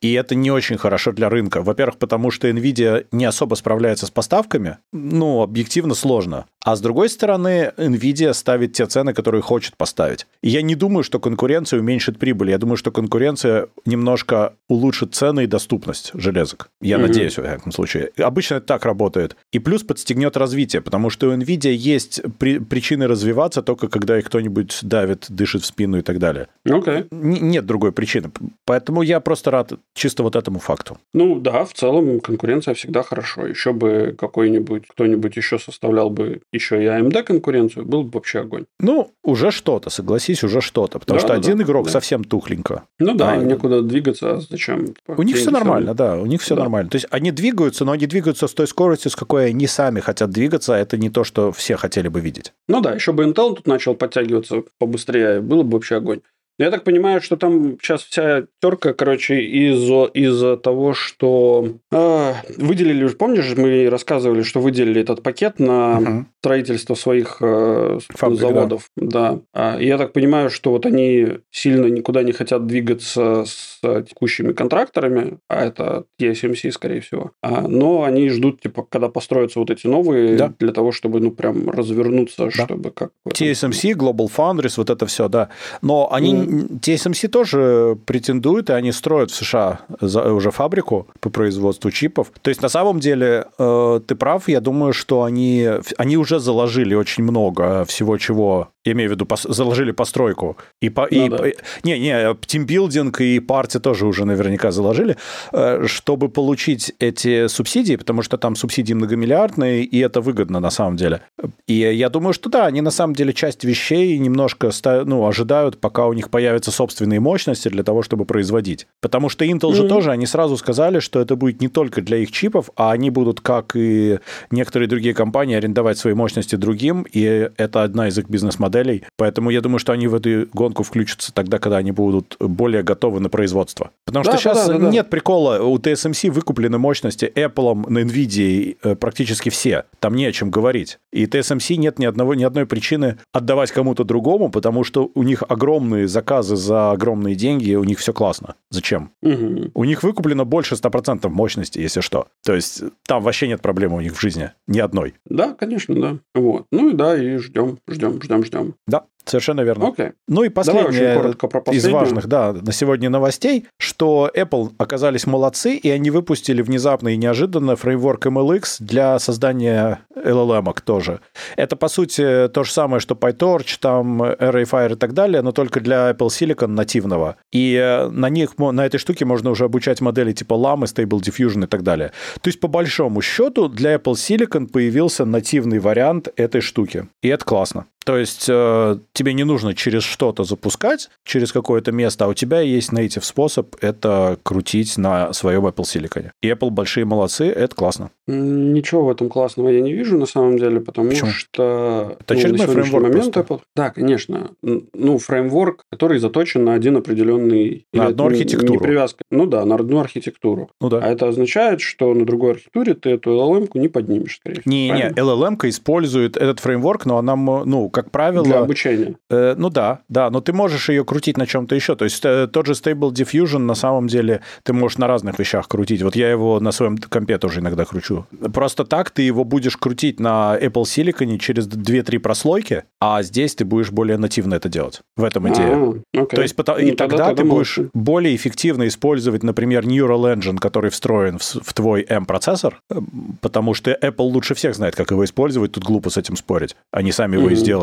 [0.00, 1.62] и это не очень хорошо для рынка.
[1.62, 6.46] Во-первых, потому что Nvidia не особо справляется с поставками, ну, объективно сложно.
[6.62, 10.26] А с другой стороны, Nvidia ставит те цены, которые хочет поставить.
[10.42, 12.50] И я не думаю, что конкуренция уменьшит прибыль.
[12.50, 16.68] Я думаю, что конкуренция немножко улучшит цены и доступность железок.
[16.82, 17.00] Я mm-hmm.
[17.00, 18.10] надеюсь, в этом случае.
[18.18, 19.36] Обычно это так работает.
[19.52, 24.26] И плюс подстегнет развитие, потому что у Nvidia есть при- причины развиваться только когда их
[24.26, 26.48] кто-нибудь давит, дышит в спину и так далее.
[26.68, 27.06] Okay.
[27.10, 28.30] Н- нет другой причины.
[28.64, 30.98] Поэтому я просто рад чисто вот этому факту.
[31.12, 33.46] Ну да, в целом конкуренция всегда хорошо.
[33.46, 38.64] Еще бы какой-нибудь, кто-нибудь еще составлял бы еще и AMD конкуренцию, был бы вообще огонь.
[38.78, 40.98] Ну, уже что-то, согласись, уже что-то.
[40.98, 41.92] Потому да, что да, один да, игрок да.
[41.92, 42.84] совсем тухленько.
[42.98, 44.94] Ну да, а, им некуда двигаться, а зачем?
[45.06, 46.62] У них все нормально, да, у них все да.
[46.62, 46.90] нормально.
[46.90, 50.30] То есть они двигаются, но они двигаются с той скоростью, с какой они сами хотят
[50.30, 50.74] двигаться.
[50.74, 52.52] Это не то, что все хотели бы видеть.
[52.68, 56.20] Ну да, еще бы Intel тут начал подтягиваться побыстрее, было бы вообще огонь.
[56.58, 63.08] Я так понимаю, что там сейчас вся терка, короче, из-за из того, что э, выделили,
[63.08, 66.26] помнишь, мы рассказывали, что выделили этот пакет на угу.
[66.40, 68.90] строительство своих э, Фабрик, заводов.
[68.96, 69.38] Да.
[69.54, 69.78] да.
[69.78, 75.64] Я так понимаю, что вот они сильно никуда не хотят двигаться с текущими контракторами, а
[75.64, 77.32] это TSMC, скорее всего.
[77.42, 80.52] А, но они ждут, типа, когда построятся вот эти новые, да.
[80.58, 82.50] для того, чтобы, ну, прям развернуться, да.
[82.50, 83.12] чтобы как...
[83.28, 85.48] TSMC, Global Foundries, вот это все, да.
[85.80, 92.32] Но они TSMC тоже претендует, и они строят в США уже фабрику по производству чипов.
[92.42, 95.68] То есть, на самом деле, э, ты прав, я думаю, что они,
[95.98, 100.56] они уже заложили очень много всего, чего я имею в виду, пос, заложили постройку.
[100.80, 101.44] И, по, ну, и, да.
[101.84, 105.16] не, не, тимбилдинг и партия тоже уже наверняка заложили,
[105.52, 110.96] э, чтобы получить эти субсидии, потому что там субсидии многомиллиардные, и это выгодно на самом
[110.96, 111.20] деле.
[111.66, 114.70] И я думаю, что да, они на самом деле часть вещей немножко
[115.04, 118.86] ну, ожидают, пока у них появятся собственные мощности для того, чтобы производить.
[119.00, 119.74] Потому что Intel mm-hmm.
[119.74, 123.10] же тоже, они сразу сказали, что это будет не только для их чипов, а они
[123.10, 124.18] будут, как и
[124.50, 129.04] некоторые другие компании, арендовать свои мощности другим, и это одна из их бизнес-моделей моделей.
[129.16, 133.20] Поэтому я думаю, что они в эту гонку включатся тогда, когда они будут более готовы
[133.20, 133.90] на производство.
[134.06, 135.10] Потому да, что сейчас да, да, нет да.
[135.10, 135.62] прикола.
[135.62, 139.84] У TSMC выкуплены мощности Apple, на NVIDIA э, практически все.
[139.98, 140.98] Там не о чем говорить.
[141.12, 145.42] И TSMC нет ни, одного, ни одной причины отдавать кому-то другому, потому что у них
[145.48, 148.54] огромные заказы за огромные деньги, у них все классно.
[148.70, 149.10] Зачем?
[149.22, 149.70] Угу.
[149.74, 152.26] У них выкуплено больше 100% мощности, если что.
[152.44, 154.50] То есть там вообще нет проблемы у них в жизни.
[154.66, 155.14] Ни одной.
[155.24, 156.18] Да, конечно, да.
[156.34, 156.66] Вот.
[156.70, 158.74] Ну и да, и ждем, ждем, ждем, ждем.
[158.86, 159.84] Да, Совершенно верно.
[159.84, 160.12] Okay.
[160.28, 161.34] Ну и последнее
[161.72, 167.16] из важных, да, на сегодня новостей, что Apple оказались молодцы, и они выпустили внезапно и
[167.16, 171.20] неожиданно фреймворк MLX для создания LLM тоже.
[171.56, 175.80] Это, по сути, то же самое, что PyTorch, там ArrayFire и так далее, но только
[175.80, 177.36] для Apple Silicon нативного.
[177.52, 181.64] И э, на них, на этой штуке можно уже обучать модели типа Llama, Stable Diffusion
[181.64, 182.12] и так далее.
[182.40, 187.08] То есть, по большому счету, для Apple Silicon появился нативный вариант этой штуки.
[187.22, 187.86] И это классно.
[188.04, 192.60] То есть э, тебе не нужно через что-то запускать, через какое-то место, а у тебя
[192.60, 196.30] есть native способ это крутить на своем Apple Silicon.
[196.42, 198.10] И Apple большие молодцы, это классно.
[198.26, 201.30] Ничего в этом классного я не вижу на самом деле, потому Почему?
[201.30, 203.60] что это ну, фреймворк момент Apple...
[203.76, 204.50] Да, конечно.
[204.62, 207.86] Ну, фреймворк, который заточен на один определенный...
[207.92, 208.72] На одну архитектуру.
[208.72, 209.24] Не привязка.
[209.30, 210.70] Ну да, на одну архитектуру.
[210.80, 211.00] Ну да.
[211.02, 214.72] А это означает, что на другой архитектуре ты эту LLM-ку не поднимешь, скорее всего.
[214.72, 218.44] Не-не, LLM-ка использует этот фреймворк, но она, ну, как правило...
[218.44, 219.16] Для обучения.
[219.30, 221.96] Э, ну да, да, но ты можешь ее крутить на чем-то еще.
[221.96, 225.68] То есть э, тот же Stable Diffusion на самом деле ты можешь на разных вещах
[225.68, 226.02] крутить.
[226.02, 228.26] Вот я его на своем компе тоже иногда кручу.
[228.52, 233.64] Просто так ты его будешь крутить на Apple Silicon через 2-3 прослойки, а здесь ты
[233.64, 235.02] будешь более нативно это делать.
[235.16, 235.94] В этом идея.
[236.16, 237.90] А, То есть ну, и тогда, тогда ты будешь можешь...
[237.94, 243.00] более эффективно использовать, например, Neural Engine, который встроен в, в твой M-процессор, э,
[243.40, 245.72] потому что Apple лучше всех знает, как его использовать.
[245.72, 246.76] Тут глупо с этим спорить.
[246.90, 247.52] Они сами его mm-hmm.
[247.52, 247.79] и сделали.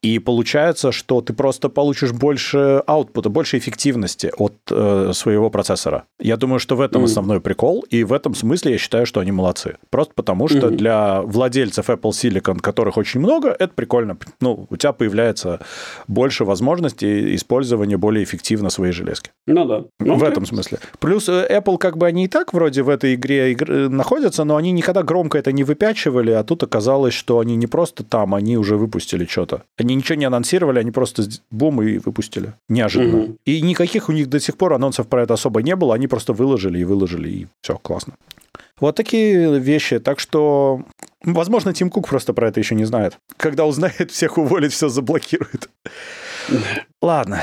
[0.00, 6.04] И получается, что ты просто получишь больше аутпута, больше эффективности от э, своего процессора.
[6.20, 7.06] Я думаю, что в этом mm-hmm.
[7.06, 9.76] основной прикол, и в этом смысле я считаю, что они молодцы.
[9.90, 10.76] Просто потому, что mm-hmm.
[10.76, 14.16] для владельцев Apple Silicon, которых очень много, это прикольно.
[14.40, 15.60] Ну, у тебя появляется
[16.06, 19.32] больше возможностей использования более эффективно своей железки.
[19.46, 19.84] Ну да.
[19.98, 20.78] Ну, в этом смысле.
[21.00, 24.56] Плюс э, Apple как бы они и так вроде в этой игре э, находятся, но
[24.56, 28.56] они никогда громко это не выпячивали, а тут оказалось, что они не просто там, они
[28.56, 29.62] уже выпустили что-то.
[29.76, 32.52] Они ничего не анонсировали, они просто бум и выпустили.
[32.68, 33.24] Неожиданно.
[33.24, 33.36] Угу.
[33.44, 36.32] И никаких у них до сих пор анонсов про это особо не было, они просто
[36.32, 38.14] выложили и выложили, и все, классно.
[38.80, 39.98] Вот такие вещи.
[39.98, 40.82] Так что,
[41.24, 43.18] возможно, Тим Кук просто про это еще не знает.
[43.36, 45.68] Когда узнает, всех уволит, все заблокирует.
[47.00, 47.40] Ладно.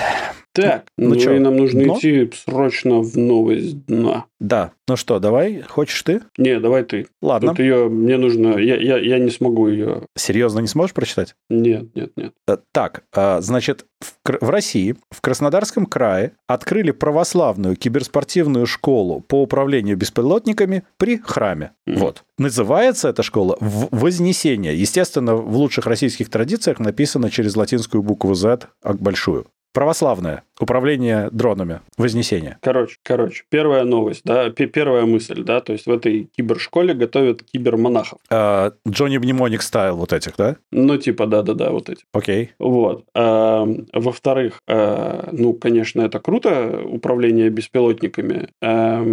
[0.56, 1.98] Так, ну, ну что, и нам нужно дно?
[1.98, 4.26] идти срочно в новость дна.
[4.40, 4.72] Да.
[4.88, 6.22] Ну что, давай, хочешь ты?
[6.38, 7.07] Не, давай ты.
[7.22, 7.49] Ладно.
[7.49, 10.03] Тут ее, мне нужно, я, я, я не смогу ее...
[10.15, 11.36] Серьезно не сможешь прочитать?
[11.49, 12.34] Нет, нет, нет.
[12.48, 19.41] Э, так, а, значит, в, в России, в Краснодарском крае открыли православную киберспортивную школу по
[19.41, 21.72] управлению беспилотниками при храме.
[21.90, 21.98] Mm-hmm.
[21.98, 22.23] Вот.
[22.38, 24.80] Называется эта школа «Вознесение».
[24.80, 29.45] Естественно, в лучших российских традициях написано через латинскую букву Z, а большую.
[29.76, 30.44] Православное.
[30.58, 31.82] Управление дронами.
[31.98, 32.58] Вознесение.
[32.62, 38.20] Короче, короче, первая новость, да, первая мысль, да, то есть в этой кибершколе готовят кибермонахов.
[38.30, 40.56] А, Джонни Мнемоник стайл вот этих, да?
[40.72, 42.06] Ну, типа, да-да-да, вот эти.
[42.14, 42.52] Окей.
[42.58, 43.04] Вот.
[43.14, 48.48] А, во-вторых, а, ну, конечно, это круто, управление беспилотниками.
[48.62, 49.04] А,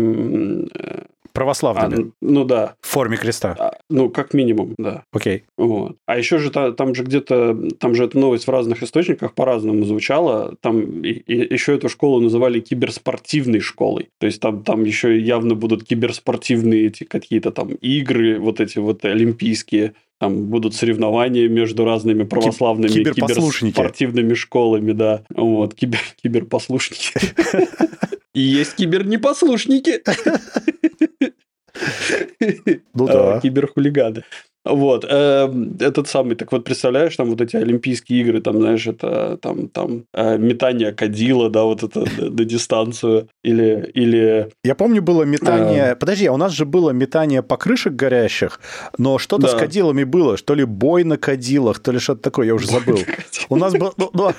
[1.33, 2.09] Православными?
[2.09, 2.75] А, ну да.
[2.81, 3.57] В форме креста?
[3.59, 5.05] А, ну, как минимум, да.
[5.13, 5.45] Окей.
[5.57, 5.97] Вот.
[6.07, 10.55] А еще же там же где-то, там же эта новость в разных источниках по-разному звучала.
[10.61, 14.09] Там и, и еще эту школу называли киберспортивной школой.
[14.19, 19.05] То есть там, там еще явно будут киберспортивные эти какие-то там игры, вот эти вот
[19.05, 25.25] олимпийские там будут соревнования между разными православными киберспортивными школами, да.
[25.31, 27.13] Вот, кибер, киберпослушники.
[28.35, 30.03] И есть кибернепослушники.
[32.95, 33.41] Ну да.
[33.43, 34.25] Киберхулиганы.
[34.65, 39.37] Вот, э, этот самый, так вот, представляешь, там вот эти Олимпийские игры, там, знаешь, это
[39.43, 44.51] там, там э, метание кадила, да, вот это на дистанцию, или, или...
[44.63, 45.93] Я помню, было метание...
[45.93, 45.97] А...
[45.97, 48.61] Подожди, а у нас же было метание покрышек горящих,
[48.99, 52.55] но что-то с кадилами было, что ли бой на кадилах, то ли что-то такое, я
[52.55, 52.99] уже забыл.
[53.49, 54.35] У нас было...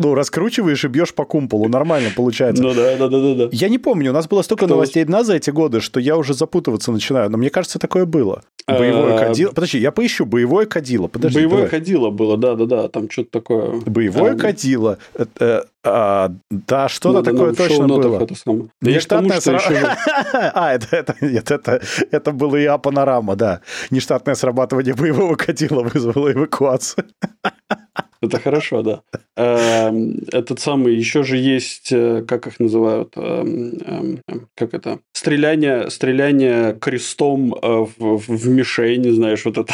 [0.00, 2.62] Ну, ну, ну, раскручиваешь и бьешь по кумполу, нормально получается.
[2.62, 3.34] Ну да, да, да, да.
[3.34, 3.48] да.
[3.52, 6.32] Я не помню, у нас было столько новостей дна за эти годы, что я уже
[6.32, 8.42] запутываться начинаю, но мне кажется, такое было.
[8.66, 9.52] Боевое а, кадило.
[9.52, 11.08] Подожди, я поищу боевое кадило.
[11.08, 11.70] Подожди, боевое давай.
[11.70, 12.88] кадило было, да, да, да.
[12.88, 13.80] Там что-то такое.
[13.84, 14.98] Боевое а, кадило.
[15.14, 18.26] Это, а, да, что-то такое точно было.
[18.80, 19.56] Да Нештатная сра...
[19.56, 19.86] еще...
[20.54, 23.60] А, это, это, нет, это, это было и А-панорама, да.
[23.90, 27.04] Нештатное срабатывание боевого кадила вызвало эвакуацию.
[28.22, 29.02] Это хорошо, да.
[29.36, 35.90] Эм, этот самый, еще же есть, э, как их называют, эм, эм, как это, стреляние,
[35.90, 39.72] стреляние крестом э, в, в мишень, знаешь, вот это.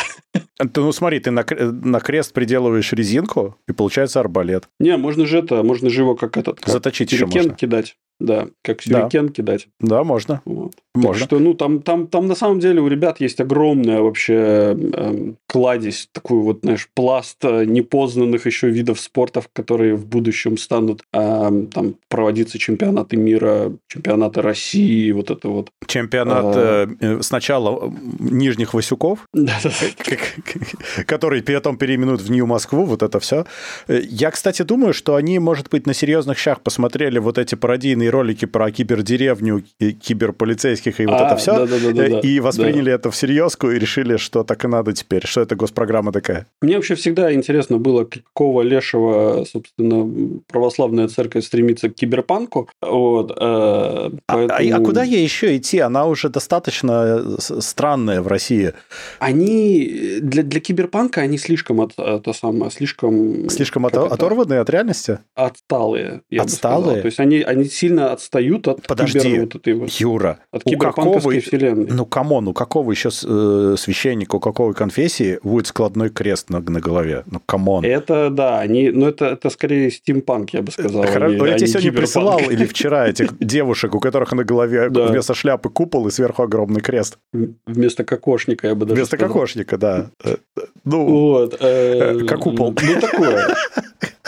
[0.59, 4.69] Ты, ну смотри, ты на, на крест приделываешь резинку, и получается арбалет.
[4.81, 6.61] Не, можно же это, можно же его как этот...
[6.61, 7.53] Как Заточить еще можно.
[7.55, 7.97] кидать.
[8.19, 9.33] Да, как сюрикен да.
[9.33, 9.69] кидать.
[9.81, 10.41] Да, можно.
[10.45, 10.73] Вот.
[10.95, 11.21] Можно.
[11.21, 15.33] Так что, ну, там, там, там на самом деле у ребят есть огромная вообще э,
[15.47, 21.67] кладезь, такой вот, знаешь, пласт э, непознанных еще видов спортов, которые в будущем станут э,
[21.73, 25.71] там проводиться чемпионаты мира, чемпионаты России, вот это вот.
[25.87, 26.89] Чемпионат а...
[27.01, 29.27] э, сначала Нижних Васюков,
[31.07, 33.45] который потом переименуют в Нью-Москву, вот это все.
[33.89, 38.06] Э, я, кстати, думаю, что они, может быть, на серьезных щах посмотрели вот эти пародийные
[38.07, 42.93] разные ролики про кибердеревню, киберполицейских и вот а, это все, да, да, да, и восприняли
[42.93, 46.47] это всерьез и решили, что так и надо теперь, что это госпрограмма такая.
[46.63, 52.69] Мне вообще всегда интересно было, какого лешего, собственно, православная церковь стремится к киберпанку.
[52.83, 54.75] Вот, э, поэтому...
[54.75, 55.79] а, а куда ей еще идти?
[55.79, 58.73] Она уже достаточно э, странная в России.
[59.19, 63.49] Они для, для киберпанка они слишком от, это самое, слишком...
[63.49, 65.19] Слишком от, оторванные от реальности?
[65.35, 66.21] Отсталые.
[66.39, 67.01] Отсталые?
[67.01, 70.63] То есть они, они сильно сильно отстают от Подожди, кибер, вот этой вот, Юра, от
[70.67, 71.87] у какого, вселенной.
[71.91, 76.61] ну, come on, у какого еще э, священника, у какой конфессии будет складной крест на,
[76.61, 77.25] на голове?
[77.31, 77.85] Ну, come on.
[77.85, 81.03] Это, да, они, ну, это, это скорее стимпанк, я бы сказал.
[81.03, 81.97] а Хоро- не- я а тебе сегодня киберпанк.
[81.97, 85.07] присылал или вчера этих девушек, у которых на голове Да.
[85.07, 87.19] вместо шляпы купол и сверху огромный крест.
[87.67, 89.33] Вместо кокошника, я бы даже Вместо сказал.
[89.35, 90.11] кокошника, да.
[90.25, 90.37] Э,
[90.85, 91.57] Ну, Вот.
[91.61, 92.75] э, Э, как купол.
[92.81, 93.55] Ну, такое.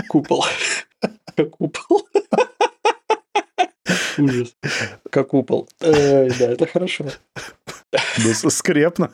[0.09, 0.45] Купол.
[1.37, 2.03] Как купол.
[4.19, 4.57] Ужас.
[5.11, 5.69] Как купол.
[5.81, 7.07] Э, Да, это хорошо.
[8.51, 9.11] скрепно.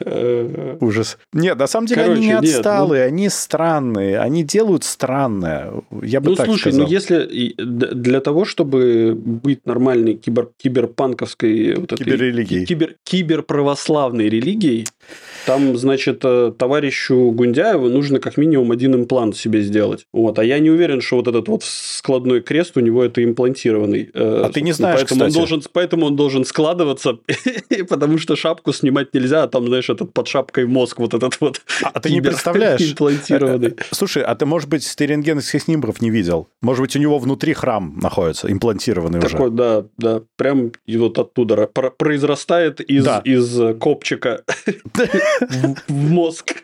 [0.00, 1.18] Э, Ужас.
[1.32, 5.72] Нет, на самом деле Короче, они не нет, ну- отсталые, они странные, они делают странное.
[6.02, 6.80] Я бы Ну, так слушай, сказал.
[6.86, 12.66] ну если для того, чтобы быть нормальной кибер, киберпанковской вот этой Киберрелигией.
[12.66, 14.86] кибер, киберправославной религией,
[15.46, 20.06] там, значит, э, товарищу Гундяеву нужно как минимум один имплант себе сделать.
[20.12, 20.38] Вот.
[20.38, 24.10] А я не уверен, что вот этот вот складной крест у него это имплантированный.
[24.12, 25.38] э, А ты не знаешь, поэтому он кстати.
[25.38, 27.18] должен, поэтому он должен складываться,
[27.88, 31.60] потому что шапку снимать нельзя, а там, знаешь, этот под шапкой мозг вот этот вот.
[31.82, 32.80] А ты не представляешь?
[32.80, 33.74] Имплантированный.
[33.90, 36.48] Слушай, а ты, может быть, ты рентгеновских снимков не видел?
[36.62, 39.30] Может быть, у него внутри храм находится, имплантированный уже?
[39.30, 44.42] Такой, да, да, прям вот оттуда ра- про- произрастает из, из э, копчика
[45.88, 46.54] в мозг.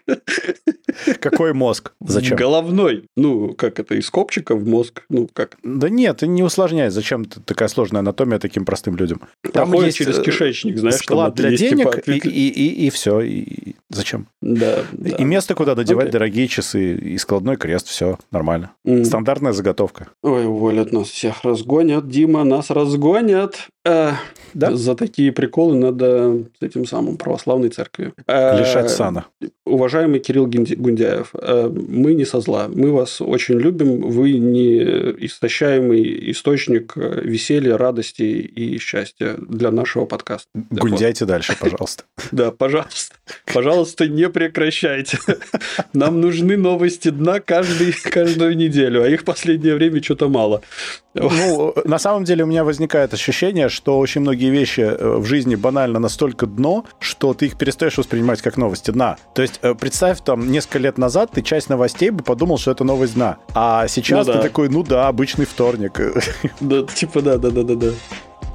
[1.20, 1.92] Какой мозг?
[2.00, 2.36] Зачем?
[2.36, 3.04] Головной.
[3.16, 5.02] Ну, как это, из копчика в мозг.
[5.08, 5.56] Ну, как?
[5.62, 6.90] Да нет, не усложняй.
[6.90, 9.20] Зачем такая сложная анатомия таким простым людям?
[9.52, 10.96] Проходит через э, кишечник, знаешь.
[10.96, 13.11] там склад для денег, типа, и, и, и, и все.
[13.20, 13.74] И...
[13.90, 14.26] Зачем?
[14.40, 15.16] Да, да.
[15.16, 16.12] И место, куда надевать Окей.
[16.12, 18.72] дорогие часы, и складной крест, все нормально.
[18.84, 19.04] М.
[19.04, 20.08] Стандартная заготовка.
[20.22, 23.68] Ой, уволят нас всех, разгонят, Дима, нас разгонят.
[23.84, 24.12] Э,
[24.54, 24.76] Да?
[24.76, 28.12] За такие приколы надо с этим самым православной церковью.
[28.26, 29.26] Э, Лишать сана.
[29.64, 34.78] Уважаемый Кирилл Гундяев, э, мы не со зла, мы вас очень любим, вы не
[35.26, 40.48] истощаемый источник веселья, радости и счастья для нашего подкаста.
[40.54, 42.04] Гундяйте дальше, пожалуйста.
[42.16, 42.28] вот.
[42.32, 43.16] Да, пожалуйста,
[43.52, 45.18] пожалуйста, не прекращайте.
[45.92, 50.62] Нам нужны новости дна каждую неделю, а их последнее время что-то мало.
[51.14, 55.56] Ну, на самом деле у меня возникает ощущение, что очень многие вещи э, в жизни
[55.56, 59.16] банально настолько дно, что ты их перестаешь воспринимать как новости дна.
[59.34, 62.84] То есть э, представь, там, несколько лет назад ты часть новостей бы подумал, что это
[62.84, 63.36] новость дна.
[63.54, 64.42] А сейчас Ну ты да.
[64.44, 66.00] такой, ну да, обычный вторник.
[66.60, 67.88] Да, типа, да, да, да, да, да.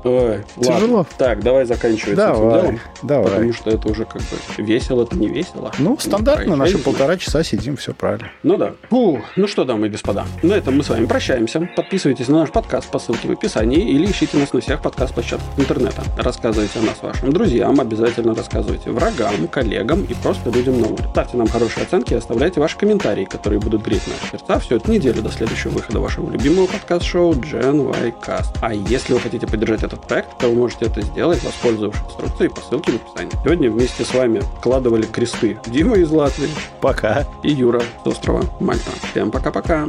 [0.07, 0.97] Ой, Тяжело.
[0.97, 1.05] ладно.
[1.17, 2.79] Так, давай заканчивать с этим Давай, делом.
[3.03, 3.23] давай.
[3.25, 5.71] Потому что это уже как бы весело, это не весело.
[5.79, 8.29] Ну, стандартно, я наши полтора часа сидим, все правильно.
[8.43, 8.73] Ну да.
[8.89, 11.67] Фу, ну что, дамы и господа, на этом мы с вами прощаемся.
[11.75, 16.03] Подписывайтесь на наш подкаст по ссылке в описании или ищите нас на всех подкаст-площадках интернета.
[16.17, 21.07] Рассказывайте о нас вашим друзьям, обязательно рассказывайте врагам, коллегам и просто людям на улице.
[21.11, 24.91] Ставьте нам хорошие оценки и оставляйте ваши комментарии, которые будут греть наши сердца всю эту
[24.91, 28.57] неделю до следующего выхода вашего любимого подкаст-шоу Gen Y Cast.
[28.61, 32.61] А если вы хотите поддержать этот проект, то вы можете это сделать, воспользовавшись инструкцией по
[32.61, 33.31] ссылке в описании.
[33.43, 36.49] Сегодня вместе с вами вкладывали кресты Дима из Латвии,
[36.81, 37.25] Пока.
[37.43, 38.91] и Юра с острова Мальта.
[39.11, 39.87] Всем пока-пока.